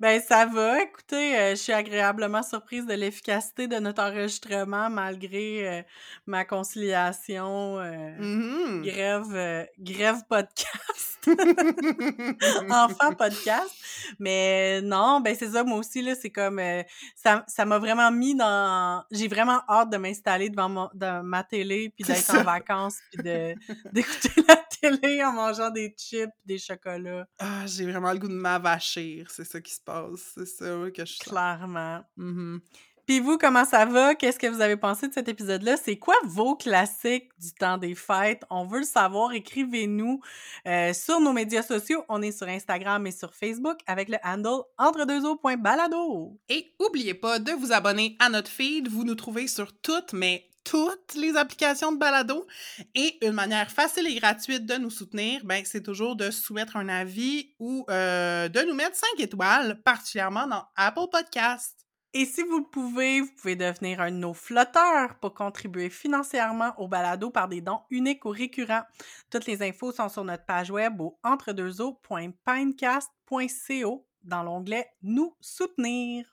Ben, 0.00 0.20
ça 0.22 0.46
va. 0.46 0.82
Écoutez, 0.82 1.36
euh, 1.38 1.50
je 1.50 1.56
suis 1.56 1.72
agréablement 1.72 2.42
surprise 2.42 2.86
de 2.86 2.94
l'efficacité 2.94 3.66
de 3.68 3.76
notre 3.76 4.02
enregistrement 4.02 4.88
malgré 4.88 5.68
euh, 5.68 5.82
ma 6.26 6.44
conciliation 6.46 7.78
euh, 7.80 8.16
Mhm. 8.18 8.82
grève, 8.82 9.34
euh, 9.34 9.64
grève 9.78 10.22
podcast, 10.28 11.20
enfant 12.70 13.12
podcast. 13.18 13.70
Mais 14.18 14.80
non, 14.82 15.20
ben 15.20 15.34
c'est 15.38 15.50
ça, 15.50 15.64
moi 15.64 15.78
aussi, 15.78 16.00
là, 16.02 16.14
c'est 16.14 16.30
comme, 16.30 16.58
euh, 16.60 16.82
ça 17.14 17.44
ça 17.46 17.64
m'a 17.64 17.78
vraiment 17.78 18.10
mis 18.10 18.34
dans... 18.34 19.04
J'ai 19.10 19.28
vraiment 19.28 19.60
hâte 19.68 19.90
de 19.90 19.96
m'installer 19.98 20.48
devant 20.50 20.68
mon- 20.68 20.90
ma 21.22 21.44
télé, 21.44 21.92
puis 21.94 22.04
d'être 22.04 22.34
en 22.34 22.42
vacances, 22.42 22.98
puis 23.12 23.22
de- 23.22 23.54
d'écouter 23.92 24.30
la 24.48 24.56
télé 24.80 25.22
en 25.24 25.32
mangeant 25.32 25.70
des 25.70 25.94
chips, 25.96 26.30
des 26.46 26.58
chocolats, 26.58 27.26
Ah, 27.46 27.66
j'ai 27.66 27.84
vraiment 27.84 28.10
le 28.10 28.18
goût 28.18 28.28
de 28.28 28.32
m'avachir, 28.32 29.30
c'est 29.30 29.44
ça 29.44 29.60
qui 29.60 29.74
se 29.74 29.80
passe. 29.80 30.32
C'est 30.34 30.46
ça 30.46 30.64
que 30.90 31.04
je 31.04 31.18
clairement. 31.18 32.02
Mhm. 32.16 32.62
Puis 33.04 33.20
vous, 33.20 33.36
comment 33.36 33.66
ça 33.66 33.84
va? 33.84 34.14
Qu'est-ce 34.14 34.38
que 34.38 34.46
vous 34.46 34.62
avez 34.62 34.78
pensé 34.78 35.08
de 35.08 35.12
cet 35.12 35.28
épisode-là? 35.28 35.76
C'est 35.76 35.98
quoi 35.98 36.14
vos 36.24 36.56
classiques 36.56 37.28
du 37.38 37.52
temps 37.52 37.76
des 37.76 37.94
fêtes? 37.94 38.44
On 38.48 38.64
veut 38.64 38.78
le 38.78 38.86
savoir. 38.86 39.34
Écrivez-nous 39.34 40.20
euh, 40.66 40.94
sur 40.94 41.20
nos 41.20 41.34
médias 41.34 41.62
sociaux. 41.62 42.02
On 42.08 42.22
est 42.22 42.32
sur 42.32 42.48
Instagram 42.48 43.06
et 43.06 43.10
sur 43.10 43.34
Facebook 43.34 43.76
avec 43.86 44.08
le 44.08 44.16
handle 44.24 44.62
entre-deux-eaux.balado. 44.78 46.40
Et 46.48 46.72
oubliez 46.78 47.12
pas 47.12 47.40
de 47.40 47.52
vous 47.52 47.72
abonner 47.72 48.16
à 48.20 48.30
notre 48.30 48.50
feed. 48.50 48.88
Vous 48.88 49.04
nous 49.04 49.16
trouvez 49.16 49.48
sur 49.48 49.78
toutes, 49.82 50.14
mais 50.14 50.48
toutes 50.64 51.14
les 51.14 51.36
applications 51.36 51.92
de 51.92 51.98
balado. 51.98 52.46
Et 52.94 53.24
une 53.24 53.32
manière 53.32 53.70
facile 53.70 54.06
et 54.06 54.14
gratuite 54.16 54.66
de 54.66 54.74
nous 54.74 54.90
soutenir, 54.90 55.42
ben, 55.44 55.62
c'est 55.64 55.82
toujours 55.82 56.16
de 56.16 56.30
soumettre 56.30 56.76
un 56.76 56.88
avis 56.88 57.54
ou 57.58 57.84
euh, 57.90 58.48
de 58.48 58.60
nous 58.62 58.74
mettre 58.74 58.96
5 58.96 59.20
étoiles, 59.20 59.80
particulièrement 59.82 60.46
dans 60.46 60.64
Apple 60.76 61.08
Podcast. 61.12 61.84
Et 62.16 62.26
si 62.26 62.42
vous 62.42 62.58
le 62.58 62.70
pouvez, 62.70 63.20
vous 63.20 63.30
pouvez 63.40 63.56
devenir 63.56 64.00
un 64.00 64.12
de 64.12 64.16
nos 64.16 64.34
flotteurs 64.34 65.18
pour 65.20 65.34
contribuer 65.34 65.90
financièrement 65.90 66.72
au 66.78 66.86
balado 66.86 67.30
par 67.30 67.48
des 67.48 67.60
dons 67.60 67.80
uniques 67.90 68.24
ou 68.24 68.30
récurrents. 68.30 68.84
Toutes 69.30 69.46
les 69.46 69.62
infos 69.62 69.90
sont 69.90 70.08
sur 70.08 70.22
notre 70.22 70.46
page 70.46 70.70
web 70.70 71.00
au 71.00 71.18
entredeuxeaux.pinecast.co 71.24 74.06
dans 74.22 74.44
l'onglet 74.44 74.86
Nous 75.02 75.36
soutenir. 75.40 76.24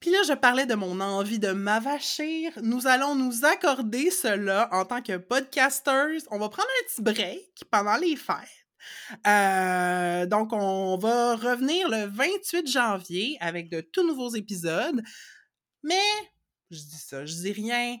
Puis 0.00 0.10
là, 0.10 0.18
je 0.28 0.34
parlais 0.34 0.66
de 0.66 0.74
mon 0.74 1.00
envie 1.00 1.38
de 1.38 1.52
m'avachir. 1.52 2.52
Nous 2.62 2.86
allons 2.86 3.14
nous 3.14 3.44
accorder 3.44 4.10
cela 4.10 4.68
en 4.72 4.84
tant 4.84 5.02
que 5.02 5.16
podcasters. 5.16 6.20
On 6.30 6.38
va 6.38 6.48
prendre 6.48 6.68
un 6.68 6.86
petit 6.86 7.02
break 7.02 7.64
pendant 7.70 7.96
les 7.96 8.16
fêtes. 8.16 8.66
Euh, 9.26 10.26
donc, 10.26 10.52
on 10.52 10.96
va 10.98 11.36
revenir 11.36 11.88
le 11.88 12.04
28 12.06 12.70
janvier 12.70 13.36
avec 13.40 13.70
de 13.70 13.80
tout 13.80 14.06
nouveaux 14.06 14.34
épisodes. 14.34 15.02
Mais, 15.82 16.08
je 16.70 16.78
dis 16.78 16.98
ça, 16.98 17.24
je 17.24 17.34
dis 17.34 17.52
rien. 17.52 17.96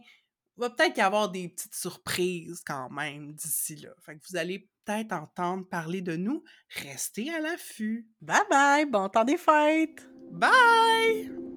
Il 0.58 0.60
va 0.60 0.70
peut-être 0.70 0.96
y 0.96 1.00
avoir 1.00 1.30
des 1.30 1.48
petites 1.48 1.74
surprises 1.74 2.62
quand 2.64 2.90
même 2.90 3.34
d'ici 3.34 3.76
là. 3.76 3.90
Fait 4.04 4.16
que 4.16 4.20
vous 4.28 4.36
allez 4.36 4.68
peut-être 4.84 5.12
entendre 5.12 5.68
parler 5.68 6.00
de 6.00 6.16
nous. 6.16 6.42
Restez 6.70 7.30
à 7.32 7.40
l'affût. 7.40 8.08
Bye 8.20 8.40
bye, 8.50 8.86
bon 8.86 9.08
temps 9.08 9.24
des 9.24 9.36
fêtes! 9.36 10.08
Bye! 10.30 11.55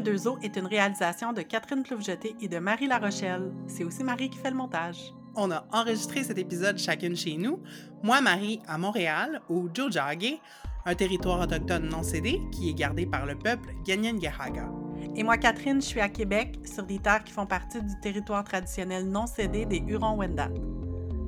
Deux 0.00 0.28
eaux 0.28 0.38
est 0.42 0.56
une 0.56 0.66
réalisation 0.66 1.32
de 1.32 1.42
Catherine 1.42 1.82
Ploufjeté 1.82 2.34
et 2.40 2.48
de 2.48 2.58
Marie 2.58 2.86
Larochelle. 2.86 3.52
C'est 3.66 3.84
aussi 3.84 4.04
Marie 4.04 4.30
qui 4.30 4.38
fait 4.38 4.50
le 4.50 4.56
montage. 4.56 5.12
On 5.36 5.50
a 5.50 5.66
enregistré 5.72 6.22
cet 6.22 6.38
épisode 6.38 6.78
chacune 6.78 7.16
chez 7.16 7.36
nous. 7.36 7.60
Moi, 8.02 8.20
Marie, 8.20 8.60
à 8.68 8.78
Montréal, 8.78 9.40
au 9.48 9.68
Jojage, 9.72 10.38
un 10.86 10.94
territoire 10.94 11.40
autochtone 11.40 11.88
non 11.88 12.02
cédé 12.02 12.40
qui 12.52 12.70
est 12.70 12.74
gardé 12.74 13.06
par 13.06 13.26
le 13.26 13.36
peuple 13.36 13.70
Ganyangahaga. 13.84 14.68
Et 15.16 15.22
moi, 15.22 15.36
Catherine, 15.36 15.80
je 15.80 15.86
suis 15.86 16.00
à 16.00 16.08
Québec, 16.08 16.58
sur 16.64 16.84
des 16.84 16.98
terres 16.98 17.24
qui 17.24 17.32
font 17.32 17.46
partie 17.46 17.82
du 17.82 17.94
territoire 18.00 18.44
traditionnel 18.44 19.08
non 19.08 19.26
cédé 19.26 19.66
des 19.66 19.82
Hurons-Wendat. 19.86 20.50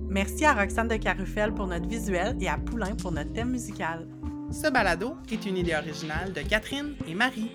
Merci 0.09 0.45
à 0.45 0.55
Roxane 0.55 0.89
de 0.89 0.97
Carufel 0.97 1.53
pour 1.53 1.67
notre 1.67 1.89
visuel 1.89 2.37
et 2.41 2.49
à 2.49 2.59
Poulain 2.59 2.95
pour 2.95 3.12
notre 3.12 3.33
thème 3.33 3.51
musical. 3.51 4.09
Ce 4.51 4.71
balado 4.71 5.17
est 5.31 5.45
une 5.47 5.57
idée 5.57 5.75
originale 5.75 6.33
de 6.33 6.43
Catherine 6.43 6.95
et 7.09 7.14
Marie. 7.14 7.51